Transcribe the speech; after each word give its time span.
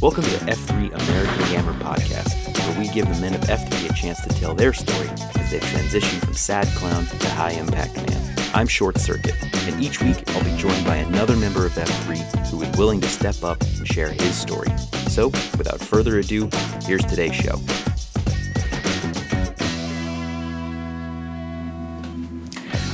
Welcome 0.00 0.22
to 0.22 0.30
F3 0.30 0.94
American 0.94 1.52
Yammer 1.52 1.72
podcast, 1.80 2.56
where 2.56 2.78
we 2.78 2.86
give 2.92 3.12
the 3.12 3.20
men 3.20 3.34
of 3.34 3.40
F3 3.40 3.90
a 3.90 3.92
chance 3.94 4.20
to 4.20 4.28
tell 4.28 4.54
their 4.54 4.72
story 4.72 5.08
as 5.34 5.50
they 5.50 5.58
transition 5.58 6.20
from 6.20 6.34
sad 6.34 6.68
clown 6.76 7.04
to 7.04 7.28
high 7.30 7.50
impact 7.50 7.96
man. 7.96 8.34
I'm 8.54 8.68
Short 8.68 8.96
Circuit, 8.98 9.34
and 9.66 9.82
each 9.82 10.00
week 10.00 10.22
I'll 10.30 10.44
be 10.44 10.56
joined 10.56 10.84
by 10.86 10.98
another 10.98 11.34
member 11.34 11.66
of 11.66 11.72
F3 11.72 12.46
who 12.46 12.62
is 12.62 12.78
willing 12.78 13.00
to 13.00 13.08
step 13.08 13.42
up 13.42 13.60
and 13.60 13.88
share 13.88 14.12
his 14.12 14.36
story. 14.36 14.70
So, 15.08 15.30
without 15.58 15.80
further 15.80 16.20
ado, 16.20 16.48
here's 16.84 17.04
today's 17.04 17.34
show. 17.34 17.54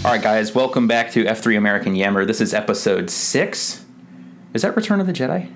All 0.07 0.11
right, 0.11 0.23
guys, 0.23 0.55
welcome 0.55 0.89
back 0.89 1.13
to 1.13 1.25
F3 1.25 1.59
American 1.59 1.95
Yammer. 1.95 2.25
This 2.25 2.41
is 2.41 2.55
episode 2.55 3.11
six. 3.11 3.85
Is 4.55 4.63
that 4.63 4.75
Return 4.75 5.01
of 5.03 5.07
the 5.07 5.13
Jedi? 5.13 5.53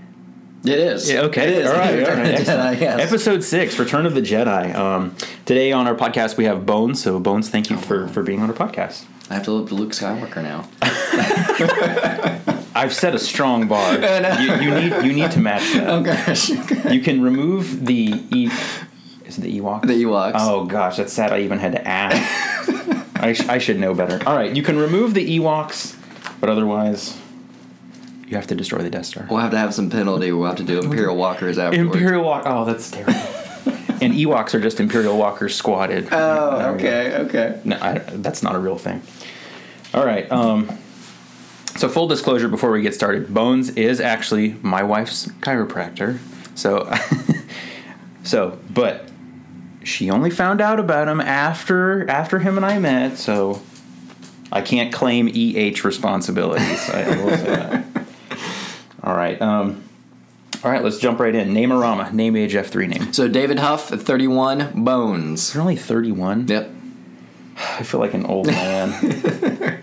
It 0.64 0.78
is. 0.78 1.10
Yeah, 1.10 1.20
okay. 1.22 1.44
It 1.44 1.58
is. 1.64 1.66
All 1.70 1.76
right. 1.76 2.02
All 2.02 2.16
right. 2.16 2.36
the 2.36 2.44
Jedi, 2.52 2.80
yes. 2.80 3.00
Episode 3.00 3.44
six, 3.44 3.78
Return 3.78 4.06
of 4.06 4.14
the 4.14 4.20
Jedi. 4.20 4.74
Um, 4.74 5.14
today 5.46 5.70
on 5.72 5.86
our 5.86 5.94
podcast 5.94 6.36
we 6.36 6.44
have 6.44 6.66
Bones. 6.66 7.02
So 7.02 7.20
Bones, 7.20 7.48
thank 7.48 7.70
you 7.70 7.76
for 7.76 8.08
for 8.08 8.22
being 8.22 8.40
on 8.42 8.50
our 8.50 8.56
podcast. 8.56 9.04
I 9.30 9.34
have 9.34 9.44
to 9.44 9.52
look 9.52 9.68
to 9.68 9.74
Luke 9.74 9.92
Skywalker 9.92 10.42
now. 10.42 10.68
I've 12.74 12.94
set 12.94 13.14
a 13.14 13.18
strong 13.18 13.68
bar. 13.68 13.94
you, 14.40 14.54
you 14.54 14.74
need 14.74 15.04
you 15.04 15.12
need 15.12 15.30
to 15.32 15.40
match 15.40 15.72
that. 15.74 15.88
Oh 15.88 16.02
gosh. 16.02 16.48
the 16.48 16.90
You 16.92 17.00
can 17.00 17.22
remove 17.22 17.86
the 17.86 18.24
e. 18.30 18.50
Is 19.26 19.38
it 19.38 19.42
the 19.42 19.60
Ewok? 19.60 19.82
Ewoks. 19.82 20.32
Oh 20.36 20.64
gosh, 20.64 20.96
that's 20.96 21.12
sad. 21.12 21.32
I 21.32 21.40
even 21.40 21.58
had 21.58 21.72
to 21.72 21.86
ask. 21.86 22.16
I, 23.20 23.32
sh- 23.32 23.48
I 23.48 23.58
should 23.58 23.78
know 23.78 23.94
better. 23.94 24.20
All 24.26 24.34
right, 24.34 24.54
you 24.54 24.62
can 24.62 24.78
remove 24.78 25.14
the 25.14 25.38
Ewoks, 25.38 25.96
but 26.40 26.48
otherwise, 26.48 27.18
you 28.28 28.36
have 28.36 28.46
to 28.48 28.54
destroy 28.54 28.82
the 28.82 28.90
Death 28.90 29.06
Star. 29.06 29.26
We'll 29.30 29.38
have 29.38 29.52
to 29.52 29.58
have 29.58 29.74
some 29.74 29.88
penalty. 29.88 30.32
We'll 30.32 30.46
have 30.46 30.56
to 30.56 30.64
do 30.64 30.80
Imperial 30.80 31.16
Walkers 31.16 31.58
afterwards. 31.58 31.96
Imperial 31.96 32.24
Walk. 32.24 32.42
Oh, 32.44 32.66
that's 32.66 32.90
terrible. 32.90 33.14
and 34.02 34.12
Ewoks 34.12 34.52
are 34.52 34.60
just 34.60 34.80
Imperial 34.80 35.16
Walkers 35.16 35.56
squatted. 35.56 36.08
Oh, 36.12 36.74
okay, 36.74 37.16
okay. 37.16 37.60
No, 37.64 37.78
I, 37.80 37.98
that's 37.98 38.42
not 38.42 38.54
a 38.54 38.58
real 38.58 38.76
thing. 38.76 39.00
All 39.94 40.04
right. 40.04 40.30
Um, 40.30 40.68
so 41.76 41.88
full 41.88 42.06
disclosure 42.06 42.48
before 42.48 42.70
we 42.70 42.82
get 42.82 42.94
started, 42.94 43.32
Bones 43.32 43.70
is 43.70 44.00
actually 44.00 44.56
my 44.60 44.82
wife's 44.82 45.26
chiropractor. 45.40 46.18
So, 46.54 46.92
so, 48.24 48.58
but 48.68 49.08
she 49.84 50.10
only 50.10 50.30
found 50.30 50.60
out 50.60 50.78
about 50.78 51.08
him 51.08 51.20
after 51.20 52.08
after 52.10 52.40
him 52.40 52.58
and 52.58 52.66
I 52.66 52.78
met. 52.78 53.16
So, 53.16 53.62
I 54.52 54.60
can't 54.60 54.92
claim 54.92 55.28
EH 55.28 55.84
responsibilities. 55.84 56.90
I, 56.90 57.02
I 57.04 57.24
will 57.24 57.36
say 57.36 57.44
that. 57.44 57.87
All 59.08 59.16
right. 59.16 59.40
Um, 59.40 59.82
all 60.62 60.70
right. 60.70 60.84
Let's 60.84 60.98
jump 60.98 61.18
right 61.18 61.34
in. 61.34 61.54
Name 61.54 61.70
Arama. 61.70 62.12
Name 62.12 62.36
age 62.36 62.54
F 62.54 62.66
three 62.68 62.86
name. 62.86 63.12
So 63.14 63.26
David 63.26 63.58
Huff, 63.58 63.88
31, 63.88 64.84
Bones. 64.84 65.54
You're 65.54 65.62
only 65.62 65.76
thirty 65.76 66.12
one. 66.12 66.46
Yep. 66.46 66.70
I 67.56 67.82
feel 67.84 68.00
like 68.00 68.12
an 68.12 68.26
old 68.26 68.46
man. 68.48 69.82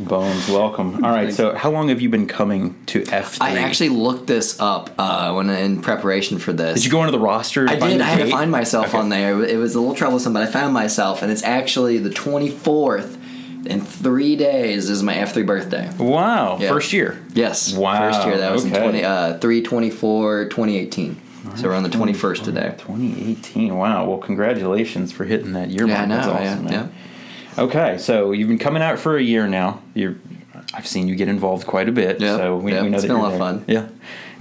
Bones, 0.00 0.48
welcome. 0.48 1.04
All 1.04 1.12
right, 1.12 1.32
so 1.32 1.54
how 1.54 1.70
long 1.70 1.88
have 1.90 2.00
you 2.00 2.08
been 2.08 2.26
coming 2.26 2.74
to 2.86 3.02
F3? 3.02 3.38
I 3.40 3.58
actually 3.58 3.90
looked 3.90 4.26
this 4.26 4.58
up 4.58 4.90
uh, 4.98 5.32
when 5.34 5.48
in 5.48 5.80
preparation 5.80 6.38
for 6.40 6.52
this. 6.52 6.74
did 6.74 6.84
you 6.84 6.90
go 6.90 7.00
into 7.04 7.12
the 7.12 7.20
roster? 7.20 7.68
I 7.68 7.76
did. 7.76 8.00
I 8.00 8.06
had 8.06 8.18
to 8.24 8.30
find 8.30 8.50
myself 8.50 8.88
Okay. 8.88 8.98
on 8.98 9.10
there. 9.10 9.44
It 9.44 9.58
was 9.58 9.76
a 9.76 9.80
little 9.80 9.94
troublesome, 9.94 10.32
but 10.32 10.42
I 10.42 10.46
found 10.46 10.74
myself, 10.74 11.22
and 11.22 11.30
it's 11.30 11.44
actually 11.44 11.98
the 11.98 12.10
24th. 12.10 13.16
In 13.66 13.80
three 13.80 14.36
days 14.36 14.90
is 14.90 15.02
my 15.02 15.14
F3 15.14 15.46
birthday. 15.46 15.88
Wow, 15.98 16.58
Yeah. 16.60 16.68
first 16.68 16.92
year. 16.92 17.18
Yes. 17.34 17.74
Wow, 17.74 18.10
First 18.10 18.26
year. 18.26 18.38
That 18.38 18.52
was 18.52 18.64
okay. 18.66 18.74
in 18.76 18.82
20, 18.82 19.04
uh, 19.04 19.38
324, 19.38 20.46
2018. 20.46 21.16
So 21.56 21.68
we're 21.68 21.74
on 21.74 21.82
the 21.82 21.88
21st 21.88 22.44
today. 22.44 22.74
2018. 22.78 23.76
Wow. 23.76 24.06
Well, 24.06 24.18
congratulations 24.18 25.10
for 25.12 25.24
hitting 25.24 25.52
that 25.54 25.70
year 25.70 25.86
Yeah, 25.86 26.02
I 26.02 26.06
mark. 26.06 26.08
know. 26.08 26.16
That's 26.16 26.28
awesome, 26.28 26.64
yeah, 26.68 26.70
man. 26.72 26.92
Okay, 27.58 27.98
so 27.98 28.32
you've 28.32 28.48
been 28.48 28.58
coming 28.58 28.82
out 28.82 28.98
for 28.98 29.16
a 29.16 29.22
year 29.22 29.46
now. 29.46 29.80
You're, 29.94 30.14
I've 30.72 30.86
seen 30.86 31.08
you 31.08 31.16
get 31.16 31.28
involved 31.28 31.66
quite 31.66 31.88
a 31.88 31.92
bit. 31.92 32.20
Yeah, 32.20 32.36
So 32.36 32.56
we, 32.56 32.72
yeah, 32.72 32.82
we 32.82 32.88
know 32.88 32.94
it's 32.96 33.02
that 33.02 33.08
been 33.08 33.16
a 33.16 33.22
lot 33.22 33.32
of 33.32 33.38
fun. 33.38 33.64
Yeah. 33.66 33.86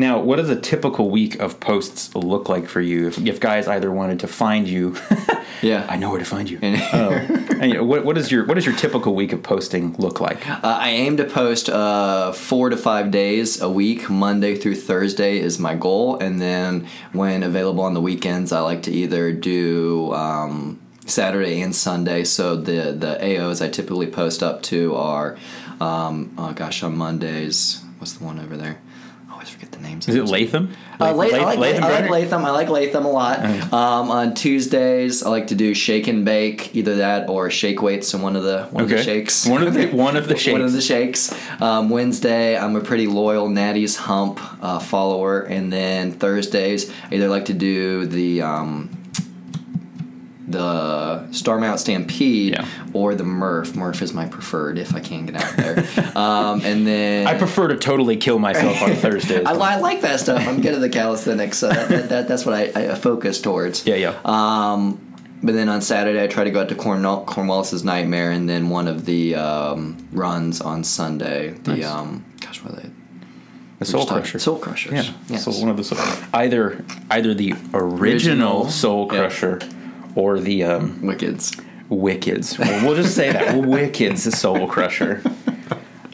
Now, 0.02 0.20
what 0.20 0.38
does 0.38 0.50
a 0.50 0.60
typical 0.60 1.12
week 1.12 1.40
of 1.40 1.60
posts 1.60 2.16
look 2.16 2.50
like 2.50 2.68
for 2.68 2.82
you? 2.82 3.08
If, 3.08 3.20
if 3.20 3.40
guys 3.40 3.68
either 3.68 3.92
wanted 3.92 4.20
to 4.22 4.28
find 4.28 4.68
you, 4.68 4.96
Yeah. 5.62 5.86
I 5.88 5.96
know 5.96 6.10
where 6.10 6.18
to 6.18 6.26
find 6.26 6.50
you. 6.50 6.58
And- 6.64 6.82
oh, 6.94 7.12
and, 7.62 7.72
you 7.72 7.78
know, 7.78 7.84
what, 7.84 8.04
what 8.04 8.18
is 8.18 8.32
your 8.32 8.46
what 8.48 8.56
does 8.56 8.66
your 8.66 8.76
typical 8.76 9.14
week 9.14 9.32
of 9.32 9.44
posting 9.44 9.94
look 9.98 10.20
like? 10.20 10.50
Uh, 10.50 10.60
I 10.64 10.90
aim 10.90 11.18
to 11.18 11.26
post 11.26 11.70
uh, 11.70 12.32
four 12.32 12.72
to 12.72 12.78
five 12.78 13.12
days 13.12 13.62
a 13.62 13.70
week. 13.70 14.10
Monday 14.10 14.56
through 14.56 14.78
Thursday 14.78 15.38
is 15.38 15.60
my 15.60 15.76
goal, 15.76 16.18
and 16.18 16.42
then 16.42 16.88
when 17.12 17.44
available 17.44 17.84
on 17.84 17.94
the 17.94 18.02
weekends, 18.02 18.52
I 18.52 18.62
like 18.62 18.82
to 18.84 18.92
either 18.92 19.32
do 19.32 20.12
um, 20.14 20.82
Saturday 21.06 21.62
and 21.62 21.76
Sunday. 21.76 22.24
So 22.24 22.56
the 22.56 22.92
the 22.98 23.20
AOs 23.22 23.64
I 23.64 23.70
typically 23.70 24.08
post 24.08 24.42
up 24.42 24.64
to 24.64 24.96
are, 24.96 25.38
um, 25.80 26.34
oh 26.40 26.54
gosh, 26.54 26.82
on 26.82 26.98
Mondays. 26.98 27.84
What's 28.00 28.14
the 28.14 28.26
one 28.26 28.40
over 28.40 28.58
there? 28.58 28.82
I 29.42 29.44
always 29.44 29.56
forget 29.56 29.72
the 29.72 29.80
names. 29.80 30.08
Is 30.08 30.14
it 30.14 30.26
Latham? 30.26 30.72
Uh, 31.00 31.06
I, 31.06 31.12
like, 31.14 31.32
Latham 31.32 31.84
I 31.84 32.00
like 32.00 32.10
Latham. 32.12 32.46
I 32.46 32.52
like 32.52 32.70
Latham 32.70 33.06
a 33.06 33.10
lot. 33.10 33.40
Um, 33.74 34.12
on 34.12 34.36
Tuesdays, 34.36 35.24
I 35.24 35.32
like 35.32 35.48
to 35.48 35.56
do 35.56 35.74
shake 35.74 36.06
and 36.06 36.24
bake, 36.24 36.76
either 36.76 36.98
that 36.98 37.28
or 37.28 37.50
shake 37.50 37.82
weights 37.82 38.14
and 38.14 38.22
one 38.22 38.36
of 38.36 38.44
the 38.44 38.66
one 38.66 38.84
of 38.84 38.90
the 38.90 39.02
shakes. 39.02 39.48
One 39.52 39.64
of 39.64 39.74
the 39.74 39.88
one 39.88 40.16
of 40.16 40.28
the 40.28 40.38
shakes. 40.38 40.52
One 40.52 40.62
of 40.62 40.74
the 40.74 40.82
shakes. 40.82 41.34
Um, 41.60 41.90
Wednesday, 41.90 42.56
I'm 42.56 42.76
a 42.76 42.82
pretty 42.82 43.08
loyal 43.08 43.50
Natty's 43.50 43.96
Hump 43.96 44.40
uh, 44.64 44.78
follower, 44.78 45.42
and 45.42 45.74
then 45.74 46.12
Thursdays, 46.12 46.92
I 47.10 47.16
either 47.16 47.28
like 47.28 47.46
to 47.46 47.56
do 47.56 48.06
the 48.06 48.44
um, 48.44 48.96
the 50.52 51.26
Starmount 51.32 51.80
Stampede 51.80 52.54
Yeah. 52.54 52.66
or 52.94 53.16
the 53.16 53.24
Murph. 53.24 53.76
Murph 53.76 54.02
is 54.02 54.14
my 54.14 54.26
preferred 54.28 54.78
if 54.78 54.94
I 54.96 55.00
can 55.00 55.26
get 55.26 55.36
out 55.36 55.56
there. 55.58 56.18
um, 56.18 56.62
and 56.64 56.86
then 56.86 57.28
I 57.28 57.38
prefer 57.38 57.68
to 57.70 57.78
totally 57.78 58.18
kill 58.18 58.40
myself 58.40 58.82
on 58.82 58.96
Thursdays. 58.96 59.46
I, 59.46 59.54
I 59.54 59.76
like 59.80 60.02
that 60.02 60.20
stuff. 60.20 60.46
I'm 60.48 60.62
good 60.62 60.74
at 60.74 60.82
the 60.82 60.90
calisthenics, 60.90 61.58
so 61.58 61.70
that, 61.70 61.90
that, 61.90 62.10
that, 62.10 62.28
that's 62.28 62.46
what 62.46 62.56
I, 62.56 62.92
I 62.92 62.96
focus 62.96 63.42
towards. 63.42 63.86
yeah, 63.88 63.96
yeah. 63.96 64.20
Um, 64.26 65.00
but 65.44 65.54
then 65.56 65.70
on 65.70 65.82
Saturday, 65.82 66.22
I 66.24 66.28
try 66.28 66.44
to 66.44 66.52
go 66.52 66.62
out 66.62 66.70
to 66.70 66.76
Cornwall, 66.76 67.26
Cornwallis's 67.26 67.84
Nightmare, 67.84 68.30
and 68.32 68.48
then 68.48 68.70
one 68.70 68.88
of 68.88 69.06
the 69.06 69.34
um, 69.36 70.08
runs 70.12 70.62
on 70.62 70.84
Sunday. 70.84 71.50
The 71.64 71.78
Nice. 71.78 71.86
um, 71.86 72.24
gosh, 72.40 72.64
what 72.64 72.74
are 72.74 72.82
they? 72.82 72.90
the 73.80 73.86
Soul 73.86 74.06
Crusher. 74.06 74.38
Soul 74.38 74.60
Crushers. 74.60 74.92
Yeah. 75.08 75.14
Yes. 75.28 75.46
So 75.46 75.52
one 75.54 75.70
of 75.70 75.78
the 75.78 75.84
soul, 75.84 75.98
either 76.36 76.86
either 77.10 77.34
the 77.34 77.54
original, 77.74 77.88
Original. 78.64 78.70
Soul 78.70 79.10
Yeah. 79.12 79.22
Or 80.16 80.40
the 80.40 80.64
um, 80.64 81.00
Wickeds. 81.02 81.62
Wickeds. 81.90 82.58
Well, 82.60 82.86
we'll 82.86 82.96
just 82.96 83.16
say 83.16 83.32
that 83.32 83.56
Wickeds 83.56 84.24
the 84.26 84.32
Soul 84.32 84.68
Crusher. 84.68 85.22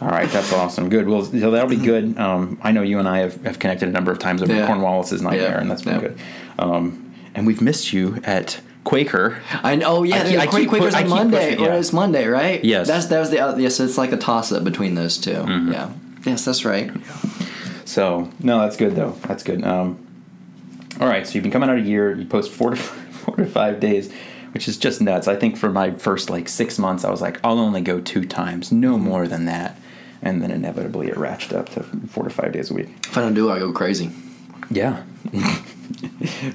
All 0.01 0.09
right, 0.09 0.29
that's 0.29 0.53
awesome. 0.53 0.89
Good. 0.89 1.07
Well, 1.07 1.23
so 1.23 1.51
that'll 1.51 1.69
be 1.69 1.75
good. 1.75 2.17
Um, 2.19 2.59
I 2.61 2.71
know 2.71 2.83
you 2.83 2.99
and 2.99 3.07
I 3.07 3.19
have, 3.19 3.43
have 3.43 3.57
connected 3.59 3.89
a 3.89 3.91
number 3.91 4.11
of 4.11 4.19
times 4.19 4.41
over 4.43 4.53
Yeah. 4.53 4.67
Cornwallis's 4.67 5.21
Nightmare, 5.21 5.49
Yeah. 5.51 5.59
and 5.61 5.71
that's 5.71 5.81
been 5.81 5.95
Yeah. 5.95 5.99
good. 6.01 6.17
Um, 6.59 7.13
and 7.33 7.47
we've 7.47 7.61
missed 7.61 7.93
you 7.93 8.19
at 8.23 8.59
Quaker. 8.83 9.39
I 9.63 9.75
know. 9.75 9.85
Oh, 9.97 10.03
yeah, 10.03 10.17
I 10.23 10.37
I 10.43 10.47
keep 10.47 10.69
Quakers 10.69 10.93
I 10.93 11.03
on 11.03 11.09
Monday. 11.09 11.49
pushing- 11.51 11.65
yeah. 11.65 11.73
Or 11.75 11.79
it's 11.79 11.91
Monday, 11.93 12.27
right? 12.27 12.63
Yes. 12.63 12.87
That's 12.87 13.07
that 13.07 13.19
was 13.19 13.31
the 13.31 13.39
other. 13.39 13.59
Yes, 13.59 13.79
it's 13.79 13.97
like 13.97 14.11
a 14.11 14.17
toss 14.17 14.51
up 14.51 14.63
between 14.63 14.93
those 14.95 15.17
2 15.17 15.31
Mm-hmm. 15.31 15.71
Yeah. 15.71 15.89
Yes, 16.25 16.45
that's 16.45 16.63
right. 16.63 16.91
So 17.85 18.29
no, 18.41 18.59
that's 18.61 18.77
good 18.77 18.95
though. 18.95 19.15
That's 19.27 19.43
good. 19.43 19.63
Um, 19.63 19.97
all 20.99 21.07
right, 21.07 21.25
so 21.27 21.33
you've 21.33 21.43
been 21.43 21.51
coming 21.51 21.69
out 21.69 21.77
a 21.77 21.81
year. 21.81 22.15
You 22.15 22.25
post 22.25 22.51
four 22.51 22.71
to 22.71 22.75
four 23.27 23.35
to 23.35 23.45
five 23.45 23.79
days, 23.79 24.11
which 24.53 24.67
is 24.67 24.77
just 24.77 25.01
nuts. 25.01 25.27
I 25.27 25.35
think 25.35 25.57
for 25.57 25.69
my 25.69 25.91
first 25.91 26.29
like 26.29 26.47
six 26.47 26.79
months, 26.79 27.03
I 27.03 27.11
was 27.11 27.21
like, 27.21 27.39
I'll 27.43 27.59
only 27.59 27.81
go 27.81 27.99
two 27.99 28.25
times, 28.25 28.71
no 28.71 28.97
more 28.97 29.27
than 29.27 29.45
that. 29.45 29.77
And 30.21 30.41
then 30.41 30.49
inevitably 30.49 31.07
it 31.09 31.15
ratcheted 31.15 31.53
up 31.57 31.69
to 31.69 31.83
four 32.07 32.23
to 32.23 32.29
five 32.29 32.51
days 32.51 32.71
a 32.71 32.73
week. 32.73 32.89
If 33.05 33.17
I 33.17 33.21
don't 33.21 33.33
do 33.35 33.49
it, 33.49 33.53
I 33.53 33.59
go 33.59 33.71
crazy. 33.71 34.09
Yeah, 34.69 35.03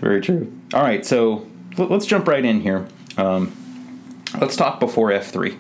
very 0.01 0.21
true. 0.21 0.53
All 0.75 0.83
right, 0.83 1.05
so 1.07 1.47
let- 1.79 1.91
let's 1.91 2.07
jump 2.07 2.27
right 2.29 2.45
in 2.45 2.61
here. 2.61 2.87
Um, 3.17 3.53
let's 4.41 4.57
talk 4.57 4.81
before 4.81 5.13
F 5.13 5.31
three. 5.31 5.57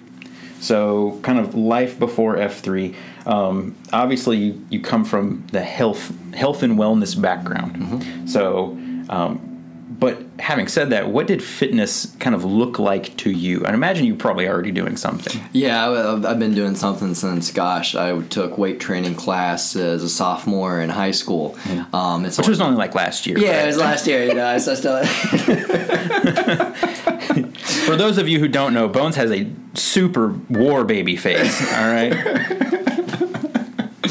So, 0.61 1.19
kind 1.23 1.39
of 1.39 1.55
life 1.55 1.99
before 1.99 2.37
F 2.37 2.61
three. 2.61 2.95
Um, 3.27 3.75
obviously, 3.93 4.37
you, 4.39 4.67
you 4.71 4.81
come 4.81 5.05
from 5.05 5.47
the 5.53 5.63
health 5.63 6.13
health 6.35 6.63
and 6.63 6.77
wellness 6.79 7.21
background. 7.21 8.29
So, 8.31 8.77
um, 9.09 9.52
but 9.99 10.23
having 10.39 10.69
said 10.69 10.91
that, 10.91 11.09
what 11.09 11.27
did 11.27 11.43
fitness 11.43 12.15
kind 12.19 12.35
of 12.35 12.45
look 12.45 12.79
like 12.79 13.17
to 13.19 13.31
you? 13.31 13.65
I 13.67 13.75
imagine 13.75 14.07
you're 14.07 14.17
probably 14.17 14.49
already 14.49 14.71
doing 14.71 14.97
something. 14.97 15.43
Yeah, 15.53 16.19
I've, 16.25 16.39
been 16.39 16.55
doing 16.55 16.77
something 16.77 17.15
since, 17.15 17.51
gosh, 17.51 17.95
I 17.95 18.19
took 18.23 18.57
weight 18.57 18.81
training 18.81 19.17
class 19.17 19.77
as 19.77 20.03
a 20.03 20.09
sophomore 20.09 20.81
in 20.81 20.89
high 20.89 21.11
school. 21.11 21.57
Um, 21.93 22.25
it's 22.25 22.39
Which 22.39 22.49
was 22.49 22.61
only 22.61 22.77
like 22.77 22.95
last 22.95 23.27
year. 23.27 23.39
yeah, 23.39 23.57
right? 23.57 23.65
it 23.65 23.67
was 23.67 23.77
last 23.77 24.07
year. 24.07 24.25
You 24.25 24.35
know, 24.35 24.47
I 24.47 24.59
so 24.59 24.75
still. 24.75 25.05
For 27.87 27.97
those 27.97 28.19
of 28.19 28.29
you 28.29 28.39
who 28.39 28.49
don't 28.49 28.75
know, 28.75 28.89
Bones 28.89 29.17
has 29.17 29.31
a 29.31 29.47
super 29.75 30.29
war 30.49 30.85
baby 30.85 31.17
face. 31.17 31.61
All 31.73 31.93
right. 31.93 32.13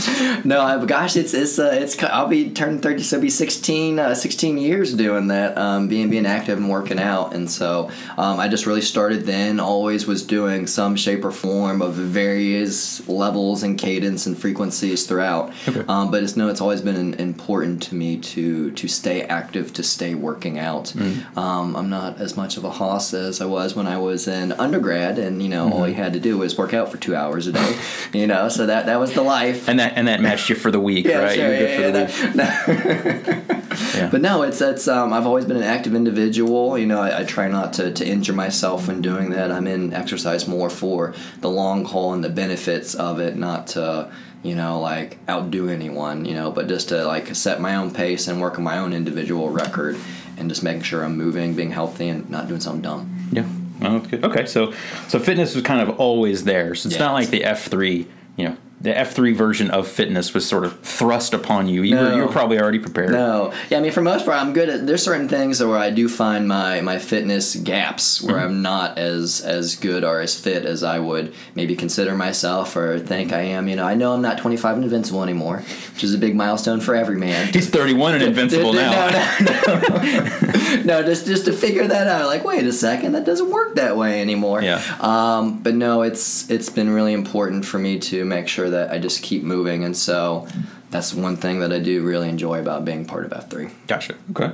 no, 0.45 0.62
I, 0.62 0.83
gosh, 0.86 1.15
it's 1.15 1.33
it's 1.33 1.59
uh, 1.59 1.71
it's. 1.74 2.01
I'll 2.03 2.27
be 2.27 2.51
turning 2.51 2.80
thirty, 2.80 3.03
so 3.03 3.18
it'll 3.18 3.24
be 3.24 3.30
16, 3.30 4.00
uh, 4.00 4.15
16 4.15 4.57
years 4.57 4.94
doing 4.94 5.27
that, 5.27 5.57
um, 5.57 5.88
being 5.88 6.09
being 6.09 6.25
active 6.25 6.57
and 6.57 6.69
working 6.69 7.00
out, 7.00 7.33
and 7.33 7.50
so 7.50 7.89
um, 8.18 8.39
I 8.39 8.48
just 8.48 8.65
really 8.65 8.81
started 8.81 9.25
then. 9.25 9.59
Always 9.59 10.07
was 10.07 10.24
doing 10.24 10.68
some 10.68 10.95
shape 10.95 11.25
or 11.25 11.31
form 11.31 11.81
of 11.81 11.94
various 11.94 13.07
levels 13.07 13.63
and 13.63 13.77
cadence 13.77 14.25
and 14.25 14.38
frequencies 14.38 15.06
throughout. 15.06 15.53
Okay. 15.68 15.83
Um, 15.88 16.12
but 16.12 16.24
it's 16.24 16.36
no, 16.36 16.48
it's 16.48 16.62
always 16.62 16.81
been 16.81 16.95
an, 16.95 17.13
important 17.15 17.83
to 17.83 17.95
me 17.95 18.18
to 18.18 18.71
to 18.71 18.88
stay 18.88 19.24
active, 19.24 19.74
to 19.74 19.83
stay 19.83 20.15
working 20.15 20.57
out. 20.57 20.86
Mm. 20.95 21.38
Um, 21.38 21.75
I'm 21.75 21.89
not 21.89 22.19
as 22.19 22.38
much 22.38 22.57
of 22.57 22.63
a 22.63 22.71
hoss 22.71 23.13
as 23.13 23.42
I 23.42 23.45
was 23.45 23.75
when 23.75 23.88
I 23.88 23.98
was 23.98 24.27
in 24.27 24.51
undergrad, 24.53 25.19
and 25.19 25.42
you 25.42 25.50
know, 25.50 25.65
all 25.71 25.81
Mm-hmm. 25.81 25.89
you 25.89 25.95
had 25.95 26.13
to 26.13 26.19
do 26.19 26.38
was 26.38 26.57
work 26.57 26.74
out 26.74 26.92
for 26.92 26.98
two 26.98 27.15
hours 27.15 27.48
a 27.48 27.51
day. 27.53 27.80
you 28.13 28.27
know, 28.27 28.50
so 28.50 28.65
that 28.65 28.86
that 28.86 29.00
was 29.00 29.13
the 29.13 29.21
life. 29.21 29.68
And 29.68 29.80
that 29.80 29.90
and 29.95 30.07
that 30.07 30.21
matched 30.21 30.49
you 30.49 30.55
for 30.55 30.71
the 30.71 30.79
week, 30.79 31.05
right? 31.07 31.35
sure, 31.35 31.47
You're 31.47 31.57
good 31.57 31.75
for 31.75 31.81
yeah, 31.81 31.91
the 31.91 31.99
yeah, 32.11 33.35
week. 33.38 33.47
no. 33.47 33.57
Yeah. 33.95 34.09
But 34.11 34.21
no, 34.21 34.41
it's 34.43 34.59
it's 34.61 34.88
um, 34.88 35.13
I've 35.13 35.25
always 35.25 35.45
been 35.45 35.57
an 35.57 35.63
active 35.63 35.95
individual. 35.95 36.77
You 36.77 36.85
know, 36.85 36.99
I, 37.01 37.21
I 37.21 37.23
try 37.23 37.47
not 37.47 37.73
to, 37.73 37.91
to 37.93 38.05
injure 38.05 38.33
myself 38.33 38.88
when 38.88 39.01
doing 39.01 39.29
that. 39.31 39.51
I'm 39.51 39.65
in 39.67 39.93
exercise 39.93 40.47
more 40.47 40.69
for 40.69 41.13
the 41.39 41.49
long 41.49 41.85
haul 41.85 42.13
and 42.13 42.23
the 42.23 42.29
benefits 42.29 42.93
of 42.95 43.19
it, 43.19 43.35
not 43.38 43.67
to 43.67 44.11
you 44.43 44.55
know 44.55 44.79
like 44.81 45.17
outdo 45.29 45.69
anyone. 45.69 46.25
You 46.25 46.33
know, 46.35 46.51
but 46.51 46.67
just 46.67 46.89
to 46.89 47.05
like 47.05 47.33
set 47.35 47.61
my 47.61 47.75
own 47.75 47.91
pace 47.91 48.27
and 48.27 48.41
work 48.41 48.57
on 48.57 48.63
my 48.63 48.77
own 48.77 48.91
individual 48.91 49.49
record, 49.49 49.97
and 50.38 50.49
just 50.49 50.63
making 50.63 50.83
sure 50.83 51.03
I'm 51.05 51.17
moving, 51.17 51.53
being 51.55 51.71
healthy, 51.71 52.09
and 52.09 52.29
not 52.29 52.47
doing 52.49 52.59
something 52.61 52.81
dumb. 52.81 53.29
Yeah. 53.31 53.45
Oh, 53.83 53.97
that's 53.99 54.07
good. 54.07 54.25
Okay, 54.25 54.45
so 54.47 54.73
so 55.07 55.17
fitness 55.19 55.55
was 55.55 55.63
kind 55.63 55.81
of 55.88 55.97
always 55.99 56.43
there. 56.43 56.75
So 56.75 56.89
it's 56.89 56.99
not 56.99 57.13
Yes. 57.17 57.23
like 57.25 57.29
the 57.29 57.45
F 57.45 57.67
three, 57.67 58.07
you 58.35 58.45
know, 58.49 58.57
the 58.81 58.98
F 58.98 59.13
three 59.13 59.33
version 59.33 59.69
of 59.69 59.88
fitness 59.88 60.33
was 60.33 60.48
sort 60.48 60.63
of 60.63 60.80
thrust 60.80 61.33
upon 61.33 61.68
you. 61.68 61.83
You 61.83 61.95
were 61.95 62.16
you 62.16 62.22
were 62.22 62.31
probably 62.31 62.60
already 62.60 62.80
prepared. 62.80 63.12
No, 63.12 63.54
yeah, 63.69 63.78
I 63.78 63.81
mean, 63.81 63.92
for 63.92 64.01
most 64.01 64.25
part, 64.25 64.38
I'm 64.38 64.54
good 64.54 64.69
at. 64.69 64.88
There's 64.88 65.04
certain 65.04 65.30
things 65.30 65.63
where 65.63 65.78
I 65.78 65.92
do 65.92 66.10
find 66.10 66.48
my 66.48 66.81
my 66.81 66.98
fitness 66.98 67.56
gaps 67.56 68.24
where 68.24 68.39
I'm 68.39 68.63
not 68.63 68.98
as 68.98 69.42
as 69.42 69.75
good 69.75 70.04
or 70.04 70.19
as 70.19 70.39
fit 70.39 70.66
as 70.66 70.83
I 70.83 70.98
would 70.98 71.33
maybe 71.54 71.75
consider 71.75 72.16
myself 72.16 72.75
or 72.75 73.00
think 73.00 73.31
I 73.31 73.42
am. 73.42 73.68
You 73.68 73.75
know, 73.75 73.86
I 73.86 73.94
know 73.94 74.13
I'm 74.13 74.22
not 74.22 74.39
25 74.39 74.75
and 74.78 74.84
invincible 74.84 75.22
anymore, 75.22 75.57
which 75.94 76.04
is 76.04 76.16
a 76.16 76.18
big 76.18 76.36
milestone 76.36 76.81
for 76.81 76.95
every 76.95 77.18
man. 77.18 77.54
He's 77.54 77.69
thirty 77.69 77.94
one 77.94 78.16
and 78.16 78.24
invincible 78.31 78.74
no, 78.74 78.81
now. 78.81 79.10
No, 79.39 79.80
no, 79.80 80.81
no, 80.86 81.04
just 81.04 81.27
just 81.27 81.45
to 81.45 81.54
figure 81.54 81.88
that 81.88 82.07
out. 82.07 82.25
Like, 82.25 82.44
wait 82.44 82.66
a 82.66 82.74
second, 82.74 83.12
that 83.12 83.25
doesn't 83.25 83.51
work 83.51 83.75
that 83.75 83.95
way 83.95 84.22
anymore. 84.22 84.63
Yeah. 84.63 84.81
Um, 85.00 85.60
but 85.60 85.75
no, 85.75 86.01
it's 86.01 86.50
it's 86.50 86.69
been 86.69 86.89
really 86.89 87.13
important 87.13 87.63
for 87.63 87.77
me 87.77 88.00
to 88.00 88.25
make 88.25 88.48
sure 88.48 88.70
that 88.71 88.91
I 88.91 89.00
just 89.00 89.21
keep 89.21 89.44
moving, 89.44 89.83
and 89.83 89.95
so 89.95 90.47
that's 90.89 91.13
one 91.13 91.38
thing 91.38 91.59
that 91.59 91.71
I 91.71 91.79
do 91.79 92.03
really 92.03 92.27
enjoy 92.27 92.59
about 92.59 92.83
being 92.83 93.06
part 93.06 93.25
of 93.25 93.33
F 93.33 93.50
three. 93.50 93.69
Gotcha. 93.88 94.15
Okay. 94.31 94.51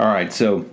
All 0.00 0.08
right. 0.08 0.32
So, 0.32 0.66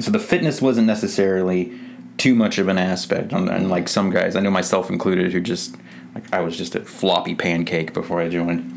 so 0.00 0.10
the 0.10 0.18
fitness 0.18 0.60
wasn't 0.60 0.86
necessarily 0.86 1.72
too 2.18 2.34
much 2.34 2.58
of 2.58 2.68
an 2.68 2.78
aspect, 2.78 3.32
and 3.32 3.70
like 3.70 3.88
some 3.88 4.10
guys, 4.10 4.36
I 4.36 4.40
know 4.40 4.50
myself 4.50 4.90
included, 4.90 5.32
who 5.32 5.40
just 5.40 5.76
like 6.14 6.30
I 6.32 6.40
was 6.40 6.56
just 6.56 6.74
a 6.74 6.84
floppy 6.84 7.34
pancake 7.34 7.94
before 7.94 8.20
I 8.20 8.28
joined. 8.28 8.76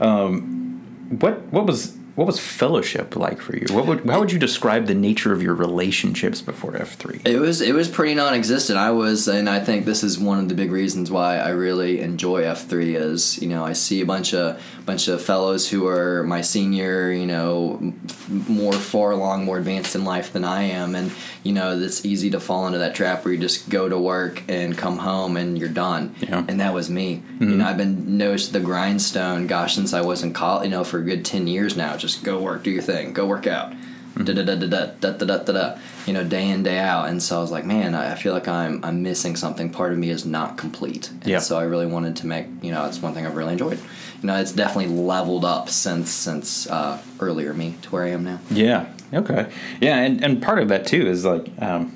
Um, 0.00 1.08
what 1.18 1.42
what 1.52 1.66
was 1.66 1.95
what 2.16 2.26
was 2.26 2.40
fellowship 2.40 3.14
like 3.14 3.42
for 3.42 3.54
you? 3.54 3.66
What 3.70 3.86
would 3.86 4.06
how 4.08 4.20
would 4.20 4.32
you 4.32 4.38
describe 4.38 4.86
the 4.86 4.94
nature 4.94 5.34
of 5.34 5.42
your 5.42 5.54
relationships 5.54 6.40
before 6.40 6.74
F 6.74 6.94
three? 6.96 7.20
It 7.26 7.38
was 7.38 7.60
it 7.60 7.74
was 7.74 7.88
pretty 7.88 8.14
non-existent. 8.14 8.78
I 8.78 8.90
was, 8.90 9.28
and 9.28 9.48
I 9.48 9.60
think 9.60 9.84
this 9.84 10.02
is 10.02 10.18
one 10.18 10.38
of 10.38 10.48
the 10.48 10.54
big 10.54 10.72
reasons 10.72 11.10
why 11.10 11.36
I 11.36 11.50
really 11.50 12.00
enjoy 12.00 12.44
F 12.44 12.66
three. 12.66 12.96
Is 12.96 13.40
you 13.40 13.48
know 13.48 13.64
I 13.64 13.74
see 13.74 14.00
a 14.00 14.06
bunch 14.06 14.32
of 14.32 14.60
bunch 14.86 15.08
of 15.08 15.20
fellows 15.20 15.68
who 15.68 15.86
are 15.88 16.22
my 16.22 16.40
senior, 16.40 17.12
you 17.12 17.26
know, 17.26 17.92
more 18.28 18.72
far 18.72 19.10
along, 19.10 19.44
more 19.44 19.58
advanced 19.58 19.94
in 19.94 20.04
life 20.04 20.32
than 20.32 20.44
I 20.44 20.62
am, 20.62 20.94
and 20.94 21.12
you 21.42 21.52
know 21.52 21.78
it's 21.78 22.06
easy 22.06 22.30
to 22.30 22.40
fall 22.40 22.66
into 22.66 22.78
that 22.78 22.94
trap 22.94 23.26
where 23.26 23.34
you 23.34 23.40
just 23.40 23.68
go 23.68 23.90
to 23.90 23.98
work 23.98 24.42
and 24.48 24.76
come 24.76 24.96
home 24.96 25.36
and 25.36 25.58
you're 25.58 25.68
done. 25.68 26.14
Yeah. 26.20 26.46
And 26.48 26.60
that 26.60 26.72
was 26.72 26.88
me. 26.88 27.10
You 27.10 27.18
mm-hmm. 27.18 27.58
know, 27.58 27.66
I've 27.66 27.76
been 27.76 28.16
noticed 28.16 28.54
the 28.54 28.60
grindstone. 28.60 29.46
Gosh, 29.46 29.74
since 29.74 29.92
I 29.92 30.00
was 30.00 30.22
in 30.22 30.32
college, 30.32 30.64
you 30.64 30.70
know, 30.70 30.82
for 30.82 30.98
a 31.00 31.04
good 31.04 31.22
ten 31.22 31.46
years 31.46 31.76
now. 31.76 31.98
Just 32.06 32.22
go 32.22 32.40
work, 32.40 32.62
do 32.62 32.70
your 32.70 32.82
thing, 32.82 33.12
go 33.12 33.26
work 33.26 33.46
out. 33.48 33.72
Da 34.16 34.32
da 34.32 34.42
da 34.44 34.54
da 34.54 34.66
da 34.66 34.86
da 34.86 35.10
da 35.12 35.24
da 35.38 35.52
da 35.52 35.78
you 36.06 36.14
know 36.14 36.24
day 36.24 36.48
in 36.48 36.62
day 36.62 36.78
out. 36.78 37.08
And 37.08 37.22
so 37.22 37.36
I 37.36 37.40
was 37.40 37.50
like 37.50 37.66
man 37.66 37.94
I 37.94 38.12
I 38.12 38.14
feel 38.14 38.32
like 38.32 38.48
I'm 38.48 38.82
I'm 38.84 39.02
missing 39.02 39.36
something. 39.36 39.68
Part 39.70 39.92
of 39.92 39.98
me 39.98 40.08
is 40.08 40.24
not 40.24 40.56
complete. 40.56 41.10
And 41.10 41.26
Yeah. 41.26 41.40
so 41.40 41.58
I 41.58 41.64
really 41.64 41.84
wanted 41.84 42.16
to 42.16 42.26
make 42.26 42.46
you 42.62 42.70
know 42.72 42.86
it's 42.86 43.02
one 43.02 43.12
thing 43.12 43.26
I've 43.26 43.36
really 43.36 43.52
enjoyed. 43.52 43.78
You 44.22 44.26
know 44.28 44.36
it's 44.36 44.52
definitely 44.52 44.94
leveled 44.94 45.44
up 45.44 45.68
since 45.68 46.10
since 46.10 46.66
uh, 46.70 46.98
earlier 47.20 47.52
me 47.52 47.74
to 47.82 47.90
where 47.90 48.04
I 48.04 48.10
am 48.10 48.24
now. 48.24 48.38
Yeah. 48.50 48.86
Okay. 49.12 49.50
Yeah, 49.80 49.98
and, 49.98 50.24
and 50.24 50.42
part 50.42 50.58
of 50.60 50.68
that 50.68 50.86
too 50.86 51.06
is 51.06 51.24
like, 51.24 51.46
um, 51.60 51.92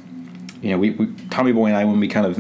you 0.62 0.71
know, 0.71 0.79
we, 0.79 0.91
we 0.91 1.07
Tommy 1.31 1.53
Boy 1.53 1.67
and 1.67 1.77
I 1.77 1.85
when 1.85 1.99
we 2.01 2.07
kind 2.09 2.27
of 2.27 2.37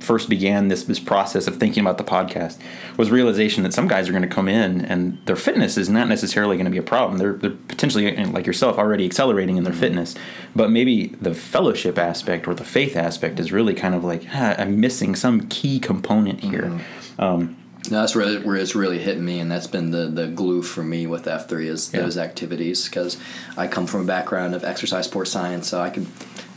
first 0.00 0.28
began 0.28 0.68
this 0.68 0.84
this 0.84 0.98
process 0.98 1.46
of 1.46 1.56
thinking 1.56 1.82
about 1.82 1.98
the 1.98 2.04
podcast 2.04 2.58
was 2.96 3.10
realization 3.10 3.62
that 3.62 3.72
some 3.74 3.86
guys 3.88 4.08
are 4.08 4.12
going 4.12 4.22
to 4.22 4.28
come 4.28 4.48
in 4.48 4.84
and 4.84 5.18
their 5.26 5.36
fitness 5.36 5.76
is 5.76 5.88
not 5.88 6.08
necessarily 6.08 6.56
going 6.56 6.64
to 6.64 6.70
be 6.70 6.78
a 6.78 6.82
problem. 6.82 7.18
They're 7.18 7.34
they're 7.34 7.50
potentially 7.68 8.14
like 8.26 8.46
yourself 8.46 8.78
already 8.78 9.04
accelerating 9.04 9.56
in 9.56 9.64
their 9.64 9.72
fitness, 9.72 10.14
but 10.56 10.70
maybe 10.70 11.08
the 11.20 11.34
fellowship 11.34 11.98
aspect 11.98 12.48
or 12.48 12.54
the 12.54 12.64
faith 12.64 12.96
aspect 12.96 13.38
is 13.38 13.52
really 13.52 13.74
kind 13.74 13.94
of 13.94 14.04
like 14.04 14.22
ah, 14.32 14.54
I'm 14.58 14.80
missing 14.80 15.14
some 15.14 15.46
key 15.48 15.78
component 15.80 16.40
here. 16.40 16.80
Um, 17.18 17.56
No, 17.90 18.00
that's 18.00 18.14
really 18.14 18.38
where 18.38 18.56
it's 18.56 18.74
really 18.76 18.98
hit 19.00 19.18
me, 19.18 19.40
and 19.40 19.50
that's 19.50 19.66
been 19.66 19.90
the, 19.90 20.06
the 20.06 20.28
glue 20.28 20.62
for 20.62 20.84
me 20.84 21.06
with 21.06 21.26
F 21.26 21.48
three 21.48 21.68
is 21.68 21.90
Yeah. 21.92 22.02
those 22.02 22.16
activities 22.16 22.84
because 22.88 23.18
I 23.56 23.66
come 23.66 23.86
from 23.86 24.02
a 24.02 24.04
background 24.04 24.54
of 24.54 24.62
exercise 24.64 25.06
sports 25.06 25.30
science, 25.32 25.68
so 25.68 25.80
I 25.80 25.90
could 25.90 26.06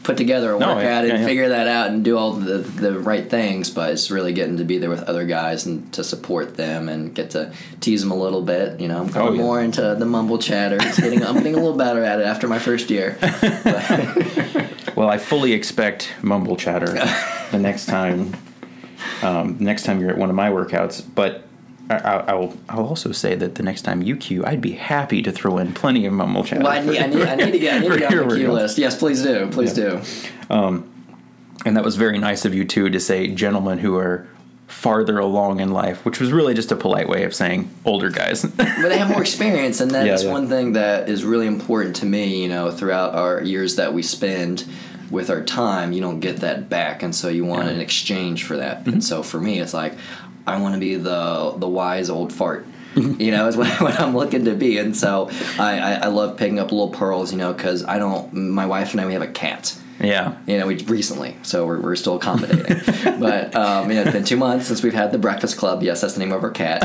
put 0.05 0.15
together 0.15 0.55
a 0.55 0.59
No, 0.59 0.67
workout 0.75 0.83
yeah, 0.83 0.99
and 0.99 1.07
yeah, 1.09 1.19
yeah. 1.19 1.25
figure 1.25 1.49
that 1.49 1.67
out 1.67 1.89
and 1.89 2.03
do 2.05 2.17
all 2.17 2.31
the 2.33 2.59
the 2.59 2.97
right 2.97 3.29
things. 3.29 3.69
But 3.69 3.91
it's 3.91 4.09
really 4.09 4.31
getting 4.31 4.57
to 4.57 4.63
be 4.63 4.77
there 4.77 4.89
with 4.89 5.03
other 5.03 5.25
guys 5.25 5.65
and 5.65 5.91
to 5.93 6.03
support 6.03 6.55
them 6.55 6.87
and 6.87 7.13
get 7.13 7.31
to 7.31 7.51
tease 7.81 8.01
them 8.01 8.11
a 8.11 8.15
little 8.15 8.41
bit. 8.41 8.79
You 8.79 8.87
know, 8.87 8.99
I'm 9.01 9.09
coming 9.09 9.33
Oh, 9.39 9.43
more 9.43 9.61
into 9.61 9.81
the 9.99 10.05
mumble 10.05 10.37
chatter. 10.37 10.77
It's 10.79 10.99
getting 10.99 11.23
I'm 11.23 11.35
getting 11.35 11.55
a 11.55 11.59
little 11.59 11.75
better 11.77 12.03
at 12.03 12.19
it 12.21 12.25
after 12.25 12.47
my 12.47 12.59
first 12.59 12.89
year. 12.89 13.17
Well, 14.95 15.09
I 15.09 15.17
fully 15.17 15.51
expect 15.51 16.09
mumble 16.21 16.55
chatter 16.55 16.85
the 17.51 17.59
next 17.59 17.87
time. 17.87 18.33
Um, 19.21 19.57
next 19.59 19.83
time 19.83 19.99
you're 19.99 20.09
at 20.09 20.17
one 20.17 20.29
of 20.29 20.37
my 20.37 20.49
workouts, 20.49 21.03
but 21.15 21.44
I, 21.89 21.95
I, 21.95 22.17
I'll 22.31 22.57
I'll 22.69 22.85
also 22.87 23.11
say 23.11 23.35
that 23.35 23.55
the 23.55 23.63
next 23.63 23.83
time 23.83 24.01
you 24.01 24.15
queue, 24.17 24.43
I'd 24.45 24.61
be 24.61 24.71
happy 24.71 25.21
to 25.21 25.31
throw 25.31 25.57
in 25.59 25.73
plenty 25.73 26.05
of 26.05 26.13
mumble 26.13 26.43
chatter. 26.43 26.63
Well, 26.63 26.71
I 26.71 26.81
need, 26.81 26.97
I 26.99 27.07
need, 27.07 27.21
I 27.21 27.35
need 27.35 27.51
to 27.51 27.59
get, 27.59 27.73
I 27.75 27.79
need 27.79 27.89
to 27.93 27.99
get 27.99 28.13
on 28.17 28.27
the 28.29 28.35
queue 28.35 28.51
list. 28.51 28.77
Yes, 28.77 28.97
please 28.97 29.21
do. 29.21 29.47
Please 29.51 29.77
Yeah. 29.77 30.01
do. 30.49 30.83
and 31.65 31.75
that 31.77 31.83
was 31.83 31.95
very 31.95 32.17
nice 32.17 32.45
of 32.45 32.53
you 32.53 32.65
too 32.65 32.89
to 32.89 32.99
say 32.99 33.27
gentlemen 33.27 33.79
who 33.79 33.95
are 33.97 34.27
farther 34.67 35.19
along 35.19 35.59
in 35.59 35.71
life, 35.71 36.03
which 36.05 36.19
was 36.19 36.31
really 36.31 36.53
just 36.53 36.71
a 36.71 36.75
polite 36.75 37.07
way 37.07 37.23
of 37.23 37.33
saying 37.35 37.69
older 37.85 38.09
guys. 38.09 38.41
but 38.57 38.65
they 38.81 38.97
have 38.97 39.09
more 39.09 39.21
experience, 39.21 39.79
and 39.79 39.91
that's 39.91 40.23
Yeah, 40.23 40.27
yeah. 40.27 40.33
one 40.33 40.47
thing 40.47 40.73
that 40.73 41.07
is 41.07 41.23
really 41.23 41.47
important 41.47 41.95
to 41.97 42.05
me. 42.05 42.41
You 42.43 42.49
know, 42.49 42.71
throughout 42.71 43.13
our 43.13 43.41
years 43.43 43.75
that 43.75 43.93
we 43.93 44.01
spend 44.01 44.65
with 45.11 45.29
our 45.29 45.41
time, 45.43 45.93
you 45.93 46.01
don't 46.01 46.19
get 46.19 46.37
that 46.37 46.67
back, 46.67 47.03
and 47.03 47.13
so 47.15 47.29
you 47.29 47.45
want 47.45 47.63
Yeah. 47.65 47.69
Mm-hmm. 47.69 47.75
an 47.75 47.81
exchange 47.81 48.43
for 48.43 48.57
that. 48.57 48.85
And 48.87 49.03
so 49.03 49.21
for 49.21 49.39
me, 49.39 49.59
it's 49.59 49.73
like 49.73 49.93
I 50.47 50.59
want 50.61 50.75
to 50.75 50.79
be 50.79 50.95
the 50.95 51.53
the 51.57 51.67
wise 51.67 52.09
old 52.09 52.31
fart. 52.31 52.65
you 52.95 53.31
know, 53.31 53.47
is 53.47 53.57
what, 53.57 53.81
what 53.81 53.99
I'm 53.99 54.15
looking 54.15 54.45
to 54.45 54.55
be, 54.55 54.77
and 54.77 54.95
so 54.95 55.29
I, 55.59 55.79
I, 55.79 55.93
I 55.93 56.07
love 56.07 56.37
picking 56.37 56.59
up 56.59 56.71
little 56.71 56.89
pearls. 56.89 57.31
You 57.31 57.37
know, 57.37 57.53
because 57.53 57.83
I 57.83 57.97
don't. 57.97 58.33
My 58.33 58.65
wife 58.65 58.91
and 58.91 59.01
I 59.01 59.05
we 59.05 59.13
have 59.13 59.21
a 59.21 59.27
cat. 59.27 59.77
Yeah. 59.99 60.37
You 60.45 60.57
know, 60.57 60.67
we 60.67 60.77
recently, 60.83 61.37
so 61.43 61.65
we're, 61.65 61.79
we're 61.79 61.95
still 61.95 62.15
accommodating. 62.17 62.81
but 63.19 63.55
um, 63.55 63.89
you 63.89 63.95
know, 63.95 64.01
it's 64.03 64.11
been 64.11 64.23
two 64.23 64.37
months 64.37 64.67
since 64.67 64.83
we've 64.83 64.93
had 64.93 65.11
the 65.11 65.17
Breakfast 65.17 65.57
Club. 65.57 65.83
Yes, 65.83 66.01
that's 66.01 66.13
the 66.13 66.19
name 66.19 66.31
of 66.31 66.43
our 66.43 66.51
cat. 66.51 66.83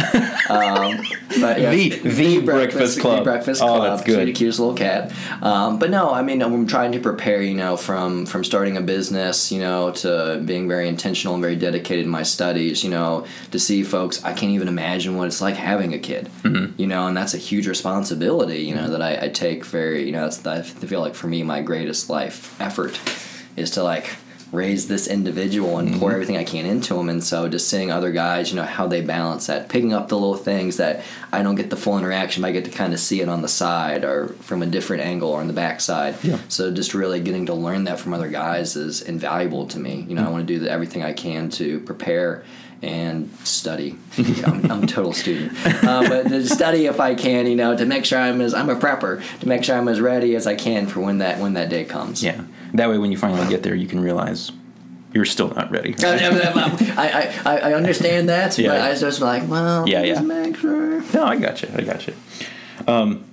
Um, 0.50 1.02
but 1.40 1.61
yeah, 1.61 1.71
The- 1.71 1.99
the 1.99 2.40
Breakfast 2.40 3.00
Club. 3.00 3.19
The 3.19 3.25
Breakfast 3.25 3.62
Oh, 3.62 3.83
that's 3.83 4.02
good. 4.02 4.25
Cute, 4.26 4.37
cutest 4.37 4.59
little 4.61 4.75
cat. 4.75 5.12
Um, 5.43 5.79
but 5.79 5.90
no, 5.90 6.12
I 6.12 6.23
mean, 6.23 6.43
I'm 6.43 6.67
trying 6.67 6.93
to 6.93 7.00
prepare. 7.00 7.43
You 7.43 7.55
know, 7.55 7.76
from 7.76 8.26
from 8.26 8.45
starting 8.45 8.76
a 8.76 8.81
business, 8.81 9.50
you 9.50 9.61
know, 9.61 9.90
to 9.93 10.43
being 10.45 10.69
very 10.69 10.88
intentional 10.88 11.35
and 11.35 11.43
very 11.43 11.57
dedicated 11.57 12.05
in 12.05 12.11
my 12.11 12.23
studies. 12.23 12.85
You 12.85 12.90
know, 12.90 13.26
to 13.50 13.59
see 13.59 13.83
folks, 13.83 14.23
I 14.25 14.33
can't 14.33 14.52
even 14.52 14.69
imagine 14.69 15.17
what 15.17 15.26
it's 15.26 15.40
like 15.40 15.57
having 15.57 15.95
a 15.95 15.99
kid. 15.99 16.29
Mm-hmm. 16.43 16.81
You 16.81 16.87
know, 16.87 17.07
and 17.07 17.17
that's 17.17 17.35
a 17.35 17.38
huge 17.38 17.67
responsibility. 17.67 18.61
You 18.62 18.75
know, 18.75 18.88
that 18.90 19.02
I, 19.02 19.26
I 19.26 19.29
take 19.29 19.64
very. 19.64 20.05
You 20.05 20.12
know, 20.12 20.29
that's 20.29 20.47
I 20.47 20.62
feel 20.62 21.00
like 21.00 21.14
for 21.14 21.26
me, 21.26 21.43
my 21.43 21.62
greatest 21.62 22.11
life 22.11 22.61
effort 22.61 23.00
is 23.57 23.71
to 23.73 23.83
like 23.83 24.11
raise 24.52 24.88
this 24.88 25.07
individual 25.07 25.78
and 25.78 25.92
pour 25.92 26.09
mm-hmm. 26.09 26.14
everything 26.14 26.37
I 26.37 26.45
can 26.45 26.66
into 26.66 26.95
them. 26.95 27.09
And 27.09 27.23
so 27.23 27.49
just 27.49 27.69
seeing 27.69 27.90
other 27.90 28.11
guys, 28.11 28.50
you 28.50 28.57
know, 28.57 28.64
how 28.64 28.88
they 28.88 29.00
balance 29.00 29.47
that, 29.47 29.69
picking 29.69 29.92
up 29.92 30.09
the 30.09 30.19
little 30.19 30.37
things 30.37 30.78
that 30.78 31.04
I 31.33 31.42
don't 31.42 31.54
get 31.54 31.71
the 31.71 31.76
full 31.76 31.97
interaction, 31.99 32.42
but 32.42 32.49
I 32.49 32.52
get 32.52 32.64
to 32.64 32.71
kind 32.71 32.92
of 32.92 32.99
see 32.99 33.21
it 33.21 33.28
on 33.28 33.42
the 33.42 33.49
side 33.49 34.04
or 34.04 34.28
from 34.40 34.62
a 34.62 34.66
different 34.66 35.02
angle 35.04 35.30
or 35.30 35.40
on 35.40 35.47
the 35.47 35.52
backside. 35.52 36.16
Yeah. 36.25 36.38
So 36.49 36.73
just 36.73 36.95
really 36.95 37.21
getting 37.21 37.47
to 37.47 37.54
learn 37.54 37.85
that 37.85 38.00
from 38.00 38.12
other 38.12 38.28
guys 38.28 38.75
is 38.75 39.02
invaluable 39.02 39.66
to 39.69 39.78
me. 39.78 40.04
You 40.09 40.16
know, 40.16 40.23
I 40.23 40.26
mm. 40.26 40.33
want 40.33 40.49
to 40.49 40.52
do 40.52 40.61
the, 40.61 40.71
everything 40.71 41.04
I 41.04 41.12
can 41.12 41.49
to 41.50 41.80
prepare 41.80 42.45
and 42.83 43.31
study. 43.45 43.99
I'm, 44.19 44.71
I'm 44.71 44.83
a 44.85 44.87
total 44.87 45.13
student, 45.13 45.53
uh, 45.85 46.09
but 46.09 46.29
to 46.29 46.47
study 46.49 46.87
if 46.87 46.99
I 47.01 47.15
can, 47.15 47.47
you 47.47 47.57
know, 47.57 47.77
to 47.77 47.85
make 47.85 48.05
sure 48.05 48.19
I'm 48.19 48.41
as 48.41 48.55
I'm 48.55 48.71
a 48.71 48.77
prepper, 48.77 49.23
to 49.41 49.49
make 49.49 49.65
sure 49.65 49.77
I'm 49.77 49.89
as 49.89 50.01
ready 50.01 50.35
as 50.35 50.47
I 50.47 50.55
can 50.55 50.87
for 50.87 51.01
when 51.01 51.19
that 51.19 51.39
when 51.41 51.55
that 51.55 51.69
day 51.69 51.85
comes. 51.85 52.23
Yeah. 52.23 52.43
That 52.75 52.89
way, 52.89 52.99
when 52.99 53.11
you 53.13 53.19
finally 53.19 53.49
get 53.49 53.63
there, 53.63 53.75
you 53.75 53.87
can 53.89 54.01
realize 54.01 54.53
you're 55.13 55.25
still 55.25 55.49
not 55.49 55.71
ready. 55.73 55.95
I, 56.03 57.35
I, 57.45 57.59
I 57.59 57.73
understand 57.75 58.29
that, 58.29 58.57
Yeah. 58.57 58.69
but 58.71 58.81
I 58.81 58.91
was 58.91 59.01
just 59.01 59.21
like, 59.21 59.49
well, 59.49 59.89
Yeah, 59.89 60.07
just 60.07 60.21
yeah. 60.23 60.27
make 60.27 60.57
sure. 60.57 61.03
No, 61.13 61.25
I 61.25 61.37
got 61.37 61.63
you. 61.63 61.69
I 61.75 61.81
got 61.83 62.07
you. 62.07 62.15
Um, 62.87 63.25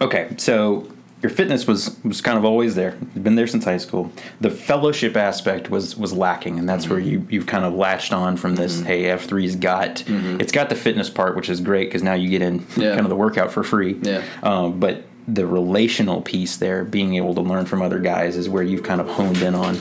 okay, 0.00 0.34
so 0.38 0.88
your 1.22 1.30
fitness 1.30 1.66
was 1.66 1.96
was 2.04 2.20
kind 2.20 2.36
of 2.36 2.44
always 2.44 2.74
there. 2.74 2.96
You've 3.14 3.22
been 3.24 3.36
there 3.36 3.46
since 3.46 3.64
high 3.64 3.76
school. 3.78 4.10
The 4.40 4.50
fellowship 4.50 5.16
aspect 5.16 5.70
was 5.70 5.96
was 5.96 6.12
lacking, 6.12 6.58
and 6.58 6.68
that's 6.68 6.88
where 6.88 6.98
you 6.98 7.26
you 7.30 7.44
kind 7.44 7.64
of 7.64 7.74
latched 7.74 8.12
on 8.12 8.36
from 8.36 8.56
this. 8.56 8.80
Hey, 8.82 9.06
F 9.06 9.26
3s 9.28 9.58
got 9.60 10.02
it's 10.08 10.52
got 10.52 10.68
the 10.68 10.74
fitness 10.74 11.08
part, 11.08 11.36
which 11.36 11.48
is 11.48 11.60
great 11.60 11.88
because 11.88 12.02
now 12.02 12.14
you 12.14 12.28
get 12.28 12.42
in 12.42 12.66
Yeah. 12.76 12.90
kind 12.90 13.02
of 13.02 13.08
the 13.08 13.16
workout 13.16 13.52
for 13.52 13.62
free. 13.62 13.98
Yeah. 14.02 14.22
Um, 14.42 14.80
but 14.80 15.04
the 15.28 15.46
relational 15.46 16.20
piece 16.20 16.56
there, 16.56 16.84
being 16.84 17.14
able 17.14 17.34
to 17.36 17.40
learn 17.40 17.64
from 17.66 17.80
other 17.80 18.00
guys, 18.00 18.36
is 18.36 18.48
where 18.48 18.64
you've 18.64 18.82
kind 18.82 19.00
of 19.00 19.08
honed 19.08 19.38
in 19.42 19.54
on. 19.54 19.78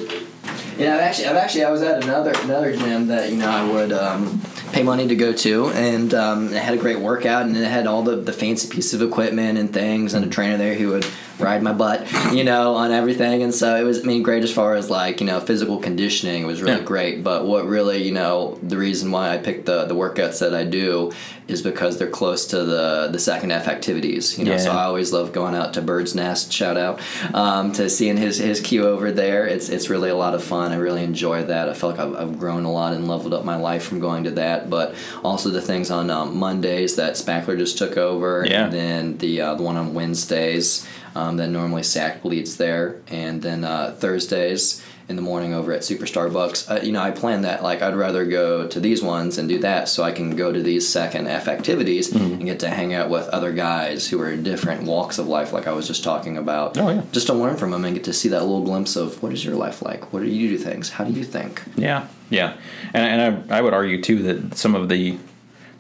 Yeah, 0.78 0.96
I've 0.96 1.02
actually, 1.02 1.28
I've 1.28 1.36
actually, 1.36 1.64
I 1.66 1.72
was 1.72 1.82
at 1.82 2.04
another 2.04 2.34
another 2.44 2.76
gym 2.76 3.08
that 3.08 3.32
you 3.32 3.38
know 3.38 3.50
I 3.50 3.72
would 3.72 3.92
um, 3.92 4.42
pay 4.72 4.84
money 4.84 5.08
to 5.08 5.16
go 5.16 5.34
to, 5.34 5.70
and 5.70 6.14
um, 6.14 6.54
it 6.54 6.62
had 6.62 6.74
a 6.74 6.78
great 6.78 7.00
workout, 7.00 7.46
and 7.46 7.58
it 7.58 7.66
had 7.68 7.88
all 7.88 8.04
the, 8.04 8.16
the 8.16 8.34
fancy 8.34 8.68
pieces 8.70 8.94
of 8.94 9.08
equipment 9.08 9.58
and 9.58 9.72
things, 9.74 10.14
and 10.14 10.24
a 10.26 10.30
trainer 10.30 10.58
there 10.58 10.74
who 10.76 10.90
would 10.90 11.06
ride 11.42 11.62
my 11.64 11.74
butt, 11.74 12.06
you 12.34 12.44
know, 12.44 12.76
on 12.76 12.92
everything, 12.92 13.44
and 13.44 13.54
so 13.54 13.76
it 13.76 13.84
was, 13.84 14.00
I 14.02 14.04
mean, 14.04 14.24
great 14.24 14.44
as 14.44 14.54
far 14.54 14.76
as 14.76 14.90
like 14.90 15.20
you 15.22 15.28
know 15.28 15.40
physical 15.40 15.78
conditioning 15.78 16.46
was 16.46 16.62
really 16.62 16.78
Yeah. 16.80 16.84
great, 16.86 17.24
but 17.24 17.46
what 17.46 17.66
really 17.68 18.04
you 18.04 18.12
know 18.14 18.58
the 18.64 18.78
reason 18.78 19.12
why 19.12 19.34
I 19.34 19.38
picked 19.38 19.66
the 19.66 19.86
the 19.86 19.96
workouts 19.96 20.40
that 20.40 20.54
I 20.54 20.64
do 20.64 21.12
is 21.48 21.62
because 21.62 21.98
they're 21.98 22.10
close 22.10 22.46
to 22.48 22.64
the 22.64 23.10
the 23.12 23.20
second 23.20 23.52
F 23.52 23.68
activities, 23.68 24.38
you 24.38 24.46
know, 24.46 24.58
so 24.58 24.72
I 24.72 24.84
always 24.84 25.12
love 25.12 25.34
going 25.34 25.56
out 25.56 25.74
to 25.74 25.82
Bird's 25.82 26.16
Nest. 26.16 26.52
Shout 26.54 26.78
out 26.78 27.00
um, 27.34 27.72
to 27.74 27.90
seeing 27.90 28.16
his 28.18 28.38
his 28.38 28.62
queue 28.62 28.86
over 28.88 29.12
there. 29.12 29.46
It's 29.48 29.68
it's 29.70 29.90
really 29.90 30.10
a 30.10 30.16
lot 30.16 30.34
of 30.34 30.44
fun. 30.44 30.72
I 30.72 30.76
really 30.78 31.04
enjoy 31.04 31.44
that. 31.44 31.68
I 31.70 31.74
feel 31.74 31.90
like 31.90 32.00
I've, 32.00 32.16
I've 32.16 32.40
grown 32.40 32.64
a 32.64 32.72
lot 32.72 32.94
and 32.94 33.08
leveled 33.08 33.34
up 33.34 33.44
my 33.44 33.56
life 33.58 33.84
from 33.84 34.00
going 34.00 34.24
to 34.26 34.32
that. 34.32 34.70
But 34.70 34.96
also 35.24 35.50
the 35.50 35.62
things 35.62 35.92
on 35.92 36.10
um, 36.10 36.38
Mondays 36.38 36.96
that 36.96 37.14
Spackler 37.14 37.58
just 37.58 37.78
took 37.78 37.98
over, 37.98 38.46
Yeah. 38.48 38.66
and 38.66 38.74
then 38.74 39.18
the 39.18 39.42
uh, 39.42 39.56
the 39.56 39.64
one 39.64 39.76
on 39.78 39.94
Wednesdays 39.94 40.88
um, 41.16 41.38
that 41.38 41.48
normally 41.50 41.84
Sack 41.84 42.24
leads 42.26 42.58
there, 42.58 43.02
and 43.08 43.42
then 43.42 43.64
uh, 43.64 43.96
Thursdays. 43.98 44.84
In 45.10 45.18
the 45.18 45.22
morning 45.22 45.54
over 45.54 45.74
at 45.74 45.84
Super 45.84 46.06
Starbucks, 46.06 46.72
uh, 46.72 46.82
you 46.86 46.94
know, 46.94 47.02
I 47.02 47.12
plan 47.12 47.42
that 47.42 47.62
like 47.62 47.82
I'd 47.82 47.96
rather 47.98 48.24
go 48.26 48.66
to 48.66 48.80
these 48.80 49.04
ones 49.04 49.38
and 49.38 49.50
do 49.50 49.60
that, 49.60 49.90
so 49.90 50.04
I 50.04 50.14
can 50.14 50.38
go 50.38 50.54
to 50.54 50.62
these 50.64 50.88
second 50.88 51.28
F 51.28 51.50
activities 51.50 52.14
Mm-hmm. 52.14 52.34
and 52.36 52.46
get 52.46 52.62
to 52.62 52.70
hang 52.70 52.94
out 52.94 53.10
with 53.10 53.28
other 53.28 53.52
guys 53.52 54.08
who 54.08 54.22
are 54.22 54.30
in 54.32 54.42
different 54.44 54.84
walks 54.84 55.18
of 55.18 55.28
life, 55.28 55.52
like 55.52 55.68
I 55.68 55.74
was 55.74 55.86
just 55.86 56.06
talking 56.06 56.38
about. 56.38 56.78
Oh, 56.78 56.90
yeah. 56.90 57.02
Just 57.12 57.28
to 57.28 57.34
learn 57.34 57.58
from 57.58 57.72
them 57.72 57.84
and 57.84 57.94
get 57.94 58.06
to 58.06 58.14
see 58.14 58.30
that 58.30 58.40
little 58.42 58.64
glimpse 58.64 58.96
of 58.96 59.22
what 59.22 59.34
is 59.34 59.44
your 59.44 59.56
life 59.56 59.82
like? 59.82 60.14
What 60.14 60.22
do 60.24 60.30
you 60.30 60.48
do 60.48 60.58
things? 60.58 60.92
How 60.92 61.04
do 61.04 61.12
you 61.12 61.26
think? 61.26 61.62
Yeah, 61.76 62.08
yeah, 62.30 62.56
and, 62.94 63.22
and 63.22 63.52
I, 63.52 63.58
I 63.58 63.62
would 63.62 63.74
argue 63.74 64.02
too 64.02 64.24
that 64.24 64.56
some 64.58 64.76
of 64.76 64.88
the 64.88 65.18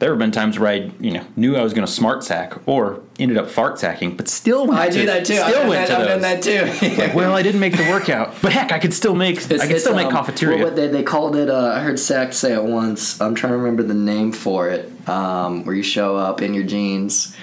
there 0.01 0.09
have 0.09 0.17
been 0.17 0.31
times 0.31 0.57
where 0.57 0.67
I 0.67 0.91
you 0.99 1.11
know 1.11 1.23
knew 1.35 1.55
I 1.55 1.61
was 1.61 1.75
going 1.75 1.85
to 1.85 1.91
smart 1.91 2.23
sack 2.23 2.67
or 2.67 3.01
ended 3.19 3.37
up 3.37 3.47
fart 3.47 3.77
sacking, 3.77 4.17
but 4.17 4.27
still 4.27 4.65
went 4.65 4.79
I 4.79 4.89
to, 4.89 4.93
do 4.93 5.05
that 5.05 5.25
too. 5.27 5.35
Still 5.35 5.45
I've 5.45 5.53
done 5.53 5.67
went 5.69 5.87
that, 5.87 5.95
to 5.95 6.01
I've 6.01 6.07
done 6.07 6.21
those. 6.21 6.45
that 6.45 6.89
too. 6.89 7.01
Like, 7.01 7.13
well, 7.15 7.35
I 7.35 7.43
didn't 7.43 7.59
make 7.59 7.77
the 7.77 7.87
workout, 7.87 8.33
but 8.41 8.51
heck, 8.51 8.71
I 8.71 8.79
could 8.79 8.95
still 8.95 9.13
make 9.13 9.37
I 9.51 9.67
could 9.67 9.79
still 9.79 9.95
make 9.95 10.07
um, 10.07 10.11
Coffeeteria. 10.11 10.57
What, 10.57 10.69
what 10.69 10.75
they, 10.75 10.87
they 10.87 11.03
called 11.03 11.35
it, 11.35 11.51
uh, 11.51 11.67
I 11.75 11.81
heard 11.81 11.99
Sack 11.99 12.33
say 12.33 12.51
it 12.51 12.63
once. 12.63 13.21
I'm 13.21 13.35
trying 13.35 13.53
to 13.53 13.57
remember 13.57 13.83
the 13.83 13.93
name 13.93 14.31
for 14.31 14.69
it. 14.69 14.91
Um, 15.07 15.65
where 15.65 15.75
you 15.75 15.83
show 15.83 16.17
up 16.17 16.41
in 16.41 16.55
your 16.55 16.63
jeans. 16.63 17.37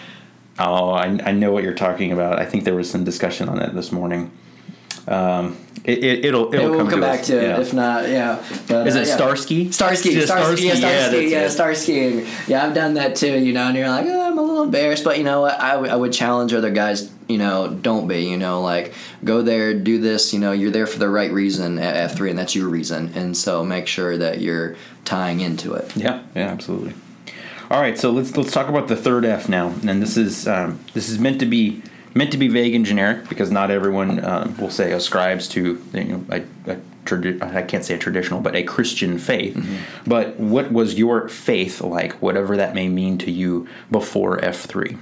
Oh, 0.59 0.91
I, 0.91 1.07
I 1.25 1.31
know 1.31 1.53
what 1.53 1.63
you're 1.63 1.75
talking 1.75 2.11
about. 2.11 2.41
I 2.41 2.45
think 2.45 2.65
there 2.65 2.75
was 2.75 2.91
some 2.91 3.05
discussion 3.05 3.49
on 3.49 3.59
that 3.59 3.77
this 3.77 3.93
morning. 3.93 4.33
Um, 5.09 5.57
it, 5.85 6.05
it, 6.05 6.25
it'll 6.27 6.53
it'll 6.55 6.71
we'll 6.71 6.81
come, 6.81 6.91
come 6.91 7.01
back 7.01 7.21
us. 7.21 7.27
to 7.29 7.39
it. 7.39 7.43
Yeah. 7.45 7.61
If 7.61 7.73
not, 7.73 8.09
yeah. 8.09 8.45
But, 8.69 8.87
Is 8.89 8.97
uh, 8.97 9.01
it 9.01 9.07
yeah. 9.09 9.17
Starsky? 9.17 9.73
Star 9.73 9.95
skiing, 9.95 10.19
Yeah, 10.19 10.25
star 10.27 10.39
Starsky, 10.39 10.57
skiing, 10.57 10.69
yeah, 10.69 10.75
star 10.79 10.91
yeah, 10.91 11.09
skiing, 11.09 11.31
yeah, 11.31 11.41
it. 11.45 11.51
star 11.51 11.75
skiing. 11.75 12.27
Yeah, 12.47 12.67
I've 12.67 12.75
done 12.75 12.95
that 12.95 13.17
too, 13.17 13.39
you 13.39 13.53
know, 13.55 13.69
and 13.69 13.77
you're 13.77 13.89
like, 13.89 14.05
oh, 14.07 14.27
I'm 14.27 14.37
a 14.37 14.43
little 14.43 14.65
embarrassed, 14.65 15.05
but 15.05 15.17
you 15.17 15.25
know 15.25 15.41
what? 15.41 15.59
I, 15.59 15.73
w- 15.73 15.91
I 15.91 15.97
would 15.97 16.13
challenge 16.13 16.53
other 16.53 16.71
guys, 16.71 17.11
you 17.27 17.39
know, 17.39 17.69
don't 17.69 18.07
be, 18.07 18.29
you 18.29 18.37
know, 18.37 18.61
like 18.61 18.93
go 19.25 19.41
there, 19.41 19.73
do 19.73 19.99
this, 19.99 20.35
you 20.35 20.41
know, 20.41 20.53
you're 20.53 20.71
there 20.71 20.87
for 20.87 20.99
the 20.99 21.09
right 21.09 21.33
reason 21.33 21.79
at 21.79 22.11
F3, 22.11 22.31
and 22.31 22.39
that's 22.39 22.55
your 22.55 22.69
reason. 22.69 23.13
And 23.15 23.35
so 23.35 23.65
make 23.65 23.87
sure 23.87 24.19
that 24.19 24.41
you're 24.43 24.77
tying 25.07 25.41
into 25.41 25.73
it. 25.73 25.97
Yeah, 25.97 26.23
yeah, 26.35 26.49
absolutely. 26.49 26.95
All 27.71 27.81
right, 27.81 27.99
so 27.99 28.11
let's 28.11 28.37
let's 28.37 28.51
talk 28.53 28.69
about 28.69 28.89
the 28.89 28.97
third 28.97 29.25
F 29.25 29.49
now, 29.49 29.69
and 29.87 30.03
this 30.03 30.17
is 30.17 30.49
um, 30.49 30.81
this 30.95 31.09
is 31.09 31.19
meant 31.19 31.39
to 31.41 31.47
be 31.47 31.83
meant 32.15 32.33
to 32.33 32.39
be 32.39 32.49
vague 32.49 32.75
and 32.75 32.85
generic 32.85 33.29
because 33.29 33.51
not 33.51 33.71
everyone 33.71 34.25
um, 34.25 34.57
will 34.59 34.71
say 34.71 34.93
ascribes 34.93 35.49
to 35.49 35.83
you 35.93 36.05
know 36.05 36.25
a, 36.31 36.43
a 36.71 36.79
tradi- 37.05 37.41
I 37.43 37.63
can't 37.63 37.85
say 37.85 37.95
a 37.95 37.99
traditional, 37.99 38.41
but 38.41 38.55
a 38.55 38.63
Christian 38.63 39.19
faith. 39.19 39.57
But 40.07 40.39
what 40.39 40.73
was 40.73 40.99
your 40.99 41.29
faith 41.29 41.81
like, 41.81 42.13
whatever 42.15 42.57
that 42.57 42.75
may 42.75 42.89
mean 42.89 43.19
to 43.19 43.31
you 43.31 43.69
before 43.91 44.45
F 44.45 44.61
three? 44.61 44.97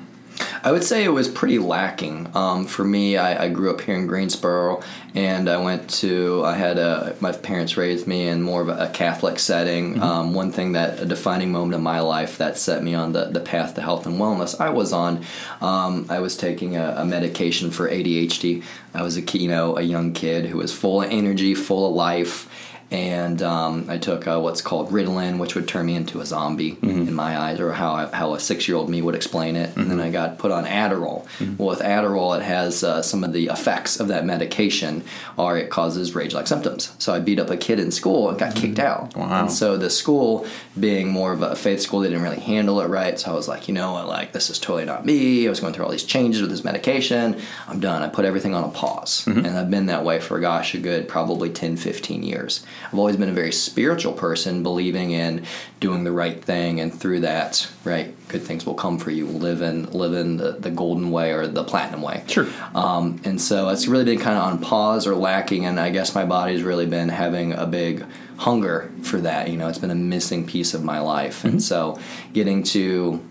I 0.62 0.72
would 0.72 0.84
say 0.84 1.04
it 1.04 1.10
was 1.12 1.28
pretty 1.28 1.58
lacking. 1.58 2.30
Um, 2.34 2.66
for 2.66 2.84
me, 2.84 3.16
I, 3.16 3.44
I 3.44 3.48
grew 3.48 3.70
up 3.70 3.80
here 3.80 3.94
in 3.94 4.06
Greensboro, 4.06 4.82
and 5.14 5.48
I 5.48 5.56
went 5.58 5.88
to. 6.02 6.44
I 6.44 6.54
had 6.54 6.78
a, 6.78 7.16
my 7.20 7.32
parents 7.32 7.76
raised 7.76 8.06
me 8.06 8.28
in 8.28 8.42
more 8.42 8.62
of 8.62 8.68
a, 8.68 8.86
Catholic 8.96 9.38
setting. 9.38 10.00
Um, 10.00 10.32
one 10.32 10.52
thing 10.52 10.72
that 10.72 11.00
a 11.00 11.04
defining 11.04 11.52
moment 11.52 11.74
in 11.74 11.82
my 11.82 12.00
life 12.00 12.38
that 12.38 12.56
set 12.56 12.82
me 12.82 12.94
on 12.94 13.12
the, 13.12 13.26
the 13.26 13.40
path 13.40 13.74
to 13.74 13.82
health 13.82 14.06
and 14.06 14.18
wellness. 14.18 14.58
I 14.60 14.70
was 14.70 14.92
on. 14.92 15.24
Um, 15.60 16.06
I 16.08 16.20
was 16.20 16.36
taking 16.36 16.76
a, 16.76 16.94
a 16.98 17.04
medication 17.04 17.70
for 17.70 17.90
ADHD. 17.90 18.62
I 18.94 19.02
was 19.02 19.16
a 19.16 19.20
you 19.20 19.48
know 19.48 19.76
a 19.76 19.82
young 19.82 20.12
kid 20.12 20.46
who 20.46 20.58
was 20.58 20.72
full 20.72 21.02
of 21.02 21.10
energy, 21.10 21.54
full 21.54 21.88
of 21.88 21.94
life. 21.94 22.48
And 22.90 23.42
um, 23.42 23.86
I 23.88 23.98
took 23.98 24.28
uh, 24.28 24.38
what's 24.38 24.62
called 24.62 24.90
Ritalin, 24.90 25.38
which 25.38 25.54
would 25.56 25.66
turn 25.66 25.86
me 25.86 25.96
into 25.96 26.20
a 26.20 26.26
zombie 26.26 26.78
in 26.82 27.14
my 27.14 27.36
eyes, 27.36 27.58
or 27.58 27.72
how 27.72 27.92
I, 27.92 28.06
how 28.06 28.34
a 28.34 28.40
six 28.40 28.68
year 28.68 28.76
old 28.76 28.88
me 28.88 29.02
would 29.02 29.14
explain 29.16 29.56
it. 29.56 29.76
And 29.76 29.90
then 29.90 30.00
I 30.00 30.10
got 30.10 30.38
put 30.38 30.52
on 30.52 30.64
Adderall. 30.64 31.26
Well, 31.58 31.68
with 31.68 31.80
Adderall, 31.80 32.38
it 32.38 32.42
has 32.42 32.84
uh, 32.84 33.02
some 33.02 33.24
of 33.24 33.32
the 33.32 33.46
effects 33.46 33.98
of 33.98 34.08
that 34.08 34.24
medication, 34.24 35.02
or 35.36 35.56
it 35.56 35.68
causes 35.68 36.14
rage 36.14 36.32
like 36.32 36.46
symptoms. 36.46 36.94
So 36.98 37.12
I 37.12 37.18
beat 37.18 37.40
up 37.40 37.50
a 37.50 37.56
kid 37.56 37.80
in 37.80 37.90
school 37.90 38.28
and 38.28 38.38
got 38.38 38.54
kicked 38.54 38.78
out. 38.78 39.16
Wow. 39.16 39.40
And 39.40 39.50
so 39.50 39.76
the 39.76 39.90
school, 39.90 40.46
being 40.78 41.08
more 41.08 41.32
of 41.32 41.42
a 41.42 41.56
faith 41.56 41.80
school, 41.80 42.00
they 42.00 42.08
didn't 42.08 42.22
really 42.22 42.40
handle 42.40 42.80
it 42.80 42.86
right. 42.86 43.18
So 43.18 43.32
I 43.32 43.34
was 43.34 43.48
like, 43.48 43.66
you 43.66 43.74
know 43.74 43.92
what, 43.92 44.06
like 44.06 44.32
this 44.32 44.48
is 44.48 44.58
totally 44.58 44.84
not 44.84 45.04
me. 45.04 45.46
I 45.46 45.50
was 45.50 45.60
going 45.60 45.72
through 45.72 45.84
all 45.84 45.90
these 45.90 46.04
changes 46.04 46.40
with 46.40 46.50
this 46.50 46.62
medication. 46.62 47.40
I'm 47.66 47.80
done. 47.80 48.02
I 48.02 48.08
put 48.08 48.24
everything 48.24 48.54
on 48.54 48.62
a 48.64 48.68
pause. 48.68 49.26
And 49.26 49.58
I've 49.58 49.70
been 49.70 49.86
that 49.86 50.04
way 50.04 50.20
for, 50.20 50.38
gosh, 50.38 50.74
a 50.74 50.78
good 50.78 51.08
probably 51.08 51.50
10, 51.50 51.76
15 51.76 52.22
years. 52.22 52.64
I've 52.86 52.98
always 52.98 53.16
been 53.16 53.28
a 53.28 53.32
very 53.32 53.52
spiritual 53.52 54.12
person, 54.12 54.62
believing 54.62 55.10
in 55.10 55.44
doing 55.80 56.04
the 56.04 56.12
right 56.12 56.42
thing. 56.42 56.80
And 56.80 56.92
through 56.92 57.20
that, 57.20 57.68
right, 57.84 58.14
good 58.28 58.42
things 58.42 58.64
will 58.64 58.74
come 58.74 58.98
for 58.98 59.10
you. 59.10 59.26
Live 59.26 59.62
in, 59.62 59.90
live 59.92 60.14
in 60.14 60.36
the, 60.36 60.52
the 60.52 60.70
golden 60.70 61.10
way 61.10 61.32
or 61.32 61.46
the 61.46 61.64
platinum 61.64 62.02
way. 62.02 62.24
Sure. 62.26 62.46
Um, 62.74 63.20
and 63.24 63.40
so 63.40 63.68
it's 63.68 63.86
really 63.86 64.04
been 64.04 64.18
kind 64.18 64.36
of 64.36 64.44
on 64.44 64.58
pause 64.60 65.06
or 65.06 65.14
lacking, 65.14 65.66
and 65.66 65.78
I 65.80 65.90
guess 65.90 66.14
my 66.14 66.24
body's 66.24 66.62
really 66.62 66.86
been 66.86 67.08
having 67.08 67.52
a 67.52 67.66
big 67.66 68.04
hunger 68.38 68.92
for 69.02 69.18
that. 69.20 69.50
You 69.50 69.56
know, 69.56 69.68
it's 69.68 69.78
been 69.78 69.90
a 69.90 69.94
missing 69.94 70.46
piece 70.46 70.74
of 70.74 70.84
my 70.84 71.00
life, 71.00 71.44
and 71.44 71.62
so 71.62 71.98
getting 72.32 72.62
to 72.64 73.24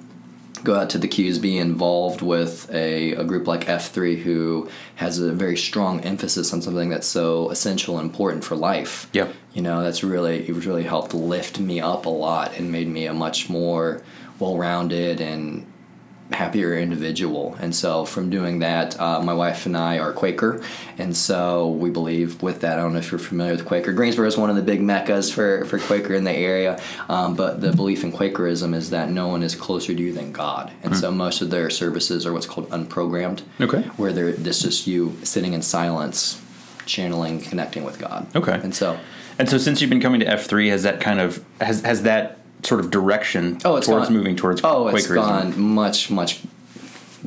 go 0.65 0.75
out 0.75 0.89
to 0.89 0.97
the 0.97 1.07
Qs, 1.07 1.41
be 1.41 1.57
involved 1.57 2.21
with 2.21 2.69
a, 2.73 3.13
a 3.13 3.23
group 3.23 3.47
like 3.47 3.65
F3 3.65 4.21
who 4.21 4.69
has 4.95 5.19
a 5.19 5.31
very 5.31 5.55
strong 5.55 6.01
emphasis 6.01 6.51
on 6.51 6.61
something 6.61 6.89
that's 6.89 7.07
so 7.07 7.49
essential 7.51 7.97
and 7.97 8.09
important 8.09 8.43
for 8.43 8.55
life. 8.55 9.07
Yep. 9.13 9.33
You 9.53 9.61
know, 9.61 9.81
that's 9.81 10.03
really, 10.03 10.47
it 10.49 10.65
really 10.65 10.83
helped 10.83 11.13
lift 11.13 11.59
me 11.59 11.79
up 11.79 12.05
a 12.05 12.09
lot 12.09 12.57
and 12.57 12.71
made 12.71 12.87
me 12.87 13.05
a 13.05 13.13
much 13.13 13.49
more 13.49 14.01
well 14.39 14.57
rounded 14.57 15.21
and 15.21 15.65
happier 16.31 16.75
individual. 16.77 17.55
And 17.59 17.75
so, 17.75 18.03
from 18.03 18.29
doing 18.31 18.59
that, 18.59 18.99
uh, 18.99 19.21
my 19.21 19.33
wife 19.33 19.65
and 19.67 19.77
I 19.77 19.99
are 19.99 20.11
Quaker, 20.11 20.61
and 20.97 21.15
so 21.15 21.69
we 21.69 21.89
believe 21.91 22.41
with 22.41 22.61
that. 22.61 22.79
I 22.79 22.81
don't 22.81 22.93
know 22.93 22.99
if 22.99 23.11
you're 23.11 23.19
familiar 23.19 23.51
with 23.53 23.65
Quaker. 23.65 23.93
Greensboro 23.93 24.27
is 24.27 24.35
one 24.35 24.49
of 24.49 24.55
the 24.55 24.63
big 24.63 24.81
meccas 24.81 25.31
for, 25.31 25.65
for 25.65 25.77
Quaker 25.77 26.15
in 26.15 26.23
the 26.23 26.31
area, 26.31 26.81
um, 27.09 27.35
but 27.35 27.61
the 27.61 27.71
belief 27.73 28.03
in 28.03 28.11
Quakerism 28.11 28.73
is 28.73 28.89
that 28.89 29.09
no 29.11 29.27
one 29.27 29.43
is 29.43 29.53
closer 29.55 29.93
to 29.93 30.01
you 30.01 30.13
than 30.13 30.31
God. 30.31 30.71
And 30.83 30.97
so, 30.97 31.11
most 31.11 31.41
of 31.41 31.51
their 31.51 31.69
services 31.69 32.25
are 32.25 32.33
what's 32.33 32.47
called 32.47 32.69
unprogrammed, 32.69 33.43
Okay. 33.61 33.83
where 33.97 34.11
they're, 34.11 34.31
this 34.31 34.63
is 34.65 34.87
you 34.87 35.15
sitting 35.23 35.53
in 35.53 35.61
silence, 35.61 36.41
channeling, 36.87 37.39
connecting 37.41 37.83
with 37.83 37.99
God. 37.99 38.27
Okay. 38.35 38.53
And 38.63 38.73
so, 38.73 38.99
And 39.37 39.49
so 39.49 39.57
since 39.57 39.79
you've 39.81 39.89
been 39.89 40.01
coming 40.01 40.21
to 40.21 40.27
F 40.27 40.45
three, 40.47 40.69
has 40.69 40.83
that 40.83 41.01
kind 41.01 41.19
of 41.19 41.43
has 41.61 41.81
has 41.81 42.03
that 42.03 42.39
sort 42.63 42.79
of 42.79 42.89
direction 42.91 43.59
Oh, 43.65 43.75
it's 43.77 43.87
towards 43.87 44.07
gone. 44.07 44.13
moving 44.17 44.35
towards 44.35 44.61
oh, 44.63 44.87
it's 44.87 45.07
Quakerism? 45.07 45.15
gone 45.15 45.59
much, 45.59 46.09
much 46.09 46.41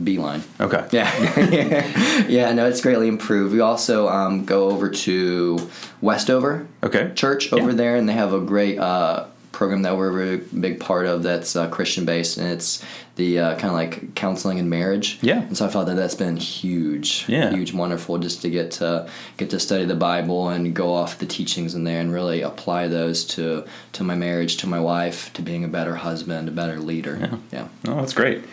beeline. 0.03 0.43
Okay. 0.61 0.87
Yeah, 0.93 2.27
yeah, 2.29 2.53
no, 2.53 2.69
it's 2.69 2.81
greatly 2.81 3.09
improved. 3.09 3.53
We 3.53 3.61
also 3.61 4.09
um, 4.09 4.45
go 4.45 4.71
over 4.71 4.89
to 4.91 5.69
Westover 6.01 6.67
Okay. 6.83 7.13
Church 7.15 7.53
over 7.53 7.71
Yeah. 7.71 7.77
there, 7.77 7.97
and 7.97 8.09
they 8.09 8.13
have 8.13 8.33
a 8.33 8.41
great 8.41 8.79
uh, 8.79 9.25
program 9.59 9.83
that 9.83 9.97
we're 9.97 10.09
a 10.09 10.13
really 10.13 10.37
big 10.37 10.79
part 10.79 11.05
of 11.05 11.25
that's 11.25 11.57
uh, 11.57 11.69
Christian 11.69 12.05
based, 12.05 12.39
and 12.39 12.49
it's 12.49 12.81
the 13.17 13.41
uh, 13.41 13.51
kind 13.57 13.67
of 13.67 13.73
like 13.73 14.15
counseling 14.15 14.61
and 14.61 14.71
marriage. 14.71 15.19
Yeah. 15.21 15.41
And 15.43 15.57
so 15.57 15.67
I 15.67 15.69
felt 15.69 15.87
that 15.89 15.97
that's 15.97 16.15
been 16.15 16.37
huge, 16.37 17.25
Yeah. 17.27 17.51
huge, 17.51 17.75
wonderful, 17.75 18.19
just 18.19 18.41
to 18.43 18.51
get 18.51 18.71
to 18.79 19.09
get 19.37 19.51
to 19.51 19.59
study 19.59 19.85
the 19.85 19.97
Bible 19.97 20.49
and 20.49 20.73
go 20.75 20.95
off 20.95 21.19
the 21.19 21.27
teachings 21.27 21.75
in 21.75 21.83
there 21.83 22.01
and 22.01 22.13
really 22.13 22.41
apply 22.41 22.87
those 22.87 23.25
to 23.35 23.65
to 23.95 24.05
my 24.05 24.15
marriage, 24.15 24.59
to 24.59 24.69
my 24.69 24.79
wife, 24.79 25.33
to 25.33 25.43
being 25.43 25.65
a 25.65 25.69
better 25.69 25.97
husband, 25.97 26.49
a 26.49 26.53
better 26.53 26.79
leader. 26.79 27.19
Yeah. 27.21 27.37
yeah. 27.53 27.69
Oh, 27.93 27.97
that's 27.97 28.15
great. 28.15 28.45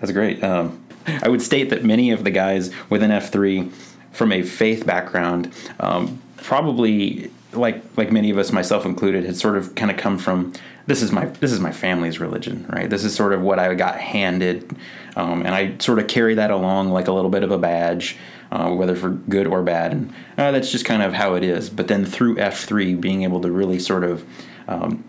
That's 0.00 0.12
great. 0.12 0.42
Um, 0.42 0.82
I 1.22 1.28
would 1.28 1.42
state 1.42 1.68
that 1.68 1.84
many 1.84 2.12
of 2.12 2.24
the 2.24 2.30
guys 2.30 2.70
within 2.88 3.10
F 3.10 3.30
three, 3.30 3.70
from 4.12 4.32
a 4.32 4.42
faith 4.42 4.86
background, 4.86 5.52
um, 5.80 6.18
probably 6.38 7.30
like 7.56 7.82
like 7.96 8.12
many 8.12 8.30
of 8.30 8.38
us, 8.38 8.52
myself 8.52 8.84
included, 8.84 9.24
had 9.24 9.36
sort 9.36 9.56
of 9.56 9.74
kind 9.74 9.90
of 9.90 9.96
come 9.96 10.18
from 10.18 10.52
this 10.86 11.02
is 11.02 11.12
my 11.12 11.26
this 11.26 11.52
is 11.52 11.60
my 11.60 11.72
family's 11.72 12.20
religion, 12.20 12.66
right? 12.68 12.88
This 12.88 13.04
is 13.04 13.14
sort 13.14 13.32
of 13.32 13.40
what 13.40 13.58
I 13.58 13.74
got 13.74 13.98
handed, 13.98 14.76
um, 15.16 15.44
and 15.44 15.54
I 15.54 15.76
sort 15.78 15.98
of 15.98 16.08
carry 16.08 16.34
that 16.34 16.50
along 16.50 16.90
like 16.90 17.08
a 17.08 17.12
little 17.12 17.30
bit 17.30 17.42
of 17.42 17.50
a 17.50 17.58
badge. 17.58 18.16
Uh, 18.52 18.72
whether 18.72 18.94
for 18.94 19.10
good 19.10 19.48
or 19.48 19.60
bad, 19.60 19.90
and 19.90 20.14
uh, 20.38 20.52
that's 20.52 20.70
just 20.70 20.84
kind 20.84 21.02
of 21.02 21.12
how 21.12 21.34
it 21.34 21.42
is. 21.42 21.68
But 21.68 21.88
then 21.88 22.04
through 22.04 22.38
F 22.38 22.60
three, 22.60 22.94
being 22.94 23.24
able 23.24 23.40
to 23.40 23.50
really 23.50 23.80
sort 23.80 24.04
of 24.04 24.24
um, 24.68 25.02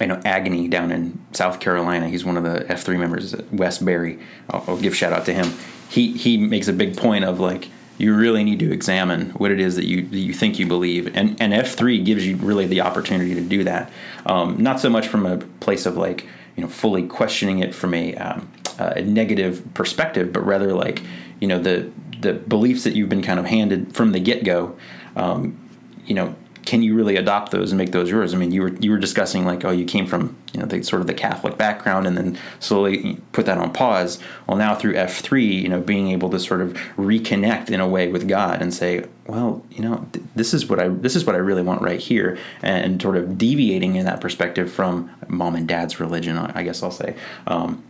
I 0.00 0.06
know 0.06 0.20
Agony 0.24 0.66
down 0.66 0.90
in 0.90 1.24
South 1.32 1.60
Carolina. 1.60 2.08
He's 2.08 2.24
one 2.24 2.36
of 2.36 2.42
the 2.42 2.70
F 2.70 2.82
three 2.82 2.96
members, 2.96 3.36
Wes 3.52 3.78
Berry. 3.78 4.18
I'll, 4.50 4.64
I'll 4.66 4.76
give 4.76 4.96
shout 4.96 5.12
out 5.12 5.24
to 5.26 5.32
him. 5.32 5.52
He 5.88 6.14
he 6.14 6.36
makes 6.36 6.66
a 6.66 6.72
big 6.72 6.96
point 6.96 7.24
of 7.24 7.38
like 7.38 7.68
you 7.98 8.14
really 8.14 8.42
need 8.42 8.58
to 8.58 8.72
examine 8.72 9.30
what 9.30 9.50
it 9.50 9.60
is 9.60 9.76
that 9.76 9.86
you 9.86 10.02
that 10.02 10.18
you 10.18 10.32
think 10.32 10.58
you 10.58 10.66
believe, 10.66 11.14
and 11.16 11.40
and 11.40 11.54
F 11.54 11.74
three 11.74 12.02
gives 12.02 12.26
you 12.26 12.36
really 12.36 12.66
the 12.66 12.80
opportunity 12.80 13.34
to 13.34 13.40
do 13.40 13.64
that. 13.64 13.90
Um, 14.26 14.62
not 14.62 14.80
so 14.80 14.90
much 14.90 15.06
from 15.06 15.26
a 15.26 15.38
place 15.38 15.86
of 15.86 15.96
like 15.96 16.26
you 16.56 16.62
know 16.62 16.68
fully 16.68 17.06
questioning 17.06 17.60
it 17.60 17.74
from 17.74 17.94
a, 17.94 18.14
um, 18.16 18.50
a 18.78 19.02
negative 19.02 19.62
perspective, 19.74 20.32
but 20.32 20.44
rather 20.44 20.72
like 20.72 21.02
you 21.40 21.48
know 21.48 21.58
the 21.58 21.90
the 22.20 22.32
beliefs 22.32 22.84
that 22.84 22.94
you've 22.94 23.08
been 23.08 23.22
kind 23.22 23.38
of 23.38 23.46
handed 23.46 23.94
from 23.94 24.12
the 24.12 24.20
get 24.20 24.44
go. 24.44 24.76
Um, 25.16 25.60
you 26.04 26.14
know 26.14 26.34
can 26.64 26.82
you 26.82 26.94
really 26.94 27.16
adopt 27.16 27.52
those 27.52 27.70
and 27.72 27.78
make 27.78 27.92
those 27.92 28.10
yours? 28.10 28.34
I 28.34 28.36
mean, 28.36 28.52
you 28.52 28.62
were 28.62 28.74
you 28.74 28.90
were 28.90 28.98
discussing 28.98 29.44
like, 29.44 29.64
oh, 29.64 29.70
you 29.70 29.84
came 29.84 30.06
from 30.06 30.36
you 30.52 30.60
know 30.60 30.66
the 30.66 30.82
sort 30.82 31.00
of 31.00 31.06
the 31.06 31.14
Catholic 31.14 31.56
background, 31.56 32.06
and 32.06 32.16
then 32.16 32.38
slowly 32.60 33.20
put 33.32 33.46
that 33.46 33.58
on 33.58 33.72
pause. 33.72 34.18
Well, 34.46 34.56
now 34.56 34.74
through 34.74 34.96
F 34.96 35.20
three, 35.20 35.46
you 35.46 35.68
know, 35.68 35.80
being 35.80 36.10
able 36.10 36.30
to 36.30 36.40
sort 36.40 36.60
of 36.60 36.74
reconnect 36.96 37.70
in 37.70 37.80
a 37.80 37.88
way 37.88 38.08
with 38.08 38.28
God 38.28 38.62
and 38.62 38.72
say, 38.72 39.04
well, 39.26 39.64
you 39.70 39.82
know, 39.82 40.06
th- 40.12 40.24
this 40.34 40.54
is 40.54 40.66
what 40.66 40.80
I 40.80 40.88
this 40.88 41.16
is 41.16 41.24
what 41.24 41.34
I 41.34 41.38
really 41.38 41.62
want 41.62 41.82
right 41.82 42.00
here, 42.00 42.38
and 42.62 43.00
sort 43.00 43.16
of 43.16 43.38
deviating 43.38 43.96
in 43.96 44.04
that 44.06 44.20
perspective 44.20 44.72
from 44.72 45.10
mom 45.28 45.56
and 45.56 45.68
dad's 45.68 46.00
religion. 46.00 46.38
I 46.38 46.52
I 46.54 46.62
guess 46.62 46.82
I'll 46.82 46.90
say. 46.90 47.16
Um, 47.46 47.82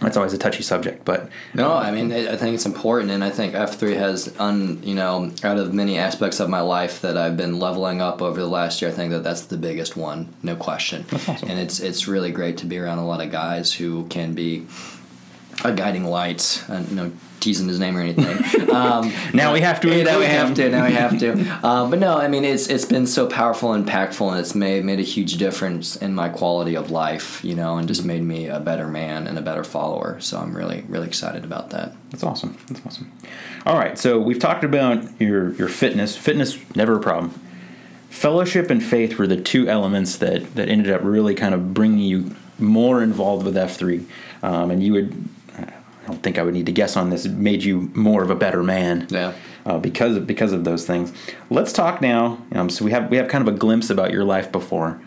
that's 0.00 0.16
always 0.16 0.32
a 0.32 0.38
touchy 0.38 0.62
subject, 0.62 1.04
but 1.04 1.28
No, 1.54 1.72
I 1.72 1.90
mean 1.90 2.12
I 2.12 2.36
think 2.36 2.54
it's 2.54 2.66
important, 2.66 3.10
and 3.10 3.24
I 3.24 3.30
think 3.30 3.54
F 3.54 3.78
three 3.78 3.94
has 3.94 4.34
un 4.38 4.80
you 4.82 4.94
know 4.94 5.32
out 5.42 5.58
of 5.58 5.74
many 5.74 5.98
aspects 5.98 6.40
of 6.40 6.48
my 6.48 6.60
life 6.60 7.00
that 7.00 7.16
I've 7.16 7.36
been 7.36 7.58
leveling 7.58 8.00
up 8.00 8.22
over 8.22 8.40
the 8.40 8.48
last 8.48 8.80
year. 8.80 8.90
I 8.90 8.94
think 8.94 9.10
that 9.12 9.24
that's 9.24 9.42
the 9.42 9.56
biggest 9.56 9.96
one, 9.96 10.34
no 10.42 10.56
question. 10.56 11.04
Awesome. 11.12 11.48
And 11.48 11.58
it's 11.58 11.80
it's 11.80 12.06
really 12.06 12.30
great 12.30 12.58
to 12.58 12.66
be 12.66 12.78
around 12.78 12.98
a 12.98 13.06
lot 13.06 13.20
of 13.20 13.30
guys 13.32 13.72
who 13.72 14.06
can 14.06 14.34
be 14.34 14.66
a 15.64 15.72
guiding 15.72 16.04
light. 16.04 16.62
you 16.68 16.96
no 16.96 17.12
teasing 17.40 17.68
his 17.68 17.78
name 17.78 17.96
or 17.96 18.00
anything. 18.00 18.26
Um, 18.68 19.12
Now 19.32 19.54
we 19.54 19.60
have 19.60 19.80
to 19.80 19.88
Yeah, 19.88 20.04
now 20.04 20.18
we 20.18 20.26
have 20.26 20.54
to. 20.54 20.68
Now 20.68 20.84
we 20.86 20.92
have 20.92 21.18
to. 21.20 21.58
Um, 21.64 21.90
but 21.90 21.98
no, 21.98 22.16
I 22.16 22.28
mean 22.28 22.44
it's 22.44 22.68
it's 22.68 22.84
been 22.84 23.06
so 23.06 23.26
powerful 23.26 23.72
and 23.72 23.86
impactful, 23.86 24.30
and 24.30 24.38
it's 24.38 24.54
made 24.54 24.84
made 24.84 24.98
a 25.00 25.02
huge 25.02 25.38
difference 25.38 25.96
in 25.96 26.14
my 26.14 26.28
quality 26.28 26.76
of 26.76 26.90
life. 26.90 27.42
You 27.44 27.54
know, 27.54 27.78
and 27.78 27.88
just 27.88 28.04
made 28.04 28.22
me 28.22 28.46
a 28.46 28.60
better 28.60 28.86
man 28.86 29.26
and 29.26 29.38
a 29.38 29.42
better 29.42 29.64
follower. 29.64 30.20
So 30.20 30.38
I'm 30.38 30.54
really 30.54 30.84
really 30.88 31.06
excited 31.06 31.44
about 31.44 31.70
that. 31.70 31.94
That's 32.10 32.22
awesome. 32.22 32.58
That's 32.68 32.84
awesome. 32.86 33.10
All 33.66 33.76
right, 33.76 33.98
so 33.98 34.18
we've 34.20 34.38
talked 34.38 34.64
about 34.64 35.04
your 35.20 35.52
your 35.54 35.68
fitness. 35.68 36.16
Fitness 36.16 36.58
never 36.76 36.96
a 36.96 37.00
problem. 37.00 37.32
Fellowship 38.10 38.70
and 38.70 38.82
faith 38.82 39.18
were 39.18 39.26
the 39.26 39.40
two 39.40 39.68
elements 39.68 40.16
that 40.16 40.54
that 40.54 40.68
ended 40.68 40.92
up 40.92 41.02
really 41.02 41.34
kind 41.34 41.54
of 41.54 41.74
bringing 41.74 41.98
you 41.98 42.34
more 42.58 43.02
involved 43.02 43.44
with 43.44 43.56
F 43.56 43.76
three, 43.76 44.06
um, 44.42 44.70
and 44.70 44.82
you 44.82 44.92
would. 44.92 45.28
I 46.08 46.12
don't 46.12 46.22
think 46.22 46.38
I 46.38 46.42
would 46.42 46.54
need 46.54 46.66
to 46.66 46.72
guess 46.72 46.96
on 46.96 47.10
this. 47.10 47.26
Made 47.26 47.62
you 47.62 47.90
more 47.94 48.22
of 48.22 48.30
a 48.30 48.34
better 48.34 48.62
man. 48.62 49.06
Yeah. 49.10 49.34
Uh, 49.66 49.78
because 49.78 50.16
of 50.16 50.26
because 50.26 50.52
of 50.52 50.64
those 50.64 50.86
things. 50.86 51.12
Let's 51.50 51.70
talk 51.70 52.00
now. 52.00 52.42
Um, 52.52 52.70
so 52.70 52.82
we 52.82 52.90
have 52.92 53.10
we 53.10 53.18
have 53.18 53.28
kind 53.28 53.46
of 53.46 53.54
a 53.54 53.58
glimpse 53.58 53.90
about 53.90 54.10
your 54.10 54.24
life 54.24 54.50
before. 54.50 55.00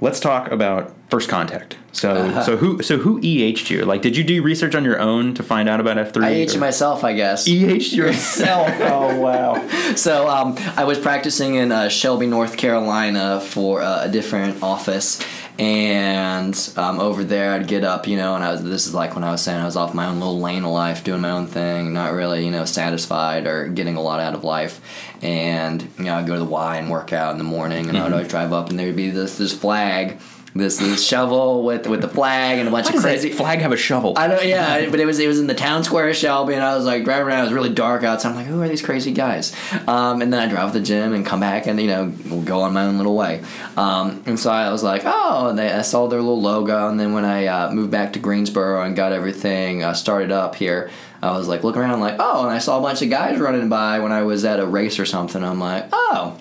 Let's 0.00 0.20
talk 0.20 0.52
about 0.52 0.94
first 1.10 1.28
contact. 1.28 1.76
So 1.90 2.42
so 2.46 2.56
who 2.56 2.82
so 2.82 2.98
who 2.98 3.18
EH'd 3.20 3.68
you? 3.70 3.84
Like, 3.84 4.02
did 4.02 4.16
you 4.16 4.22
do 4.22 4.40
research 4.42 4.76
on 4.76 4.84
your 4.84 5.00
own 5.00 5.34
to 5.34 5.42
find 5.42 5.68
out 5.68 5.80
about 5.80 5.98
F 5.98 6.12
three? 6.12 6.24
I 6.24 6.30
EH'd 6.30 6.60
myself, 6.60 7.02
I 7.02 7.14
guess. 7.14 7.48
EH 7.48 7.92
yourself. 7.92 8.68
oh 8.80 9.18
wow. 9.18 9.66
So 9.96 10.28
um, 10.28 10.56
I 10.76 10.84
was 10.84 11.00
practicing 11.00 11.56
in 11.56 11.72
uh, 11.72 11.88
Shelby, 11.88 12.26
North 12.26 12.56
Carolina 12.56 13.40
for 13.40 13.82
uh, 13.82 14.04
a 14.04 14.08
different 14.08 14.62
office, 14.62 15.20
and 15.58 16.72
um, 16.76 16.98
over 16.98 17.22
there 17.22 17.52
I'd 17.52 17.68
get 17.68 17.84
up, 17.84 18.08
you 18.08 18.16
know, 18.16 18.34
and 18.34 18.42
I 18.42 18.50
was 18.52 18.64
this 18.64 18.86
is 18.86 18.94
like 18.94 19.14
when 19.14 19.22
I 19.22 19.30
was 19.30 19.40
saying 19.42 19.60
I 19.60 19.64
was 19.64 19.76
off 19.76 19.94
my 19.94 20.06
own 20.06 20.18
little 20.18 20.40
lane 20.40 20.64
of 20.64 20.70
life, 20.70 21.04
doing 21.04 21.20
my 21.20 21.30
own 21.30 21.46
thing, 21.46 21.92
not 21.92 22.12
really, 22.12 22.44
you 22.44 22.50
know, 22.50 22.64
satisfied 22.64 23.46
or 23.46 23.68
getting 23.68 23.96
a 23.96 24.02
lot 24.02 24.20
out 24.20 24.34
of 24.34 24.42
life, 24.42 24.80
and 25.22 25.82
you 25.98 26.04
know 26.04 26.16
I'd 26.16 26.26
go 26.26 26.34
to 26.34 26.40
the 26.40 26.44
Y 26.44 26.76
and 26.76 26.90
work 26.90 27.12
out 27.12 27.32
in 27.32 27.38
the 27.38 27.44
morning, 27.44 27.88
and 27.88 27.96
I 27.96 28.04
would 28.04 28.12
always 28.12 28.28
drive 28.28 28.52
up, 28.52 28.70
and 28.70 28.78
there'd 28.78 28.96
be 28.96 29.10
this 29.10 29.38
this 29.38 29.56
flag. 29.56 30.18
This, 30.56 30.76
this 30.76 31.04
shovel 31.04 31.64
with 31.64 31.88
with 31.88 32.00
the 32.00 32.08
flag 32.08 32.60
and 32.60 32.68
a 32.68 32.70
bunch 32.70 32.88
Why 32.88 32.94
of 32.94 33.02
crazy 33.02 33.30
flag 33.30 33.58
have 33.58 33.72
a 33.72 33.76
shovel? 33.76 34.14
I 34.16 34.28
don't. 34.28 34.46
Yeah, 34.46 34.88
but 34.90 35.00
it 35.00 35.04
was 35.04 35.18
it 35.18 35.26
was 35.26 35.40
in 35.40 35.48
the 35.48 35.54
town 35.54 35.82
square 35.82 36.08
of 36.08 36.14
Shelby, 36.14 36.54
and 36.54 36.62
I 36.62 36.76
was 36.76 36.84
like 36.84 37.02
driving 37.02 37.26
around. 37.26 37.40
It 37.40 37.44
was 37.44 37.52
really 37.54 37.74
dark 37.74 38.04
outside. 38.04 38.30
I'm 38.30 38.36
like, 38.36 38.46
who 38.46 38.62
are 38.62 38.68
these 38.68 38.80
crazy 38.80 39.10
guys? 39.10 39.52
Um, 39.88 40.22
and 40.22 40.32
then 40.32 40.40
I 40.40 40.48
drive 40.48 40.72
to 40.72 40.78
the 40.78 40.84
gym 40.84 41.12
and 41.12 41.26
come 41.26 41.40
back, 41.40 41.66
and 41.66 41.80
you 41.80 41.88
know, 41.88 42.08
go 42.44 42.60
on 42.60 42.72
my 42.72 42.84
own 42.84 42.98
little 42.98 43.16
way. 43.16 43.42
Um, 43.76 44.22
and 44.26 44.38
so 44.38 44.48
I 44.48 44.70
was 44.70 44.84
like, 44.84 45.02
oh, 45.04 45.48
and 45.48 45.58
they, 45.58 45.72
I 45.72 45.82
saw 45.82 46.06
their 46.06 46.20
little 46.20 46.40
logo. 46.40 46.88
And 46.88 47.00
then 47.00 47.12
when 47.14 47.24
I 47.24 47.46
uh, 47.46 47.72
moved 47.72 47.90
back 47.90 48.12
to 48.12 48.20
Greensboro 48.20 48.82
and 48.82 48.94
got 48.94 49.12
everything 49.12 49.82
uh, 49.82 49.92
started 49.92 50.30
up 50.30 50.54
here. 50.54 50.90
I 51.20 51.36
was 51.38 51.48
like 51.48 51.64
looking 51.64 51.80
around, 51.80 52.00
like, 52.00 52.16
oh, 52.18 52.42
and 52.42 52.50
I 52.50 52.58
saw 52.58 52.78
a 52.78 52.82
bunch 52.82 53.00
of 53.00 53.08
guys 53.08 53.38
running 53.38 53.70
by 53.70 53.98
when 54.00 54.12
I 54.12 54.22
was 54.24 54.44
at 54.44 54.60
a 54.60 54.66
race 54.66 54.98
or 54.98 55.06
something. 55.06 55.42
I'm 55.42 55.58
like, 55.58 55.86
oh, 55.90 56.38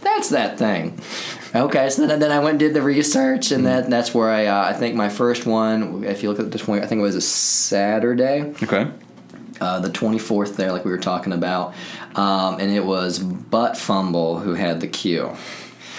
that's 0.00 0.30
that 0.30 0.58
thing. 0.58 0.98
Okay, 1.54 1.90
so 1.90 2.06
then, 2.06 2.18
then 2.18 2.32
I 2.32 2.38
went 2.38 2.52
and 2.52 2.58
did 2.58 2.74
the 2.74 2.80
research, 2.80 3.50
and 3.50 3.66
that 3.66 3.90
that's 3.90 4.14
where 4.14 4.30
I 4.30 4.46
uh, 4.46 4.64
I 4.64 4.72
think 4.72 4.94
my 4.94 5.10
first 5.10 5.44
one. 5.44 6.02
If 6.04 6.22
you 6.22 6.30
look 6.30 6.40
at 6.40 6.50
this 6.50 6.66
one, 6.66 6.82
I 6.82 6.86
think 6.86 7.00
it 7.00 7.02
was 7.02 7.14
a 7.14 7.20
Saturday, 7.20 8.54
okay. 8.62 8.90
uh, 9.60 9.80
the 9.80 9.90
twenty 9.90 10.18
fourth 10.18 10.56
there, 10.56 10.72
like 10.72 10.86
we 10.86 10.90
were 10.90 10.98
talking 10.98 11.34
about, 11.34 11.74
um, 12.14 12.58
and 12.58 12.72
it 12.72 12.84
was 12.84 13.18
Butt 13.18 13.76
Fumble 13.76 14.38
who 14.38 14.54
had 14.54 14.80
the 14.80 14.88
cue. 14.88 15.36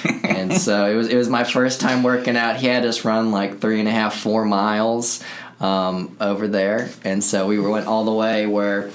and 0.24 0.54
so 0.54 0.88
it 0.88 0.96
was 0.96 1.08
it 1.08 1.16
was 1.16 1.30
my 1.30 1.44
first 1.44 1.80
time 1.80 2.02
working 2.02 2.36
out. 2.36 2.58
He 2.58 2.68
had 2.68 2.84
us 2.84 3.06
run 3.06 3.32
like 3.32 3.60
three 3.60 3.80
and 3.80 3.88
a 3.88 3.92
half, 3.92 4.20
four 4.20 4.46
miles 4.46 5.24
um, 5.60 6.18
over 6.20 6.48
there, 6.48 6.90
and 7.04 7.24
so 7.24 7.46
we 7.46 7.60
went 7.60 7.86
all 7.86 8.06
the 8.06 8.12
way 8.12 8.48
where 8.48 8.90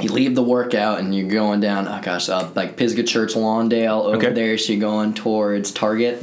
you 0.00 0.10
leave 0.10 0.34
the 0.34 0.42
workout 0.42 0.98
and 1.00 1.14
you're 1.14 1.28
going 1.30 1.60
down. 1.60 1.88
Oh 1.88 2.00
gosh, 2.02 2.28
uh, 2.28 2.50
like 2.54 2.76
Pisgah 2.76 3.02
Church, 3.04 3.34
Lawndale 3.34 4.04
over 4.04 4.16
Okay. 4.16 4.32
there. 4.32 4.58
So 4.58 4.72
you're 4.72 4.80
going 4.80 5.14
towards 5.14 5.70
Target, 5.72 6.22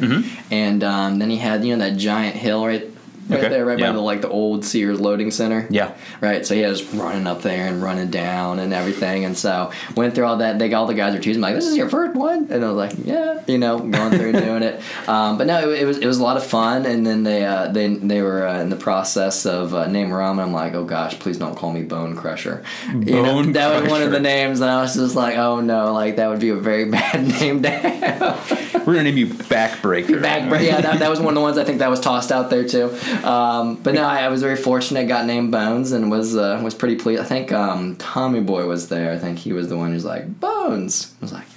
and 0.51 0.83
um, 0.83 1.19
then 1.19 1.29
he 1.29 1.38
had 1.38 1.65
you 1.65 1.75
know 1.75 1.83
that 1.89 1.97
giant 1.97 2.36
hill 2.36 2.65
right. 2.65 2.89
Right 3.29 3.39
Okay, 3.39 3.49
there, 3.49 3.65
right 3.65 3.79
yeah. 3.79 3.88
by 3.88 3.95
the 3.95 4.01
like 4.01 4.21
the 4.21 4.29
old 4.29 4.65
Sears 4.65 4.99
loading 4.99 5.31
center. 5.31 5.65
Yeah. 5.69 5.93
Right. 6.19 6.45
So 6.45 6.55
he 6.55 6.62
was 6.63 6.83
running 6.93 7.25
up 7.25 7.41
there 7.41 7.67
and 7.67 7.81
running 7.81 8.09
down 8.12 8.59
and 8.59 8.73
everything, 8.73 9.23
and 9.25 9.38
so 9.38 9.71
went 9.95 10.13
through 10.13 10.25
all 10.25 10.38
that. 10.38 10.59
They 10.59 10.73
all 10.73 10.86
the 10.88 10.93
guys 10.93 11.13
were 11.13 11.19
teasing 11.21 11.41
me, 11.41 11.47
like, 11.47 11.55
"This 11.55 11.65
is 11.67 11.77
your 11.77 11.89
first 11.89 12.15
one," 12.15 12.47
and 12.49 12.63
I 12.65 12.71
was 12.71 12.77
like, 12.77 13.05
"Yeah," 13.05 13.41
you 13.47 13.57
know, 13.57 13.79
going 13.79 14.12
through 14.17 14.29
and 14.29 14.38
doing 14.45 14.63
it. 14.63 14.81
Um, 15.07 15.38
but 15.38 15.47
no, 15.47 15.71
it, 15.71 15.83
it 15.83 15.86
was 15.86 15.97
it 15.99 16.05
was 16.05 16.19
a 16.19 16.23
lot 16.23 16.36
of 16.38 16.43
fun. 16.45 16.86
And 16.86 17.05
then 17.05 17.23
they 17.23 17.45
uh, 17.45 17.69
they 17.69 17.88
they 17.93 18.21
were 18.21 18.45
uh, 18.45 18.59
in 18.59 18.69
the 18.69 18.75
process 18.75 19.45
of 19.45 19.73
uh, 19.73 19.88
name 19.88 20.12
Ram, 20.13 20.39
and 20.39 20.41
I'm 20.41 20.53
like, 20.53 20.73
"Oh 20.73 20.83
gosh, 20.83 21.17
please 21.19 21.38
don't 21.38 21.55
call 21.55 21.71
me 21.71 21.83
Bone 21.83 22.15
Crusher." 22.15 22.63
You 22.91 23.21
know, 23.21 23.23
Bone 23.23 23.53
that 23.53 23.81
was 23.81 23.89
one 23.89 24.01
of 24.01 24.12
the 24.12 24.19
names, 24.19 24.59
and 24.59 24.69
I 24.69 24.81
was 24.81 24.95
just 24.95 25.15
like, 25.15 25.38
"Oh 25.38 25.62
no, 25.62 25.93
like 25.93 26.17
that 26.17 26.29
would 26.29 26.39
be 26.41 26.49
a 26.49 26.55
very 26.55 26.86
bad 26.91 27.25
name 27.25 27.62
to 27.63 27.69
have." 27.69 28.73
We're 28.86 28.95
gonna 28.95 29.03
name 29.03 29.17
you 29.17 29.27
Backbreaker. 29.27 30.21
Back, 30.21 30.49
but 30.49 30.62
yeah, 30.62 30.81
that, 30.81 30.99
that 30.99 31.09
was 31.09 31.19
one 31.19 31.29
of 31.29 31.36
the 31.36 31.41
ones 31.41 31.57
I 31.57 31.63
think 31.63 31.79
that 31.79 31.89
was 31.89 32.01
tossed 32.01 32.31
out 32.33 32.49
there 32.49 32.67
too. 32.67 32.89
Um, 33.23 33.75
but 33.75 33.93
no, 33.93 34.03
I, 34.03 34.23
I 34.23 34.27
was 34.27 34.41
very 34.41 34.55
fortunate. 34.55 35.07
Got 35.07 35.25
named 35.25 35.51
Bones 35.51 35.91
and 35.91 36.12
was 36.12 36.36
uh, 36.36 36.59
was 36.63 36.73
pretty 36.75 36.95
pleased. 36.95 37.21
I 37.21 37.25
think 37.25 37.51
um, 37.51 37.95
Tommy 37.97 38.41
Boy 38.41 38.65
was 38.67 38.89
there. 38.89 39.12
I 39.12 39.17
think 39.17 39.39
he 39.39 39.53
was 39.53 39.69
the 39.69 39.77
one 39.77 39.91
who's 39.91 40.05
like 40.05 40.39
Bones. 40.39 41.13
I 41.21 41.25
was 41.25 41.33
like, 41.33 41.47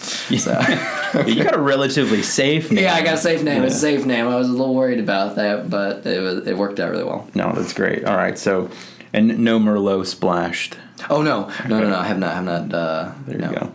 so 0.00 0.58
you 1.26 1.42
got 1.44 1.54
a 1.54 1.60
relatively 1.60 2.22
safe 2.22 2.70
name. 2.70 2.84
yeah, 2.84 2.94
I 2.94 3.02
got 3.02 3.14
a 3.14 3.18
safe 3.18 3.42
name. 3.42 3.62
It 3.62 3.64
was 3.66 3.76
a 3.76 3.78
safe 3.78 4.04
name. 4.04 4.26
I 4.28 4.36
was 4.36 4.48
a 4.48 4.52
little 4.52 4.74
worried 4.74 5.00
about 5.00 5.36
that, 5.36 5.70
but 5.70 6.04
it 6.06 6.20
was 6.20 6.46
it 6.46 6.56
worked 6.56 6.80
out 6.80 6.90
really 6.90 7.04
well. 7.04 7.28
No, 7.34 7.52
that's 7.52 7.72
great. 7.72 8.04
All 8.04 8.16
right, 8.16 8.38
so 8.38 8.70
and 9.12 9.38
no 9.38 9.58
Merlot 9.58 10.06
splashed. 10.06 10.76
Oh 11.10 11.22
no, 11.22 11.50
no, 11.68 11.80
no, 11.80 11.90
no! 11.90 11.96
I 11.96 12.04
have 12.06 12.18
not, 12.18 12.34
have 12.34 12.44
not. 12.44 12.72
Uh, 12.74 13.12
There 13.26 13.38
no. 13.38 13.50
you 13.50 13.56
go. 13.56 13.72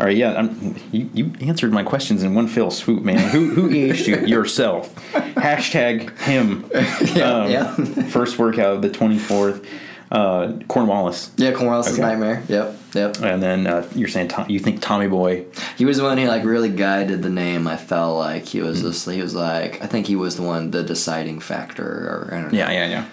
All 0.00 0.06
right, 0.06 0.16
yeah, 0.16 0.32
I'm, 0.34 0.74
you, 0.92 1.10
you 1.12 1.32
answered 1.42 1.72
my 1.74 1.82
questions 1.82 2.22
in 2.22 2.34
one 2.34 2.48
fell 2.48 2.70
swoop, 2.70 3.04
man. 3.04 3.18
Who 3.18 3.50
who 3.50 3.68
EH'd 3.68 4.06
you? 4.06 4.16
Yourself. 4.26 4.94
Hashtag 5.12 6.16
him. 6.20 6.64
Yeah, 7.14 7.30
Um, 7.30 7.50
yeah. 7.50 7.74
First 8.08 8.38
workout 8.38 8.76
of 8.76 8.82
the 8.82 8.88
24th. 8.88 9.62
Uh, 10.10 10.58
Cornwallis. 10.68 11.30
Yeah, 11.36 11.52
Cornwallis' 11.52 11.92
Okay. 11.92 12.00
nightmare. 12.00 12.42
Yep, 12.48 12.76
yep. 12.94 13.20
And 13.22 13.42
then 13.42 13.66
uh, 13.66 13.86
you're 13.94 14.08
saying 14.08 14.28
Tom, 14.28 14.48
you 14.48 14.58
think 14.58 14.80
Tommy 14.80 15.06
Boy. 15.06 15.44
He 15.76 15.84
was 15.84 15.98
the 15.98 16.02
one 16.04 16.16
who 16.18 16.26
like 16.26 16.44
really 16.44 16.70
guided 16.70 17.22
the 17.22 17.28
name. 17.30 17.68
I 17.68 17.76
felt 17.76 18.16
like 18.16 18.46
he 18.46 18.60
was 18.62 18.80
just 18.80 19.08
he 19.08 19.20
was 19.20 19.34
like 19.34 19.82
I 19.82 19.86
think 19.86 20.06
he 20.06 20.16
was 20.16 20.36
the 20.36 20.42
one 20.42 20.70
the 20.70 20.82
deciding 20.82 21.40
factor 21.40 21.84
or 21.84 22.28
I 22.32 22.40
don't 22.40 22.52
know. 22.52 22.58
Yeah, 22.58 22.72
yeah, 22.72 22.88
yeah. 22.88 23.04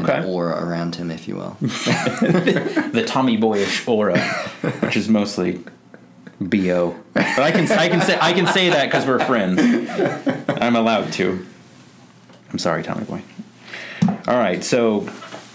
Okay. 0.00 0.24
aura 0.24 0.62
around 0.64 0.96
him, 0.96 1.10
if 1.10 1.26
you 1.26 1.36
will. 1.36 1.56
the 1.60 3.04
Tommy 3.06 3.36
Boyish 3.38 3.88
aura, 3.88 4.18
which 4.80 4.96
is 4.96 5.08
mostly 5.08 5.64
bo. 6.40 6.96
But 7.14 7.38
I 7.38 7.50
can 7.50 7.70
I 7.72 7.88
can 7.88 8.00
say 8.00 8.18
I 8.20 8.32
can 8.32 8.46
say 8.46 8.70
that 8.70 8.86
because 8.86 9.06
we're 9.06 9.18
friends. 9.20 9.60
I'm 10.48 10.76
allowed 10.76 11.12
to. 11.14 11.44
I'm 12.52 12.58
sorry, 12.58 12.82
Tommy 12.82 13.04
Boy. 13.04 13.22
All 14.28 14.38
right, 14.38 14.62
so 14.62 15.08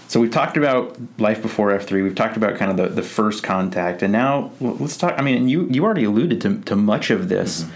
so 0.08 0.20
we've 0.20 0.30
talked 0.30 0.56
about 0.56 0.98
life 1.18 1.40
before 1.42 1.72
F 1.72 1.86
three. 1.86 2.02
We've 2.02 2.14
talked 2.14 2.36
about 2.36 2.56
kind 2.58 2.70
of 2.70 2.76
the, 2.76 2.88
the 2.88 3.02
first 3.02 3.42
contact, 3.42 4.02
and 4.02 4.12
now 4.12 4.50
let's 4.60 4.96
talk. 4.96 5.14
I 5.18 5.22
mean, 5.22 5.48
you 5.48 5.66
you 5.68 5.84
already 5.84 6.04
alluded 6.04 6.40
to, 6.42 6.60
to 6.62 6.76
much 6.76 7.10
of 7.10 7.28
this, 7.28 7.66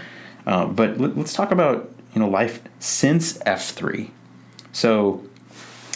uh, 0.45 0.65
but 0.65 0.99
let, 0.99 1.17
let's 1.17 1.33
talk 1.33 1.51
about 1.51 1.91
you 2.13 2.19
know 2.19 2.29
life 2.29 2.61
since 2.79 3.39
F 3.45 3.69
three. 3.69 4.11
So 4.71 5.23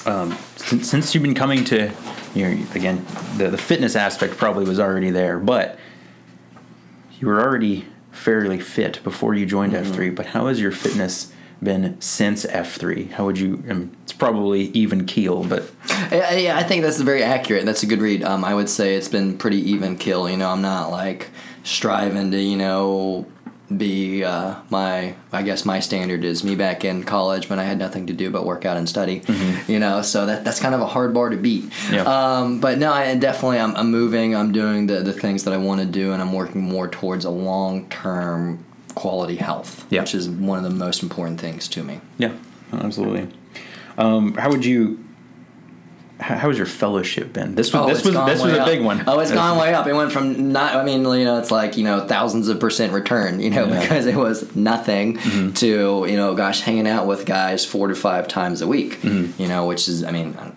um, 0.06 0.36
since, 0.56 0.90
since 0.90 1.14
you've 1.14 1.24
been 1.24 1.36
coming 1.36 1.64
to, 1.66 1.92
you 2.34 2.48
know, 2.48 2.66
again, 2.74 3.06
the, 3.38 3.50
the 3.50 3.58
fitness 3.58 3.96
aspect 3.96 4.38
probably 4.38 4.66
was 4.66 4.80
already 4.80 5.12
there, 5.12 5.38
but 5.38 5.78
you 7.22 7.28
were 7.28 7.40
already 7.40 7.86
fairly 8.12 8.60
fit 8.60 9.02
before 9.04 9.34
you 9.34 9.46
joined 9.46 9.74
F3. 9.74 10.14
But 10.14 10.28
how 10.28 10.48
has 10.48 10.60
your 10.60 10.72
fitness 10.72 11.32
been 11.64 12.00
since 12.02 12.46
F3? 12.46 13.12
How 13.12 13.26
would 13.26 13.38
you, 13.38 13.64
I 13.70 13.74
mean, 13.74 13.96
it's 14.04 14.12
probably 14.12 14.64
even 14.70 15.06
keel, 15.06 15.44
but 15.44 15.72
Yeah, 16.12 16.34
yeah, 16.34 16.58
I 16.58 16.64
think 16.64 16.84
that's 16.84 17.00
very 17.00 17.24
accurate. 17.24 17.66
That's 17.66 17.84
a 17.84 17.86
good 17.86 18.02
read. 18.02 18.24
Um, 18.24 18.44
I 18.44 18.54
would 18.54 18.68
say 18.68 18.96
it's 18.96 19.08
been 19.08 19.38
pretty 19.38 19.58
even 19.72 19.98
kill. 19.98 20.30
You 20.30 20.38
know, 20.38 20.50
I'm 20.50 20.62
not 20.62 20.90
like 20.90 21.30
striving 21.64 22.32
to, 22.32 22.42
you 22.42 22.58
know, 22.58 23.26
be 23.78 24.24
uh, 24.24 24.56
my. 24.70 25.16
I 25.32 25.44
guess 25.44 25.66
my 25.66 25.80
standard 25.80 26.24
is 26.24 26.44
me 26.44 26.56
back 26.56 26.84
in 26.86 27.04
college 27.04 27.50
when 27.50 27.60
I 27.60 27.64
had 27.64 27.78
nothing 27.78 28.08
to 28.08 28.14
do 28.14 28.30
but 28.30 28.46
work 28.46 28.66
out 28.66 28.78
and 28.78 28.88
study. 28.90 29.22
You 29.68 29.80
know, 29.80 30.02
so 30.02 30.26
that 30.26 30.44
that's 30.44 30.60
kind 30.60 30.76
of 30.76 30.82
a 30.82 30.88
hard 30.88 31.14
bar 31.14 31.30
to 31.30 31.38
beat. 31.38 31.72
Yeah. 31.92 32.04
Um, 32.04 32.60
but 32.60 32.78
no, 32.78 32.92
I 32.92 33.16
definitely 33.16 33.60
I'm, 33.60 33.76
I'm 33.76 33.92
moving. 33.92 34.36
I'm 34.36 34.52
doing 34.52 34.88
the 34.88 35.02
the 35.02 35.14
things 35.14 35.44
that 35.46 35.54
I 35.54 35.58
want 35.58 35.80
to 35.82 35.86
do, 35.88 36.12
and 36.14 36.22
I'm 36.22 36.34
working 36.34 36.62
more 36.62 36.88
towards 36.88 37.26
a 37.26 37.30
long 37.30 37.88
term 37.90 38.64
quality 38.96 39.38
health, 39.38 39.86
Yeah. 39.90 40.02
which 40.02 40.14
is 40.14 40.28
one 40.30 40.58
of 40.58 40.64
the 40.66 40.70
most 40.78 41.02
important 41.02 41.40
things 41.40 41.68
to 41.70 41.84
me. 41.84 42.02
yeah, 42.18 42.34
absolutely. 42.74 43.30
Um, 43.98 44.34
how 44.36 44.50
would 44.50 44.66
you, 44.66 45.04
how, 46.22 46.36
has 46.50 46.58
your 46.58 46.68
fellowship 46.68 47.34
been? 47.34 47.56
This 47.56 47.74
was, 47.74 47.82
Oh, 47.84 47.88
this 47.88 48.06
was, 48.06 48.14
this 48.14 48.42
was 48.44 48.54
a 48.54 48.62
up. 48.62 48.68
big 48.68 48.82
one. 48.82 49.04
Oh, 49.08 49.20
it's 49.20 49.32
gone 49.32 49.58
way 49.58 49.74
up. 49.74 49.88
It 49.88 49.94
went 49.94 50.12
from 50.12 50.52
not. 50.54 50.76
I 50.76 50.84
mean, 50.84 51.02
you 51.02 51.26
know, 51.26 51.40
it's 51.40 51.52
like 51.52 51.76
you 51.78 51.84
know 51.84 52.08
thousands 52.08 52.48
of 52.48 52.60
percent 52.60 52.94
return. 52.94 53.40
You 53.40 53.50
know, 53.50 53.66
Yeah. 53.66 53.72
Mm-hmm. 53.72 53.82
because 53.82 54.06
it 54.06 54.16
was 54.16 54.56
nothing 54.56 55.18
to 55.56 56.06
you 56.08 56.16
know, 56.16 56.36
gosh, 56.36 56.62
hanging 56.62 56.88
out 56.88 57.08
with 57.08 57.26
guys 57.26 57.66
four 57.66 57.88
to 57.88 57.96
five 57.96 58.28
times 58.28 58.62
a 58.62 58.68
week. 58.68 59.02
Mm-hmm. 59.02 59.42
You 59.42 59.48
know, 59.50 59.66
which 59.66 59.88
is, 59.88 60.04
I 60.04 60.12
mean, 60.12 60.36
I 60.40 60.44
don't, 60.46 60.56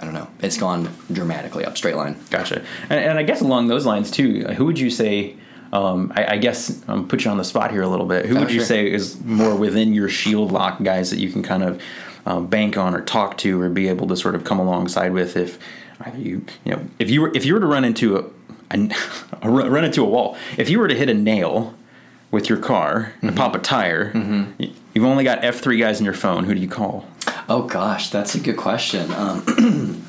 I 0.00 0.04
don't 0.04 0.14
know. 0.14 0.28
It's 0.40 0.58
gone 0.58 0.88
dramatically 1.10 1.64
up, 1.64 1.76
straight 1.76 1.96
line. 1.96 2.16
Gotcha. 2.30 2.62
And, 2.90 3.00
and 3.00 3.18
I 3.18 3.22
guess 3.22 3.40
along 3.40 3.68
those 3.68 3.86
lines 3.86 4.10
too, 4.10 4.44
who 4.56 4.66
would 4.66 4.78
you 4.78 4.90
say? 4.90 5.36
Um, 5.72 6.12
I, 6.14 6.34
I 6.34 6.36
guess 6.38 6.80
I'm 6.86 7.08
put 7.08 7.24
you 7.24 7.30
on 7.30 7.38
the 7.38 7.44
spot 7.44 7.72
here 7.72 7.82
a 7.82 7.88
little 7.88 8.06
bit. 8.06 8.24
Who 8.26 8.36
Oh, 8.36 8.40
would 8.40 8.50
you 8.52 8.60
sure. 8.60 8.66
say 8.66 8.90
is 8.90 9.20
more 9.24 9.54
within 9.56 9.92
your 9.94 10.08
shield 10.08 10.52
lock 10.52 10.80
guys 10.82 11.10
that 11.10 11.18
you 11.18 11.30
can 11.32 11.42
kind 11.42 11.64
of 11.64 11.82
um, 12.26 12.46
bank 12.48 12.76
on 12.76 12.94
or 12.94 13.00
talk 13.00 13.38
to 13.38 13.58
or 13.60 13.70
be 13.70 13.88
able 13.88 14.06
to 14.08 14.16
sort 14.16 14.34
of 14.34 14.44
come 14.44 14.58
alongside 14.58 15.12
with 15.12 15.36
if 15.36 15.58
either 16.00 16.18
you 16.18 16.44
you 16.64 16.72
know 16.72 16.84
if 16.98 17.08
you 17.08 17.22
were 17.22 17.32
if 17.34 17.44
you 17.46 17.54
were 17.54 17.60
to 17.60 17.66
run 17.66 17.84
into 17.84 18.16
a, 18.18 18.24
a, 18.72 18.90
a 19.42 19.50
run 19.50 19.84
into 19.84 20.02
a 20.02 20.06
wall 20.06 20.36
if 20.58 20.68
you 20.68 20.78
were 20.78 20.88
to 20.88 20.94
hit 20.94 21.08
a 21.08 21.14
nail 21.14 21.74
with 22.30 22.48
your 22.50 22.58
car 22.58 23.12
and 23.22 23.30
Mm-hmm. 23.30 23.38
pop 23.38 23.54
a 23.54 23.58
tire 23.60 24.10
y- 24.58 24.72
you've 24.92 25.04
only 25.04 25.22
got 25.24 25.42
F 25.44 25.60
three 25.60 25.78
guys 25.78 25.98
in 26.00 26.04
your 26.04 26.14
phone 26.14 26.44
who 26.44 26.52
do 26.54 26.60
you 26.60 26.68
call? 26.68 27.06
Oh 27.48 27.62
gosh, 27.62 28.10
that's 28.10 28.34
a 28.34 28.40
good 28.40 28.56
question. 28.56 29.10
Um, 29.12 29.44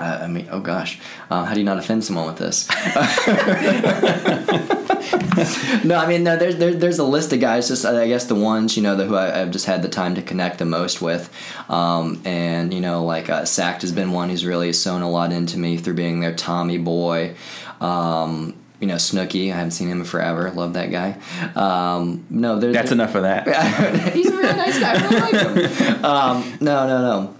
I 0.00 0.24
I 0.24 0.26
mean, 0.26 0.48
oh 0.50 0.58
gosh, 0.60 0.98
uh, 1.30 1.44
how 1.44 1.54
do 1.54 1.60
you 1.60 1.64
not 1.66 1.78
offend 1.78 2.02
someone 2.04 2.26
with 2.26 2.38
this? 2.38 2.68
no, 5.84 5.96
I 5.96 6.06
mean, 6.06 6.24
no, 6.24 6.36
there's 6.36 6.56
there, 6.56 6.74
there's 6.74 6.98
a 6.98 7.04
list 7.04 7.32
of 7.32 7.40
guys. 7.40 7.68
Just 7.68 7.84
I 7.84 8.06
guess 8.06 8.26
the 8.26 8.34
ones 8.34 8.76
you 8.76 8.82
know 8.82 8.96
the, 8.96 9.04
who 9.06 9.16
I, 9.16 9.40
I've 9.40 9.50
just 9.50 9.66
had 9.66 9.82
the 9.82 9.88
time 9.88 10.14
to 10.14 10.22
connect 10.22 10.58
the 10.58 10.64
most 10.64 11.02
with, 11.02 11.32
um, 11.68 12.20
and 12.24 12.72
you 12.72 12.80
know, 12.80 13.04
like 13.04 13.30
uh, 13.30 13.44
Sact 13.44 13.82
has 13.82 13.92
been 13.92 14.12
one 14.12 14.28
who's 14.28 14.44
really 14.44 14.72
sewn 14.72 15.02
a 15.02 15.10
lot 15.10 15.32
into 15.32 15.58
me 15.58 15.76
through 15.76 15.94
being 15.94 16.20
their 16.20 16.34
Tommy 16.34 16.78
boy. 16.78 17.34
Um, 17.80 18.54
you 18.80 18.88
know, 18.88 18.98
Snooky. 18.98 19.52
I 19.52 19.56
haven't 19.56 19.70
seen 19.70 19.88
him 19.88 20.00
in 20.00 20.04
forever. 20.04 20.50
Love 20.50 20.72
that 20.72 20.90
guy. 20.90 21.16
Um, 21.54 22.26
no, 22.28 22.58
there's 22.58 22.74
That's 22.74 22.90
enough 22.90 23.14
of 23.14 23.22
that. 23.22 23.46
He's 24.12 24.26
a 24.26 24.36
really 24.36 24.56
nice 24.56 24.78
guy. 24.80 24.94
I 24.94 25.08
really 25.08 25.20
like 25.20 25.78
him. 25.78 26.04
Um, 26.04 26.58
no, 26.60 26.86
no, 26.88 27.00
no. 27.00 27.36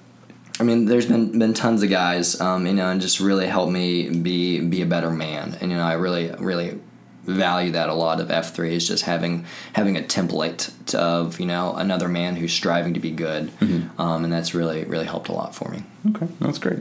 I 0.61 0.65
mean, 0.65 0.85
there's 0.85 1.07
been 1.07 1.37
been 1.37 1.55
tons 1.55 1.83
of 1.83 1.91
guys, 1.91 2.41
um, 2.41 2.65
you 2.67 2.73
know, 2.73 2.89
and 2.89 3.01
just 3.01 3.19
really 3.19 3.49
helped 3.49 3.73
me 3.73 4.09
be 4.09 4.61
be 4.61 4.83
a 4.83 4.87
better 4.87 5.11
man. 5.11 5.57
And 5.61 5.73
you 5.73 5.77
know, 5.77 5.83
I 5.83 5.95
really 5.95 6.33
really 6.39 6.79
value 7.25 7.73
that 7.73 7.89
a 7.89 7.95
lot 7.95 8.21
of 8.21 8.31
F 8.31 8.55
three 8.55 8.75
is 8.75 8.87
just 8.87 9.05
having 9.05 9.45
having 9.75 9.97
a 9.97 10.03
template 10.03 10.95
of 10.95 11.39
you 11.39 11.47
know 11.47 11.75
another 11.75 12.09
man 12.09 12.37
who's 12.37 12.53
striving 12.53 12.95
to 12.95 13.01
be 13.01 13.11
good, 13.11 13.51
um, 13.99 14.25
and 14.25 14.33
that's 14.33 14.55
really 14.55 14.85
really 14.85 15.07
helped 15.07 15.29
a 15.29 15.33
lot 15.33 15.55
for 15.55 15.71
me. 15.71 15.83
Okay, 16.11 16.29
that's 16.41 16.59
great. 16.59 16.81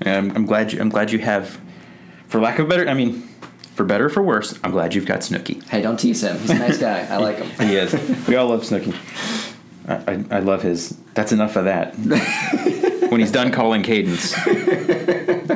And 0.00 0.30
I'm, 0.30 0.36
I'm 0.36 0.46
glad 0.46 0.72
you. 0.72 0.80
I'm 0.80 0.88
glad 0.88 1.10
you 1.10 1.18
have, 1.20 1.60
for 2.28 2.40
lack 2.40 2.58
of 2.58 2.68
better. 2.68 2.88
I 2.88 2.94
mean, 2.94 3.22
for 3.74 3.84
better 3.84 4.06
or 4.06 4.10
for 4.10 4.22
worse, 4.22 4.58
I'm 4.62 4.72
glad 4.72 4.94
you've 4.94 5.06
got 5.06 5.22
Snooky. 5.22 5.60
Hey, 5.68 5.82
don't 5.82 5.98
tease 5.98 6.22
him. 6.22 6.38
He's 6.38 6.50
a 6.50 6.54
nice 6.54 6.78
guy. 6.78 7.06
I 7.06 7.16
like 7.18 7.38
him. 7.38 7.66
He 7.66 7.76
is. 7.76 7.94
we 8.26 8.36
all 8.36 8.48
love 8.48 8.64
Snooky. 8.64 8.94
I, 9.88 9.94
I, 9.94 10.24
I 10.30 10.38
love 10.40 10.62
his. 10.62 10.96
That's 11.14 11.32
enough 11.32 11.56
of 11.56 11.64
that. 11.64 11.94
when 13.10 13.20
he's 13.20 13.32
done 13.32 13.52
calling 13.52 13.82
Cadence. 13.82 14.34
and 14.46 15.48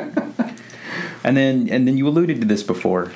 then 1.36 1.68
and 1.68 1.86
then 1.86 1.98
you 1.98 2.08
alluded 2.08 2.40
to 2.40 2.46
this 2.46 2.62
before. 2.62 3.12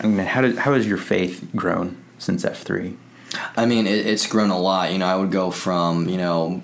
I 0.00 0.06
mean, 0.06 0.26
how 0.26 0.40
did 0.40 0.58
how 0.58 0.74
has 0.74 0.86
your 0.86 0.98
faith 0.98 1.48
grown 1.56 1.96
since 2.18 2.44
F 2.44 2.62
three? 2.62 2.96
I 3.56 3.66
mean, 3.66 3.86
it, 3.86 4.06
it's 4.06 4.26
grown 4.26 4.50
a 4.50 4.58
lot. 4.58 4.92
You 4.92 4.98
know, 4.98 5.06
I 5.06 5.16
would 5.16 5.30
go 5.32 5.50
from 5.50 6.08
you 6.08 6.16
know 6.16 6.62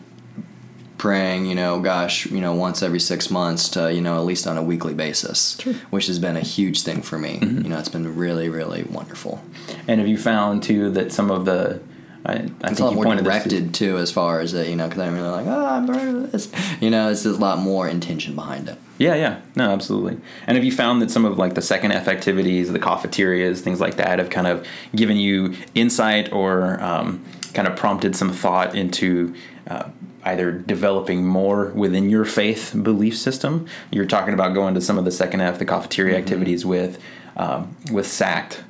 praying, 0.97 1.44
you 1.44 1.55
know, 1.55 1.81
gosh, 1.81 2.25
you 2.27 2.40
know, 2.40 2.55
once 2.55 2.83
every 2.83 3.01
six 3.01 3.31
months 3.31 3.68
to 3.70 3.92
you 3.92 4.01
know 4.01 4.16
at 4.16 4.25
least 4.25 4.47
on 4.47 4.57
a 4.57 4.62
weekly 4.62 4.94
basis, 4.94 5.61
which 5.90 6.07
has 6.07 6.18
been 6.18 6.37
a 6.37 6.40
huge 6.40 6.83
thing 6.83 7.03
for 7.03 7.18
me. 7.18 7.40
Mm-hmm. 7.40 7.62
You 7.62 7.68
know, 7.70 7.79
it's 7.79 7.88
been 7.88 8.16
really, 8.16 8.49
really 8.49 8.85
wonderful. 8.85 9.42
And 9.88 10.01
have 10.01 10.09
you 10.09 10.16
found 10.16 10.62
too 10.62 10.90
that 10.92 11.12
some 11.12 11.31
of 11.31 11.44
the 11.44 11.81
I, 12.27 12.33
I 12.33 12.37
It's 12.37 12.49
think 12.62 12.79
a 12.79 12.85
lot 12.85 12.90
you 12.90 12.94
more 12.97 13.05
pointed 13.05 13.25
to- 13.25 13.31
directed 13.31 13.75
too, 13.75 13.99
as 13.99 14.11
far 14.11 14.40
as 14.40 14.55
it, 14.55 14.68
you 14.68 14.77
know, 14.77 14.88
because 14.88 15.03
I'm 15.03 15.14
really 15.14 15.29
like, 15.29 15.47
oh, 15.47 15.66
I'm 15.66 15.87
part 15.87 16.09
of 16.09 16.33
this. 16.33 16.51
You 16.81 16.88
know, 16.90 17.11
it's 17.11 17.27
a 17.27 17.33
lot 17.33 17.59
more 17.59 17.87
intention 17.87 18.35
behind 18.35 18.68
it. 18.68 18.79
Yeah, 18.98 19.14
yeah, 19.16 19.40
no, 19.57 19.70
absolutely. 19.70 20.18
And 20.46 20.57
have 20.57 20.64
you 20.64 20.72
found 20.72 21.02
that 21.02 21.11
some 21.11 21.24
of 21.24 21.37
like 21.37 21.54
the 21.54 21.62
second 21.62 21.92
F 21.92 22.07
activities, 22.07 22.70
the 22.70 22.78
Coffeeterias, 22.78 23.61
things 23.61 23.80
like 23.80 23.96
that, 23.96 24.18
have 24.18 24.30
kind 24.30 24.46
of 24.46 24.66
given 24.94 25.16
you 25.16 25.54
insight 25.74 26.33
or 26.33 26.80
um, 26.80 27.24
kind 27.54 27.66
of 27.66 27.76
prompted 27.76 28.14
some 28.14 28.33
thought 28.33 28.74
into 28.74 29.35
uh, 29.66 29.88
either 30.24 30.52
developing 30.52 31.26
more 31.26 31.66
within 31.70 32.09
your 32.09 32.24
faith 32.24 32.72
belief 32.83 33.16
system? 33.16 33.66
You're 33.90 34.07
talking 34.07 34.33
about 34.33 34.54
going 34.54 34.74
to 34.74 34.80
some 34.80 34.96
of 34.96 35.04
the 35.04 35.11
second 35.12 35.40
F, 35.40 35.59
the 35.59 35.64
Coffeeteria 35.64 36.16
activities 36.16 36.64
with 36.64 37.00
um, 37.37 37.76
with 37.90 38.07
SACT. 38.07 38.62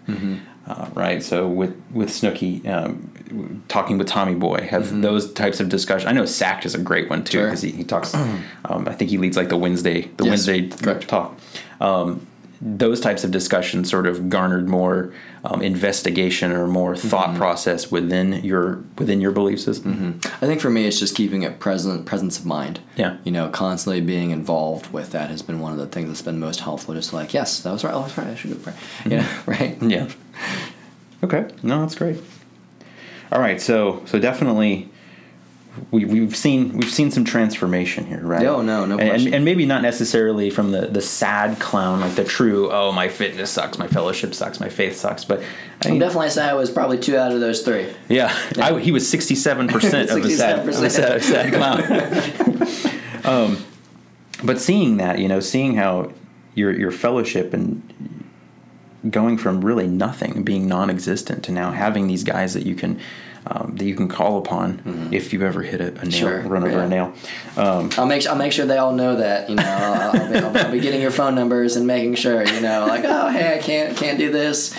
Uh, 0.66 0.88
right, 0.94 1.22
so 1.22 1.46
with 1.46 1.78
with 1.92 2.10
Snooky, 2.10 2.66
um, 2.66 3.12
talking 3.68 3.98
with 3.98 4.06
Tommy 4.06 4.34
Boy, 4.34 4.66
have 4.70 5.00
those 5.02 5.32
types 5.32 5.60
of 5.60 5.68
discussions. 5.68 6.08
I 6.08 6.12
know 6.12 6.24
Sacked 6.26 6.66
is 6.66 6.74
a 6.74 6.78
great 6.78 7.08
one 7.10 7.24
too 7.24 7.38
Sure. 7.38 7.46
because 7.46 7.62
he, 7.62 7.70
he 7.70 7.84
talks. 7.84 8.14
um, 8.14 8.86
I 8.88 8.92
think 8.94 9.10
he 9.10 9.18
leads 9.18 9.36
like 9.36 9.48
the 9.48 9.56
Wednesday 9.56 10.02
the 10.16 10.24
Yes, 10.24 10.46
Wednesday 10.46 10.68
correct. 10.68 11.08
talk. 11.08 11.38
Um, 11.80 12.26
those 12.66 12.98
types 13.00 13.24
of 13.24 13.30
discussions 13.30 13.90
sort 13.90 14.06
of 14.06 14.30
garnered 14.30 14.68
more 14.68 15.12
um, 15.44 15.60
investigation 15.60 16.50
or 16.52 16.66
more 16.66 16.96
thought 16.96 17.30
Mm-hmm. 17.30 17.36
process 17.38 17.90
within 17.90 18.44
your 18.44 18.82
within 18.96 19.20
your 19.20 19.32
belief 19.32 19.60
system. 19.60 20.20
I 20.24 20.46
think 20.46 20.60
for 20.60 20.70
me, 20.70 20.86
it's 20.86 20.98
just 20.98 21.14
keeping 21.16 21.42
it 21.42 21.58
present, 21.58 22.06
presence 22.06 22.38
of 22.38 22.46
mind. 22.46 22.80
Yeah. 22.96 23.16
You 23.24 23.32
know, 23.32 23.48
constantly 23.50 24.00
being 24.00 24.30
involved 24.30 24.92
with 24.92 25.10
that 25.12 25.28
has 25.30 25.42
been 25.42 25.60
one 25.60 25.72
of 25.72 25.78
the 25.78 25.86
things 25.88 26.08
that's 26.08 26.22
been 26.22 26.38
most 26.38 26.60
helpful. 26.60 26.94
Just 26.94 27.12
like, 27.12 27.34
yes, 27.34 27.60
that 27.60 27.72
was 27.72 27.84
right. 27.84 27.92
Oh, 27.92 28.02
that's 28.02 28.16
right. 28.16 28.28
I 28.28 28.34
should 28.34 28.50
go 28.52 28.56
pray. 28.56 28.74
You 29.10 29.16
know, 29.18 29.28
right? 29.46 29.82
Yeah. 29.82 30.08
Okay. 31.22 31.46
No, 31.62 31.80
that's 31.80 31.96
great. 31.96 32.18
All 33.34 33.40
right. 33.40 33.60
So 33.60 34.02
so 34.06 34.18
definitely 34.18 34.88
we, 35.90 36.04
we've 36.04 36.36
seen 36.36 36.76
we've 36.78 36.90
seen 36.90 37.10
some 37.10 37.24
transformation 37.24 38.06
here, 38.06 38.20
right? 38.20 38.42
No, 38.42 38.62
no, 38.62 38.86
no 38.86 38.96
And, 38.96 39.10
question. 39.10 39.34
and 39.34 39.44
maybe 39.44 39.66
not 39.66 39.82
necessarily 39.82 40.48
from 40.50 40.70
the 40.70 40.86
the 40.86 41.00
sad 41.00 41.58
clown, 41.58 42.00
like 42.00 42.14
the 42.14 42.22
true. 42.24 42.70
Oh, 42.70 42.92
my 42.92 43.08
fitness 43.08 43.50
sucks, 43.50 43.76
my 43.76 43.88
fellowship 43.88 44.34
sucks, 44.34 44.60
my 44.60 44.68
faith 44.68 44.96
sucks. 44.96 45.24
But 45.24 45.42
I 45.84 45.90
mean, 45.90 45.98
definitely 45.98 46.30
say 46.30 46.44
I 46.44 46.54
was 46.54 46.70
probably 46.70 46.98
two 46.98 47.16
out 47.16 47.32
of 47.32 47.40
those 47.40 47.62
three. 47.62 47.92
yeah, 48.08 48.32
I, 48.56 48.78
he 48.78 48.92
was 48.92 49.08
sixty 49.08 49.34
seven 49.34 49.66
percent 49.66 50.10
of 50.10 50.22
the 50.22 50.30
sad, 50.30 50.68
of 50.68 50.92
sad, 50.92 51.22
sad 51.24 51.52
clown. 51.52 53.24
um, 53.24 53.64
but 54.44 54.60
seeing 54.60 54.98
that, 54.98 55.18
you 55.18 55.26
know, 55.26 55.40
seeing 55.40 55.74
how 55.74 56.12
your 56.54 56.70
your 56.70 56.92
fellowship 56.92 57.52
and 57.52 57.82
going 59.10 59.38
from 59.38 59.64
really 59.64 59.86
nothing, 59.86 60.42
being 60.42 60.66
non-existent, 60.66 61.44
to 61.44 61.52
now 61.52 61.72
having 61.72 62.06
these 62.06 62.24
guys 62.24 62.54
that 62.54 62.64
you 62.64 62.74
can 62.74 63.00
um, 63.46 63.74
that 63.76 63.84
you 63.84 63.94
can 63.94 64.08
call 64.08 64.38
upon 64.38 65.10
if 65.12 65.32
you 65.32 65.42
ever 65.42 65.62
hit 65.62 65.80
a, 65.80 65.88
a 65.88 65.90
nail, 65.90 65.94
Mm-hmm. 66.04 66.10
Sure, 66.10 66.40
run 66.40 66.64
over 66.64 66.78
yeah. 66.78 66.84
a 66.84 66.88
nail. 66.88 67.14
Um, 67.56 67.90
I'll 67.98 68.06
make 68.06 68.26
I'll 68.26 68.36
make 68.36 68.52
sure 68.52 68.64
they 68.64 68.78
all 68.78 68.94
know 68.94 69.16
that. 69.16 69.50
You 69.50 69.56
know, 69.56 69.62
I'll, 69.64 70.20
I'll, 70.20 70.32
be, 70.32 70.38
I'll, 70.38 70.56
I'll 70.56 70.72
be 70.72 70.80
getting 70.80 71.02
your 71.02 71.10
phone 71.10 71.34
numbers 71.34 71.76
and 71.76 71.86
making 71.86 72.14
sure. 72.14 72.42
You 72.46 72.60
know, 72.60 72.86
like 72.86 73.04
oh 73.04 73.28
hey, 73.28 73.58
I 73.58 73.58
can't 73.58 73.96
can't 73.96 74.18
do 74.18 74.32
this. 74.32 74.72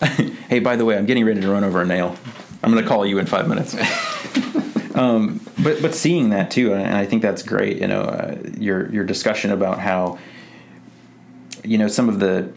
hey, 0.48 0.60
by 0.60 0.76
the 0.76 0.84
way, 0.84 0.96
I'm 0.96 1.06
getting 1.06 1.24
ready 1.24 1.40
to 1.40 1.50
run 1.50 1.64
over 1.64 1.82
a 1.82 1.86
nail. 1.86 2.16
I'm 2.62 2.70
going 2.70 2.82
to 2.82 2.88
call 2.88 3.04
you 3.04 3.18
in 3.18 3.26
five 3.26 3.48
minutes. 3.48 3.74
um, 4.94 5.40
but 5.62 5.82
but 5.82 5.94
seeing 5.94 6.30
that 6.30 6.50
too, 6.50 6.74
and 6.74 6.96
I 6.96 7.04
think 7.04 7.22
that's 7.22 7.42
great. 7.42 7.78
You 7.78 7.88
know, 7.88 8.02
uh, 8.02 8.38
your 8.58 8.92
your 8.92 9.04
discussion 9.04 9.50
about 9.50 9.80
how 9.80 10.18
you 11.64 11.78
know 11.78 11.88
some 11.88 12.08
of 12.08 12.20
the 12.20 12.52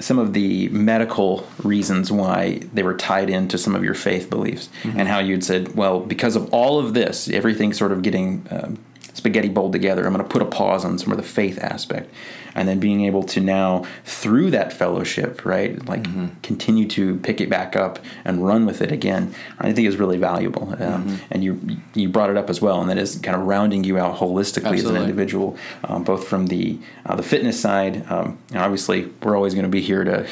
some 0.00 0.18
of 0.18 0.32
the 0.32 0.68
medical 0.68 1.46
reasons 1.62 2.10
why 2.10 2.60
they 2.72 2.82
were 2.82 2.94
tied 2.94 3.30
into 3.30 3.56
some 3.58 3.74
of 3.74 3.84
your 3.84 3.94
faith 3.94 4.28
beliefs, 4.30 4.68
and 4.82 5.08
how 5.08 5.18
you'd 5.18 5.44
said, 5.44 5.74
well, 5.76 6.00
because 6.00 6.36
of 6.36 6.52
all 6.52 6.78
of 6.78 6.94
this, 6.94 7.28
everything 7.28 7.72
sort 7.72 7.92
of 7.92 8.02
getting 8.02 8.46
um, 8.50 8.78
spaghetti 9.12 9.48
bowled 9.48 9.72
together. 9.72 10.04
I'm 10.06 10.12
going 10.12 10.24
to 10.24 10.30
put 10.30 10.42
a 10.42 10.46
pause 10.46 10.84
on 10.84 10.98
some 10.98 11.12
of 11.12 11.16
the 11.16 11.22
faith 11.22 11.58
aspect, 11.58 12.12
and 12.54 12.68
then 12.68 12.78
being 12.78 13.04
able 13.04 13.22
to 13.22 13.40
now 13.40 13.84
through 14.04 14.50
that 14.52 14.72
fellowship, 14.72 15.44
right, 15.44 15.84
like 15.86 16.04
continue 16.42 16.86
to 16.88 17.16
pick 17.18 17.40
it 17.40 17.50
back 17.50 17.76
up 17.76 17.98
and 18.24 18.46
run 18.46 18.66
with 18.66 18.80
it 18.82 18.92
again. 18.92 19.34
I 19.58 19.72
think 19.72 19.88
is 19.88 19.96
really 19.96 20.18
valuable, 20.18 20.74
um, 20.82 21.20
and 21.30 21.42
you 21.42 21.60
you 21.94 22.08
brought 22.08 22.30
it 22.30 22.36
up 22.36 22.50
as 22.50 22.60
well, 22.60 22.80
and 22.80 22.90
that 22.90 22.98
is 22.98 23.16
kind 23.16 23.36
of 23.36 23.46
rounding 23.46 23.84
you 23.84 23.98
out 23.98 24.16
holistically 24.16 24.78
as 24.78 24.84
an 24.84 24.96
individual, 24.96 25.56
um, 25.84 26.04
both 26.04 26.26
from 26.26 26.46
the 26.46 26.78
uh, 27.06 27.16
the 27.16 27.22
fitness 27.22 27.60
side. 27.60 28.04
Um, 28.10 28.38
and 28.50 28.58
obviously, 28.58 29.10
we're 29.22 29.36
always 29.36 29.54
going 29.54 29.64
to 29.64 29.70
be 29.70 29.80
here 29.80 30.04
to 30.04 30.26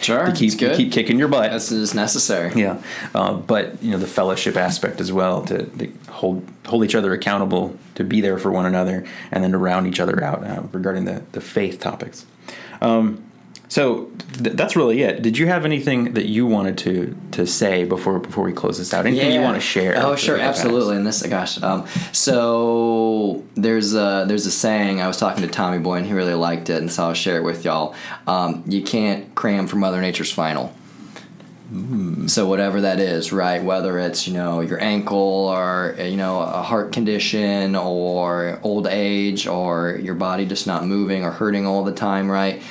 Sure, 0.00 0.26
to 0.26 0.32
keep 0.32 0.58
good. 0.58 0.76
keep 0.76 0.92
kicking 0.92 1.18
your 1.18 1.28
butt. 1.28 1.52
This 1.52 1.70
is 1.70 1.94
necessary. 1.94 2.52
Yeah, 2.60 2.82
uh, 3.14 3.34
but 3.34 3.82
you 3.82 3.90
know 3.90 3.98
the 3.98 4.06
fellowship 4.06 4.56
aspect 4.56 5.00
as 5.00 5.12
well 5.12 5.44
to, 5.46 5.64
to 5.64 5.92
hold 6.10 6.46
hold 6.66 6.84
each 6.84 6.94
other 6.94 7.12
accountable, 7.12 7.76
to 7.94 8.02
be 8.02 8.20
there 8.20 8.38
for 8.38 8.50
one 8.50 8.66
another, 8.66 9.04
and 9.30 9.44
then 9.44 9.52
to 9.52 9.58
round 9.58 9.86
each 9.86 10.00
other 10.00 10.22
out 10.24 10.44
uh, 10.44 10.62
regarding 10.72 11.04
the 11.04 11.22
the 11.32 11.40
faith 11.40 11.65
topics. 11.72 12.26
Um, 12.80 13.22
so 13.68 14.10
th- 14.42 14.56
that's 14.56 14.76
really 14.76 15.02
it. 15.02 15.22
Did 15.22 15.36
you 15.36 15.48
have 15.48 15.64
anything 15.64 16.14
that 16.14 16.26
you 16.26 16.46
wanted 16.46 16.78
to 16.78 17.16
to 17.32 17.46
say 17.46 17.84
before 17.84 18.18
before 18.20 18.44
we 18.44 18.52
close 18.52 18.78
this 18.78 18.94
out? 18.94 19.06
Anything 19.06 19.32
you 19.32 19.40
want 19.40 19.56
to 19.56 19.60
share? 19.60 19.94
Oh, 19.96 20.14
sure, 20.14 20.38
absolutely. 20.38 20.96
And 20.96 21.06
this, 21.06 21.22
gosh, 21.26 21.60
um, 21.62 21.86
so 22.12 23.44
there's 23.54 23.94
a 23.94 24.24
there's 24.28 24.46
a 24.46 24.50
saying. 24.50 25.00
I 25.00 25.08
was 25.08 25.16
talking 25.16 25.42
to 25.42 25.48
Tommy 25.48 25.78
Boy, 25.78 25.96
and 25.96 26.06
he 26.06 26.12
really 26.12 26.34
liked 26.34 26.70
it, 26.70 26.76
and 26.76 26.90
so 26.90 27.04
I'll 27.08 27.14
share 27.14 27.38
it 27.38 27.42
with 27.42 27.64
y'all. 27.64 27.94
Um, 28.26 28.62
you 28.66 28.82
can't 28.82 29.34
cram 29.34 29.66
for 29.66 29.76
Mother 29.76 30.00
Nature's 30.00 30.32
final. 30.32 30.72
So 32.28 32.46
whatever 32.46 32.82
that 32.82 33.00
is, 33.00 33.32
right? 33.32 33.62
Whether 33.62 33.98
it's 33.98 34.28
you 34.28 34.34
know 34.34 34.60
your 34.60 34.80
ankle 34.80 35.48
or 35.48 35.96
you 35.98 36.16
know 36.16 36.40
a 36.40 36.62
heart 36.62 36.92
condition 36.92 37.74
or 37.74 38.60
old 38.62 38.86
age 38.86 39.48
or 39.48 39.98
your 40.00 40.14
body 40.14 40.46
just 40.46 40.66
not 40.68 40.84
moving 40.84 41.24
or 41.24 41.32
hurting 41.32 41.66
all 41.66 41.82
the 41.82 41.92
time, 41.92 42.30
right? 42.30 42.62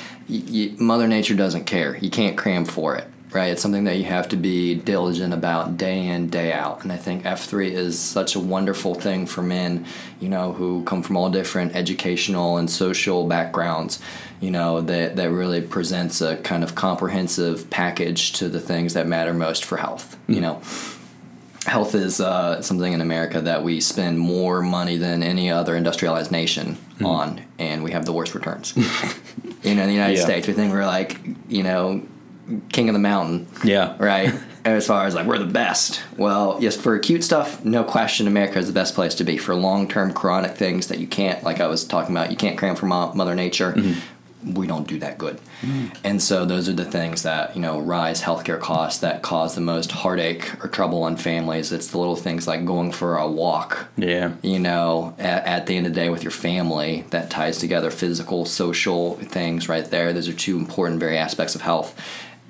Mother 0.78 1.06
Nature 1.08 1.34
doesn't 1.34 1.64
care. 1.64 1.96
You 1.98 2.10
can't 2.10 2.38
cram 2.38 2.64
for 2.64 2.96
it, 2.96 3.06
right? 3.36 3.52
It's 3.52 3.62
something 3.62 3.84
that 3.84 3.98
you 3.98 4.04
have 4.04 4.28
to 4.30 4.36
be 4.36 4.74
diligent 4.74 5.32
about 5.34 5.76
day 5.76 6.06
in 6.08 6.28
day 6.28 6.52
out. 6.52 6.82
And 6.82 6.90
I 6.90 6.96
think 6.96 7.24
F 7.26 7.44
three 7.44 7.72
is 7.72 7.98
such 7.98 8.34
a 8.34 8.40
wonderful 8.40 8.94
thing 8.94 9.26
for 9.26 9.42
men, 9.42 9.84
you 10.20 10.28
know, 10.28 10.52
who 10.52 10.82
come 10.84 11.02
from 11.02 11.16
all 11.16 11.30
different 11.30 11.76
educational 11.76 12.56
and 12.56 12.68
social 12.70 13.26
backgrounds 13.28 14.00
you 14.40 14.50
know 14.50 14.82
that 14.82 15.16
that 15.16 15.30
really 15.30 15.62
presents 15.62 16.20
a 16.20 16.36
kind 16.36 16.62
of 16.62 16.74
comprehensive 16.74 17.70
package 17.70 18.32
to 18.32 18.50
the 18.50 18.60
things 18.60 18.92
that 18.92 19.06
matter 19.06 19.32
most 19.32 19.64
for 19.64 19.78
health 19.78 20.18
you 20.28 20.42
know 20.42 20.60
health 21.64 21.94
is 21.94 22.20
uh, 22.20 22.60
something 22.60 22.92
in 22.92 23.00
america 23.00 23.40
that 23.40 23.64
we 23.64 23.80
spend 23.80 24.18
more 24.18 24.60
money 24.60 24.98
than 24.98 25.22
any 25.22 25.50
other 25.50 25.74
industrialized 25.74 26.30
nation 26.30 26.76
on 27.02 27.40
and 27.58 27.82
we 27.82 27.92
have 27.92 28.04
the 28.04 28.12
worst 28.12 28.34
returns 28.34 28.76
you 29.62 29.74
know 29.74 29.82
in 29.82 29.88
the 29.88 29.92
united 30.02 30.18
Yeah. 30.18 30.24
states 30.24 30.46
we 30.46 30.52
think 30.52 30.70
we're 30.70 30.84
like 30.84 31.18
you 31.48 31.62
know 31.62 32.02
king 32.70 32.88
of 32.88 32.92
the 32.92 32.98
mountain. 33.00 33.46
Yeah. 33.64 33.96
right? 33.98 34.34
As 34.64 34.88
far 34.88 35.06
as 35.06 35.14
like 35.14 35.26
we're 35.26 35.38
the 35.38 35.44
best. 35.44 36.02
Well 36.16 36.58
yes 36.60 36.76
for 36.76 36.96
acute 36.96 37.22
stuff 37.22 37.64
no 37.64 37.84
question 37.84 38.26
america 38.26 38.58
is 38.58 38.66
the 38.66 38.72
best 38.72 38.96
place 38.96 39.14
to 39.16 39.24
be. 39.24 39.36
For 39.38 39.54
long-term 39.54 40.12
chronic 40.12 40.56
things 40.56 40.88
that 40.88 40.98
you 40.98 41.06
can't 41.06 41.44
like 41.44 41.60
i 41.60 41.68
was 41.68 41.84
talking 41.84 42.16
about 42.16 42.32
you 42.32 42.36
can't 42.36 42.58
cram 42.58 42.74
from 42.74 42.88
Mo- 42.88 43.12
mother 43.14 43.36
nature 43.36 43.74
mm-hmm. 43.74 44.54
we 44.54 44.66
don't 44.66 44.88
do 44.88 44.98
that 44.98 45.18
good. 45.18 45.38
Mm. 45.62 45.96
And 46.04 46.22
so 46.22 46.44
those 46.44 46.68
are 46.68 46.72
the 46.72 46.84
things 46.84 47.22
that 47.22 47.54
you 47.54 47.62
know 47.62 47.78
rise 47.78 48.22
healthcare 48.22 48.60
costs 48.60 49.00
that 49.00 49.22
cause 49.22 49.54
the 49.54 49.60
most 49.60 49.92
heartache 49.92 50.52
or 50.64 50.68
trouble 50.68 51.06
in 51.06 51.16
families. 51.16 51.70
It's 51.72 51.88
the 51.88 51.98
little 51.98 52.16
things 52.16 52.46
like 52.48 52.64
going 52.64 52.92
for 52.92 53.16
a 53.16 53.28
walk. 53.28 53.86
Yeah. 53.96 54.32
you 54.42 54.58
know, 54.58 55.14
at, 55.18 55.46
at 55.46 55.66
the 55.66 55.76
end 55.76 55.86
of 55.86 55.94
the 55.94 56.00
day 56.00 56.10
with 56.10 56.22
your 56.24 56.32
family 56.32 57.04
that 57.10 57.30
ties 57.30 57.58
together 57.58 57.90
physical, 57.90 58.44
social 58.44 59.14
things 59.14 59.68
right 59.68 59.84
there. 59.84 60.12
Those 60.12 60.28
are 60.28 60.32
two 60.32 60.56
important, 60.58 61.00
very 61.00 61.18
aspects 61.18 61.54
of 61.54 61.62
health 61.62 61.94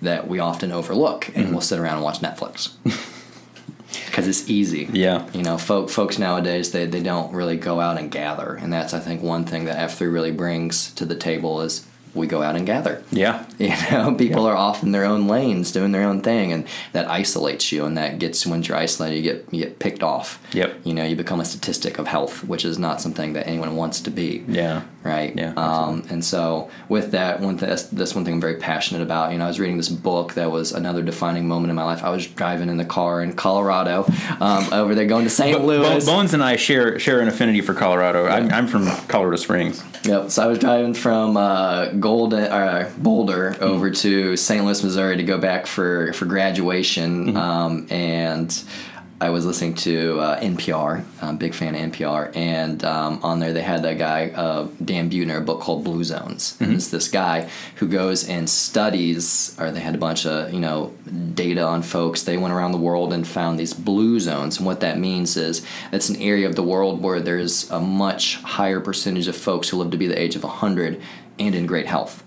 that 0.03 0.29
we 0.29 0.39
often 0.39 0.73
overlook, 0.73 1.29
and 1.29 1.37
mm-hmm. 1.37 1.53
we'll 1.53 1.61
sit 1.61 1.79
around 1.79 1.95
and 1.95 2.05
watch 2.05 2.21
Netflix 2.21 2.75
because 4.07 4.29
it's 4.29 4.49
easy. 4.49 4.89
Yeah. 4.93 5.29
You 5.33 5.43
know, 5.43 5.59
folk, 5.59 5.91
folks 5.91 6.19
nowadays 6.19 6.73
they, 6.73 6.87
they 6.87 7.03
don't 7.03 7.33
really 7.33 7.57
go 7.57 7.81
out 7.81 7.99
and 7.99 8.11
gather, 8.11 8.55
and 8.55 8.73
that's 8.73 8.95
I 8.95 9.01
think 9.01 9.23
one 9.23 9.45
thing 9.45 9.65
that 9.67 9.79
F 9.79 9.99
three 9.99 10.09
really 10.09 10.33
brings 10.33 10.93
to 10.95 11.05
the 11.05 11.17
table 11.17 11.61
is 11.61 11.87
we 12.17 12.27
go 12.27 12.43
out 12.43 12.57
and 12.57 12.67
gather. 12.67 13.05
Yeah. 13.11 13.45
You 13.59 13.75
know, 13.91 14.15
people 14.15 14.47
are 14.47 14.55
off 14.55 14.83
in 14.83 14.93
their 14.93 15.05
own 15.05 15.27
lanes 15.27 15.73
doing 15.73 15.93
their 15.93 16.07
own 16.07 16.21
thing, 16.21 16.53
and 16.53 16.67
that 16.93 17.09
isolates 17.09 17.73
you. 17.73 17.85
And 17.85 17.97
that 17.97 18.19
gets 18.19 18.47
when 18.47 18.63
you're 18.63 18.77
isolated, 18.77 19.17
you 19.17 19.23
get 19.23 19.49
you 19.51 19.65
get 19.65 19.79
picked 19.79 20.03
off. 20.03 20.43
Yep. 20.53 20.81
You 20.85 20.95
know, 20.95 21.05
you 21.05 21.17
become 21.17 21.41
a 21.41 21.45
statistic 21.45 21.99
of 21.99 22.07
health, 22.07 22.45
which 22.45 22.65
is 22.65 22.79
not 22.79 23.01
something 23.01 23.33
that 23.33 23.47
anyone 23.47 23.77
wants 23.77 24.01
to 24.03 24.11
be. 24.11 24.45
Yeah. 24.47 24.83
Right. 25.07 25.35
Yeah, 25.37 25.53
Um, 25.57 26.03
and 26.11 26.25
so 26.25 26.69
with 26.89 27.13
that, 27.13 27.41
one 27.41 27.59
th- 27.59 27.69
that's, 27.69 27.83
that's 27.85 28.15
one 28.15 28.25
thing 28.25 28.35
I'm 28.35 28.41
very 28.41 28.57
passionate 28.57 29.03
about. 29.03 29.33
You 29.33 29.39
know, 29.39 29.45
I 29.45 29.49
was 29.49 29.61
reading 29.61 29.77
this 29.77 29.89
book 29.89 30.35
that 30.35 30.51
was 30.51 30.73
another 30.73 31.03
defining 31.03 31.47
moment 31.49 31.71
in 31.71 31.77
my 31.77 31.85
life. 31.85 32.03
I 32.05 32.11
was 32.11 32.27
driving 32.27 32.69
in 32.69 32.77
the 32.77 32.85
car 32.85 33.23
in 33.23 33.35
Colorado, 33.35 34.05
um, 34.41 34.67
over 34.73 34.95
there 34.95 35.07
going 35.07 35.25
to 35.25 35.31
St. 35.31 35.65
Louis. 35.65 36.05
Bones 36.05 36.35
and 36.35 36.43
I 36.43 36.57
share 36.57 36.99
share 36.99 37.21
an 37.21 37.29
affinity 37.29 37.61
for 37.61 37.75
Colorado. 37.75 38.27
I'm, 38.27 38.51
I'm 38.53 38.67
from 38.67 38.87
Colorado 39.09 39.37
Springs. 39.37 39.83
Yep. 40.05 40.31
So 40.31 40.43
I 40.43 40.47
was 40.47 40.59
driving 40.59 40.95
from 40.95 41.37
uh, 41.37 41.87
Golden, 41.91 42.45
uh, 42.45 42.91
Boulder 42.99 43.57
over 43.61 43.91
to 43.91 44.37
St. 44.37 44.65
Louis, 44.65 44.83
Missouri 44.83 45.17
to 45.17 45.23
go 45.23 45.39
back 45.39 45.67
for 45.67 46.13
for 46.13 46.27
graduation, 46.27 47.37
um, 47.37 47.87
and 47.91 48.63
I 49.19 49.31
was 49.31 49.47
listening 49.47 49.75
to 49.77 50.21
uh, 50.21 50.41
NPR. 50.41 51.03
I'm 51.23 51.37
a 51.37 51.39
big 51.39 51.55
fan 51.55 51.75
of 51.75 51.81
NPR, 51.93 52.37
and 52.37 52.85
um, 52.85 53.21
on 53.23 53.39
there 53.39 53.55
they 53.55 53.63
had 53.63 53.83
that 53.85 53.97
guy 53.97 54.29
uh, 54.29 54.69
Dan 54.85 55.09
Buettner, 55.09 55.39
a 55.39 55.41
book 55.41 55.61
called 55.61 55.85
Blue 55.85 56.05
Zones. 56.05 56.59
And 56.61 56.75
it's 56.75 56.89
this 56.89 57.09
guy 57.09 57.49
who 57.77 57.89
goes 57.89 58.29
and 58.29 58.49
studies, 58.49 59.57
or 59.59 59.71
they 59.71 59.81
had 59.81 59.95
a 59.95 59.99
bunch 59.99 60.27
of 60.27 60.53
you 60.53 60.61
know 60.61 60.93
data 61.33 61.63
on 61.63 61.83
folks. 61.83 62.25
They 62.25 62.37
went 62.37 62.53
around 62.53 62.73
the 62.73 62.79
world 62.79 63.15
and 63.15 63.27
found 63.27 63.59
these 63.59 63.73
blue 63.73 64.21
zones, 64.21 64.59
and 64.59 64.67
what 64.67 64.81
that 64.81 64.99
means 64.99 65.39
is 65.39 65.65
it's 65.93 66.11
an 66.11 66.17
area 66.17 66.47
of 66.47 66.55
the 66.55 66.63
world 66.63 67.01
where 67.01 67.21
there's 67.21 67.71
a 67.71 67.81
much 67.81 68.37
higher 68.43 68.81
percentage 68.81 69.29
of 69.29 69.37
folks 69.37 69.71
who 69.71 69.79
live 69.79 69.93
to 69.93 69.97
be 69.97 70.09
the 70.09 70.21
age 70.21 70.37
of 70.37 70.43
100 70.43 71.01
and 71.39 71.55
in 71.55 71.65
great 71.65 71.87
health. 71.87 72.23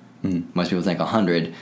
Most 0.56 0.70
people 0.70 0.84
think 0.84 1.00
100 1.00 1.54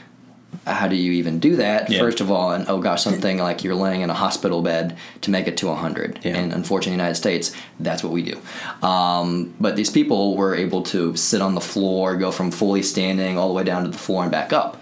how 0.66 0.88
do 0.88 0.96
you 0.96 1.14
even 1.14 1.40
do 1.40 1.56
that? 1.58 1.90
Yeah. 1.90 2.00
First 2.00 2.20
of 2.22 2.30
all, 2.32 2.52
and 2.52 2.66
oh 2.68 2.80
gosh, 2.80 3.04
something 3.04 3.38
like 3.38 3.64
you're 3.64 3.76
laying 3.76 4.02
in 4.02 4.10
a 4.10 4.14
hospital 4.14 4.62
bed 4.62 4.98
to 5.22 5.32
make 5.32 5.48
it 5.48 5.58
to 5.58 5.68
100. 5.68 6.20
Yeah. 6.24 6.38
And 6.38 6.54
unfortunately, 6.54 6.94
in 6.94 6.98
the 6.98 7.04
United 7.04 7.16
States, 7.16 7.54
that's 7.80 8.04
what 8.04 8.12
we 8.12 8.22
do. 8.24 8.40
Um, 8.86 9.54
but 9.60 9.76
these 9.76 9.90
people 9.90 10.36
were 10.36 10.56
able 10.56 10.84
to 10.84 11.16
sit 11.16 11.42
on 11.42 11.56
the 11.56 11.62
floor, 11.62 12.16
go 12.16 12.32
from 12.32 12.52
fully 12.52 12.84
standing 12.84 13.38
all 13.38 13.48
the 13.48 13.54
way 13.54 13.64
down 13.64 13.84
to 13.84 13.90
the 13.90 13.98
floor 13.98 14.24
and 14.24 14.32
back 14.32 14.52
up. 14.54 14.82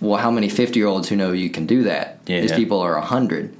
Well, 0.00 0.18
how 0.18 0.30
many 0.30 0.48
50 0.48 0.78
year 0.78 0.88
olds 0.88 1.08
who 1.08 1.16
know 1.16 1.32
you 1.32 1.50
can 1.50 1.66
do 1.66 1.82
that? 1.84 2.20
Yeah. 2.26 2.40
These 2.40 2.52
people 2.52 2.80
are 2.80 2.94
100. 2.94 3.54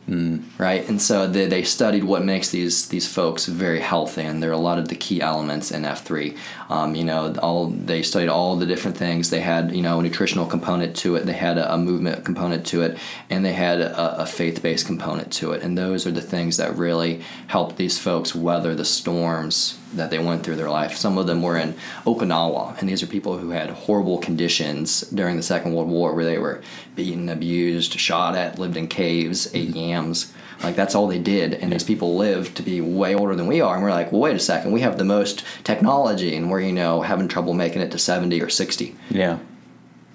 Right? 0.58 0.88
And 0.88 1.00
so 1.00 1.26
they, 1.26 1.46
they 1.46 1.62
studied 1.62 2.04
what 2.04 2.24
makes 2.24 2.50
these 2.50 2.88
these 2.88 3.06
folks 3.06 3.46
very 3.46 3.80
healthy, 3.80 4.22
and 4.22 4.42
there 4.42 4.50
are 4.50 4.54
a 4.54 4.58
lot 4.58 4.78
of 4.78 4.88
the 4.88 4.96
key 4.96 5.20
elements 5.20 5.70
in 5.70 5.84
F 5.84 6.04
three. 6.04 6.36
Um, 6.68 6.94
you 6.94 7.04
know, 7.04 7.34
all 7.42 7.66
they 7.66 8.02
studied 8.02 8.28
all 8.28 8.56
the 8.56 8.66
different 8.66 8.96
things. 8.96 9.30
They 9.30 9.40
had 9.40 9.72
you 9.74 9.82
know 9.82 10.00
a 10.00 10.02
nutritional 10.02 10.46
component 10.46 10.96
to 10.96 11.14
it. 11.14 11.26
They 11.26 11.32
had 11.32 11.58
a, 11.58 11.74
a 11.74 11.78
movement 11.78 12.24
component 12.24 12.66
to 12.66 12.82
it, 12.82 12.98
and 13.28 13.44
they 13.44 13.52
had 13.52 13.80
a, 13.80 14.22
a 14.22 14.26
faith 14.26 14.62
based 14.62 14.86
component 14.86 15.32
to 15.34 15.52
it. 15.52 15.62
And 15.62 15.78
those 15.78 16.06
are 16.06 16.12
the 16.12 16.20
things 16.20 16.56
that 16.56 16.76
really 16.76 17.22
helped 17.46 17.76
these 17.76 17.98
folks 17.98 18.34
weather 18.34 18.74
the 18.74 18.84
storms 18.84 19.78
that 19.92 20.10
they 20.10 20.18
went 20.18 20.44
through 20.44 20.56
their 20.56 20.70
life. 20.70 20.96
Some 20.96 21.18
of 21.18 21.26
them 21.26 21.42
were 21.42 21.56
in 21.56 21.74
Okinawa, 22.04 22.78
and 22.78 22.88
these 22.88 23.02
are 23.02 23.06
people 23.06 23.38
who 23.38 23.50
had 23.50 23.70
horrible 23.70 24.18
conditions 24.18 25.00
during 25.02 25.36
the 25.36 25.42
Second 25.42 25.74
World 25.74 25.88
War, 25.88 26.14
where 26.14 26.24
they 26.24 26.38
were 26.38 26.62
beaten, 26.94 27.28
abused, 27.28 27.98
shot 27.98 28.36
at, 28.36 28.58
lived 28.58 28.76
in 28.76 28.86
caves, 28.88 29.52
ate 29.54 29.74
yams. 29.74 29.99
Like 30.62 30.76
that's 30.76 30.94
all 30.94 31.06
they 31.06 31.18
did, 31.18 31.54
and 31.54 31.72
these 31.72 31.84
people 31.84 32.16
lived 32.16 32.56
to 32.56 32.62
be 32.62 32.80
way 32.80 33.14
older 33.14 33.34
than 33.34 33.46
we 33.46 33.60
are. 33.60 33.74
And 33.74 33.82
we're 33.82 33.90
like, 33.90 34.12
well, 34.12 34.20
wait 34.20 34.36
a 34.36 34.40
second, 34.40 34.72
we 34.72 34.80
have 34.82 34.98
the 34.98 35.04
most 35.04 35.42
technology, 35.64 36.36
and 36.36 36.50
we're 36.50 36.60
you 36.60 36.72
know 36.72 37.00
having 37.02 37.28
trouble 37.28 37.54
making 37.54 37.82
it 37.82 37.90
to 37.92 37.98
seventy 37.98 38.42
or 38.42 38.50
sixty. 38.50 38.94
Yeah. 39.10 39.38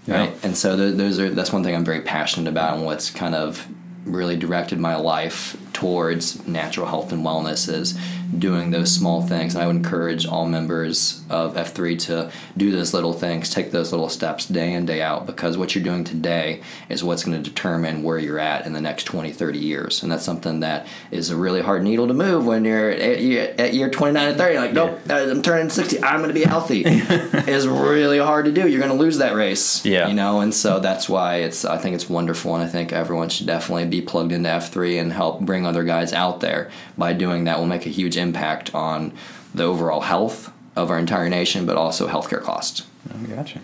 Right. 0.08 0.30
Yeah. 0.30 0.36
And 0.44 0.56
so 0.56 0.78
th- 0.78 0.96
those 0.96 1.20
are 1.20 1.30
that's 1.32 1.52
one 1.52 1.64
thing 1.64 1.76
I'm 1.76 1.86
very 1.86 2.02
passionate 2.02 2.50
about, 2.50 2.78
and 2.78 2.86
what's 2.86 3.10
kind 3.10 3.34
of 3.34 3.68
really 4.06 4.38
directed 4.38 4.80
my 4.80 4.96
life 4.96 5.58
towards 5.76 6.48
natural 6.48 6.88
health 6.88 7.12
and 7.12 7.24
wellness 7.24 7.68
is 7.72 8.00
doing 8.40 8.72
those 8.72 8.92
small 8.92 9.22
things. 9.22 9.54
And 9.54 9.64
I 9.64 9.68
would 9.68 9.76
encourage 9.76 10.26
all 10.26 10.46
members 10.46 11.22
of 11.30 11.56
F3 11.56 12.00
to 12.00 12.32
do 12.56 12.72
those 12.72 12.94
little 12.94 13.14
things, 13.14 13.50
take 13.50 13.72
those 13.72 13.92
little 13.92 14.10
steps 14.10 14.48
day 14.48 14.74
in, 14.74 14.86
day 14.86 15.02
out, 15.02 15.26
because 15.26 15.58
what 15.58 15.76
you're 15.76 15.84
doing 15.84 16.04
today 16.04 16.62
is 16.90 17.04
what's 17.04 17.24
going 17.24 17.42
to 17.42 17.50
determine 17.50 18.04
where 18.04 18.18
you're 18.18 18.40
at 18.40 18.66
in 18.66 18.74
the 18.74 18.82
next 18.82 19.04
20, 19.04 19.32
30 19.32 19.60
years. 19.60 20.02
And 20.02 20.12
that's 20.12 20.24
something 20.24 20.62
that 20.62 20.88
is 21.12 21.30
a 21.30 21.36
really 21.36 21.62
hard 21.62 21.84
needle 21.84 22.08
to 22.08 22.14
move 22.14 22.46
when 22.46 22.64
you're 22.66 22.92
at 22.92 23.22
year, 23.22 23.54
at 23.58 23.74
year 23.74 23.90
29 23.90 24.30
and 24.30 24.38
30. 24.38 24.58
Like, 24.58 24.74
nope, 24.74 25.00
uh, 25.10 25.14
I'm 25.14 25.42
turning 25.42 25.70
60, 25.70 26.02
I'm 26.02 26.18
going 26.18 26.30
to 26.30 26.34
be 26.34 26.44
healthy. 26.46 26.84
it's 26.88 27.66
really 27.66 28.20
hard 28.20 28.46
to 28.46 28.52
do. 28.52 28.68
You're 28.68 28.82
going 28.82 28.92
to 28.92 28.98
lose 28.98 29.18
that 29.18 29.36
race. 29.36 29.86
Yeah. 29.86 30.08
You 30.08 30.14
know, 30.14 30.40
and 30.40 30.54
so 30.54 30.80
that's 30.80 31.10
why 31.10 31.38
it's, 31.38 31.66
I 31.66 31.78
think 31.78 31.96
it's 31.96 32.10
wonderful. 32.10 32.56
And 32.56 32.64
I 32.64 32.68
think 32.68 32.94
everyone 32.94 33.28
should 33.30 33.48
definitely 33.48 33.86
be 33.86 34.02
plugged 34.02 34.32
into 34.32 34.50
F3 34.50 35.02
and 35.02 35.12
help 35.12 35.42
bring 35.42 35.65
other 35.66 35.84
guys 35.84 36.14
out 36.14 36.40
there. 36.40 36.70
By 36.98 37.14
doing 37.14 37.44
that, 37.46 37.60
will 37.60 37.66
make 37.68 37.86
a 37.86 37.90
huge 37.90 38.18
impact 38.18 38.74
on 38.76 39.12
the 39.54 39.64
overall 39.64 40.02
health 40.02 40.52
of 40.76 40.90
our 40.92 41.00
entire 41.00 41.30
nation, 41.30 41.66
but 41.66 41.78
also 41.78 42.08
healthcare 42.08 42.42
costs. 42.42 42.86
I 43.10 43.18
gotcha. 43.28 43.60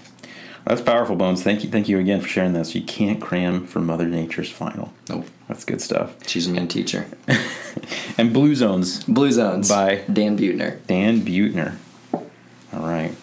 That's 0.65 0.81
powerful, 0.81 1.15
Bones. 1.15 1.41
Thank 1.41 1.63
you, 1.63 1.69
thank 1.71 1.89
you 1.89 1.97
again 1.99 2.21
for 2.21 2.27
sharing 2.27 2.53
this. 2.53 2.75
You 2.75 2.83
can't 2.83 3.19
cram 3.19 3.65
for 3.65 3.79
Mother 3.79 4.05
Nature's 4.07 4.51
final. 4.51 4.93
Nope. 5.09 5.25
That's 5.47 5.65
good 5.65 5.81
stuff. 5.81 6.15
She's 6.27 6.47
a 6.47 6.51
mean 6.51 6.67
teacher. 6.67 7.07
And 8.17 8.33
Blue 8.33 8.53
Zones, 8.53 9.03
Blue 9.05 9.31
Zones 9.31 9.69
By- 9.69 10.03
Dan 10.11 10.37
Buettner. 10.37 10.85
Dan 10.87 11.21
Buettner. 11.21 11.77
All 12.13 12.23
right. 12.73 13.15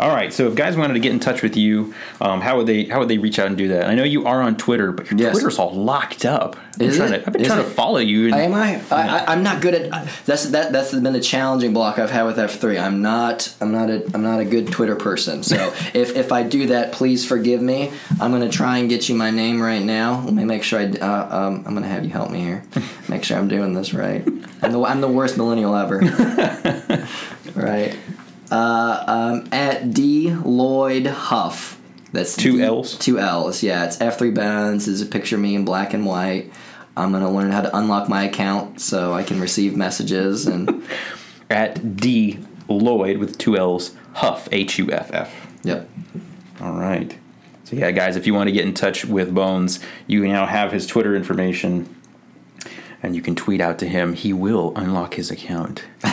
All 0.00 0.08
right. 0.08 0.32
So 0.32 0.48
if 0.48 0.54
guys 0.54 0.78
wanted 0.78 0.94
to 0.94 1.00
get 1.00 1.12
in 1.12 1.20
touch 1.20 1.42
with 1.42 1.56
you, 1.58 1.94
um, 2.22 2.40
how 2.40 2.56
would 2.56 2.66
they 2.66 2.84
how 2.84 3.00
would 3.00 3.08
they 3.08 3.18
reach 3.18 3.38
out 3.38 3.48
and 3.48 3.56
do 3.56 3.68
that? 3.68 3.86
I 3.86 3.94
know 3.94 4.02
you 4.02 4.26
are 4.26 4.40
on 4.40 4.56
Twitter, 4.56 4.92
but 4.92 5.10
your 5.10 5.20
Yes. 5.20 5.32
Twitter's 5.32 5.58
all 5.58 5.74
locked 5.74 6.24
up. 6.24 6.56
I've 6.56 6.78
been 6.78 6.88
Is 6.88 6.96
trying 6.96 7.12
it? 7.12 7.18
to 7.18 7.26
I've 7.26 7.32
been 7.34 7.42
Is 7.42 7.48
trying 7.48 7.60
it? 7.60 7.64
to 7.64 7.70
follow 7.70 7.98
you. 7.98 8.26
And, 8.26 8.34
Am 8.34 8.54
I? 8.54 8.80
I, 8.90 9.18
I 9.18 9.32
I'm 9.32 9.42
not 9.42 9.60
good 9.60 9.74
at 9.74 10.08
that's 10.24 10.46
that 10.50 10.72
that's 10.72 10.94
been 10.94 11.14
a 11.14 11.20
challenging 11.20 11.74
block 11.74 11.98
I've 11.98 12.10
had 12.10 12.22
with 12.22 12.38
F3. 12.38 12.80
I'm 12.82 13.02
not 13.02 13.54
I'm 13.60 13.72
not 13.72 13.90
a 13.90 14.02
I'm 14.14 14.22
not 14.22 14.40
a 14.40 14.44
good 14.46 14.68
Twitter 14.72 14.96
person. 14.96 15.42
So 15.42 15.56
if 15.94 16.16
if 16.16 16.32
I 16.32 16.44
do 16.44 16.68
that, 16.68 16.92
please 16.92 17.26
forgive 17.26 17.60
me. 17.60 17.92
I'm 18.20 18.30
gonna 18.32 18.48
try 18.48 18.78
and 18.78 18.88
get 18.88 19.08
you 19.10 19.14
my 19.14 19.30
name 19.30 19.60
right 19.60 19.82
now. 19.82 20.22
Let 20.24 20.32
me 20.32 20.44
make 20.44 20.62
sure 20.62 20.80
I 20.80 20.84
uh, 20.86 21.28
um, 21.48 21.64
I'm 21.66 21.74
gonna 21.74 21.86
have 21.88 22.04
you 22.04 22.10
help 22.10 22.30
me 22.30 22.40
here. 22.40 22.62
Make 23.08 23.24
sure 23.24 23.36
I'm 23.36 23.48
doing 23.48 23.74
this 23.74 23.92
right. 23.92 24.26
I'm 24.62 24.72
the 24.72 24.82
I'm 24.84 25.00
the 25.00 25.08
worst 25.08 25.36
millennial 25.36 25.74
ever. 25.74 25.98
right. 27.54 27.96
Uh, 28.50 29.04
um, 29.06 29.48
at 29.52 29.92
D 29.92 30.32
Lloyd 30.34 31.06
Huff. 31.06 31.80
That's 32.12 32.34
Two 32.36 32.56
D- 32.58 32.62
L's? 32.64 32.96
Two 32.98 33.18
L's. 33.18 33.62
Yeah, 33.62 33.84
it's 33.84 33.96
F3 33.98 34.34
Bones. 34.34 34.88
Is 34.88 35.00
a 35.00 35.06
picture 35.06 35.36
of 35.36 35.42
me 35.42 35.54
in 35.54 35.64
black 35.64 35.94
and 35.94 36.04
white. 36.04 36.50
I'm 36.96 37.12
gonna 37.12 37.30
learn 37.32 37.52
how 37.52 37.60
to 37.60 37.76
unlock 37.76 38.08
my 38.08 38.24
account 38.24 38.80
so 38.80 39.12
I 39.12 39.22
can 39.22 39.40
receive 39.40 39.76
messages 39.76 40.46
and 40.46 40.82
at 41.50 41.96
D 41.96 42.38
Lloyd 42.68 43.18
with 43.18 43.38
two 43.38 43.56
L's 43.56 43.94
Huff 44.14 44.48
H 44.50 44.78
U 44.78 44.90
F 44.90 45.10
F. 45.12 45.46
yep. 45.62 45.88
All 46.60 46.72
right. 46.72 47.16
So 47.64 47.76
yeah, 47.76 47.92
guys, 47.92 48.16
if 48.16 48.26
you 48.26 48.34
want 48.34 48.48
to 48.48 48.52
get 48.52 48.64
in 48.66 48.74
touch 48.74 49.04
with 49.04 49.32
Bones, 49.32 49.78
you 50.08 50.26
now 50.26 50.44
have 50.46 50.72
his 50.72 50.88
Twitter 50.88 51.14
information, 51.14 51.94
and 53.00 53.14
you 53.14 53.22
can 53.22 53.36
tweet 53.36 53.60
out 53.60 53.78
to 53.78 53.88
him. 53.88 54.14
He 54.14 54.32
will 54.32 54.72
unlock 54.74 55.14
his 55.14 55.30
account. 55.30 55.84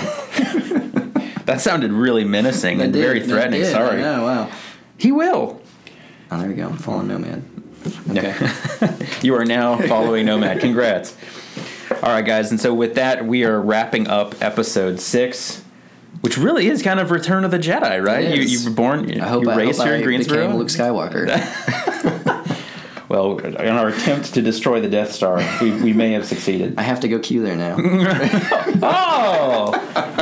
that 1.48 1.60
sounded 1.62 1.92
really 1.92 2.24
menacing 2.24 2.82
and 2.82 2.94
did- 2.94 3.02
very 3.02 3.22
threatening. 3.22 3.62
did, 3.62 3.72
Sorry. 3.72 4.00
Know, 4.02 4.24
wow. 4.24 4.52
He 4.98 5.12
will. 5.12 5.60
Oh, 6.30 6.38
there 6.40 6.48
we 6.48 6.54
go. 6.56 6.68
I'm 6.68 6.78
following 6.78 7.08
Nomad. 7.08 7.44
Okay. 8.12 8.36
You 9.24 9.34
are 9.36 9.46
now 9.46 9.78
following 9.88 10.28
Nomad. 10.28 10.60
Congrats. 10.60 11.18
All 12.04 12.10
right, 12.10 12.24
guys, 12.26 12.52
and 12.52 12.60
so 12.60 12.72
with 12.74 12.96
that, 12.96 13.26
we 13.26 13.44
are 13.46 13.60
wrapping 13.60 14.08
up 14.08 14.36
episode 14.44 15.00
six, 15.00 15.64
which 16.22 16.38
really 16.38 16.68
is 16.68 16.84
kind 16.84 17.00
of 17.00 17.10
Return 17.10 17.44
of 17.44 17.50
the 17.50 17.58
Jedi, 17.58 18.04
right? 18.04 18.28
You, 18.36 18.44
you 18.44 18.64
were 18.70 18.76
born, 18.76 19.20
I 19.20 19.28
hope 19.28 19.44
you 19.46 19.50
I, 19.50 19.56
raised 19.56 19.80
hope 19.80 19.88
here 19.88 19.96
I 19.96 19.98
in 19.98 20.04
Greensboro. 20.04 20.38
became 20.46 20.58
Luke 20.58 20.68
Skywalker. 20.68 21.28
Well, 23.10 23.38
in 23.40 23.56
our 23.56 23.88
attempt 23.88 24.34
to 24.34 24.42
destroy 24.42 24.82
the 24.82 24.90
Death 24.90 25.14
Star, 25.14 25.38
we, 25.62 25.72
we 25.82 25.94
may 25.94 26.12
have 26.12 26.26
succeeded. 26.28 26.74
I 26.78 26.82
have 26.82 27.00
to 27.00 27.08
go 27.08 27.20
queue 27.20 27.42
there 27.42 27.56
now. 27.56 27.78
Oh, 28.84 29.72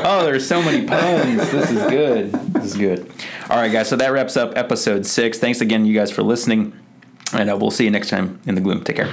oh, 0.07 0.23
there's 0.23 0.47
so 0.47 0.61
many 0.61 0.85
puns. 0.85 1.49
This 1.49 1.71
is 1.71 1.79
good. 1.89 2.31
This 2.53 2.65
is 2.65 2.77
good. 2.77 3.11
All 3.49 3.57
right, 3.57 3.71
guys. 3.71 3.89
So 3.89 3.95
that 3.95 4.09
wraps 4.09 4.37
up 4.37 4.55
episode 4.55 5.03
six. 5.03 5.39
Thanks 5.39 5.61
again, 5.61 5.83
you 5.83 5.95
guys, 5.95 6.11
for 6.11 6.21
listening, 6.21 6.73
and 7.33 7.49
uh, 7.49 7.57
we'll 7.57 7.71
see 7.71 7.85
you 7.85 7.91
next 7.91 8.09
time 8.09 8.39
in 8.45 8.53
the 8.53 8.61
gloom. 8.61 8.83
Take 8.83 8.97
care. 8.97 9.09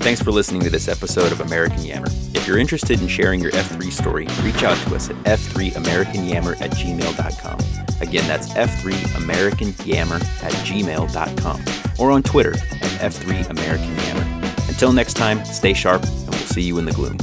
Thanks 0.00 0.20
for 0.20 0.32
listening 0.32 0.62
to 0.62 0.70
this 0.70 0.88
episode 0.88 1.30
of 1.30 1.42
American 1.42 1.84
Yammer. 1.84 2.08
If 2.34 2.48
you're 2.48 2.58
interested 2.58 3.00
in 3.00 3.06
sharing 3.06 3.38
your 3.38 3.52
F3 3.52 3.92
story, 3.92 4.26
reach 4.42 4.64
out 4.64 4.76
to 4.88 4.96
us 4.96 5.10
at 5.10 5.16
f3americanyammer 5.18 6.60
at 6.60 6.72
gmail.com. 6.72 7.58
Again, 8.00 8.26
that's 8.26 8.48
f3americanyammer 8.48 10.20
at 10.42 10.52
gmail.com 10.66 11.64
or 12.00 12.10
on 12.10 12.22
Twitter 12.24 12.54
at 12.54 13.12
f3americanyammer. 13.12 14.29
Until 14.80 14.94
next 14.94 15.12
time, 15.12 15.44
stay 15.44 15.74
sharp, 15.74 16.02
and 16.04 16.30
we'll 16.30 16.38
see 16.46 16.62
you 16.62 16.78
in 16.78 16.86
the 16.86 16.92
gloom. 16.92 17.18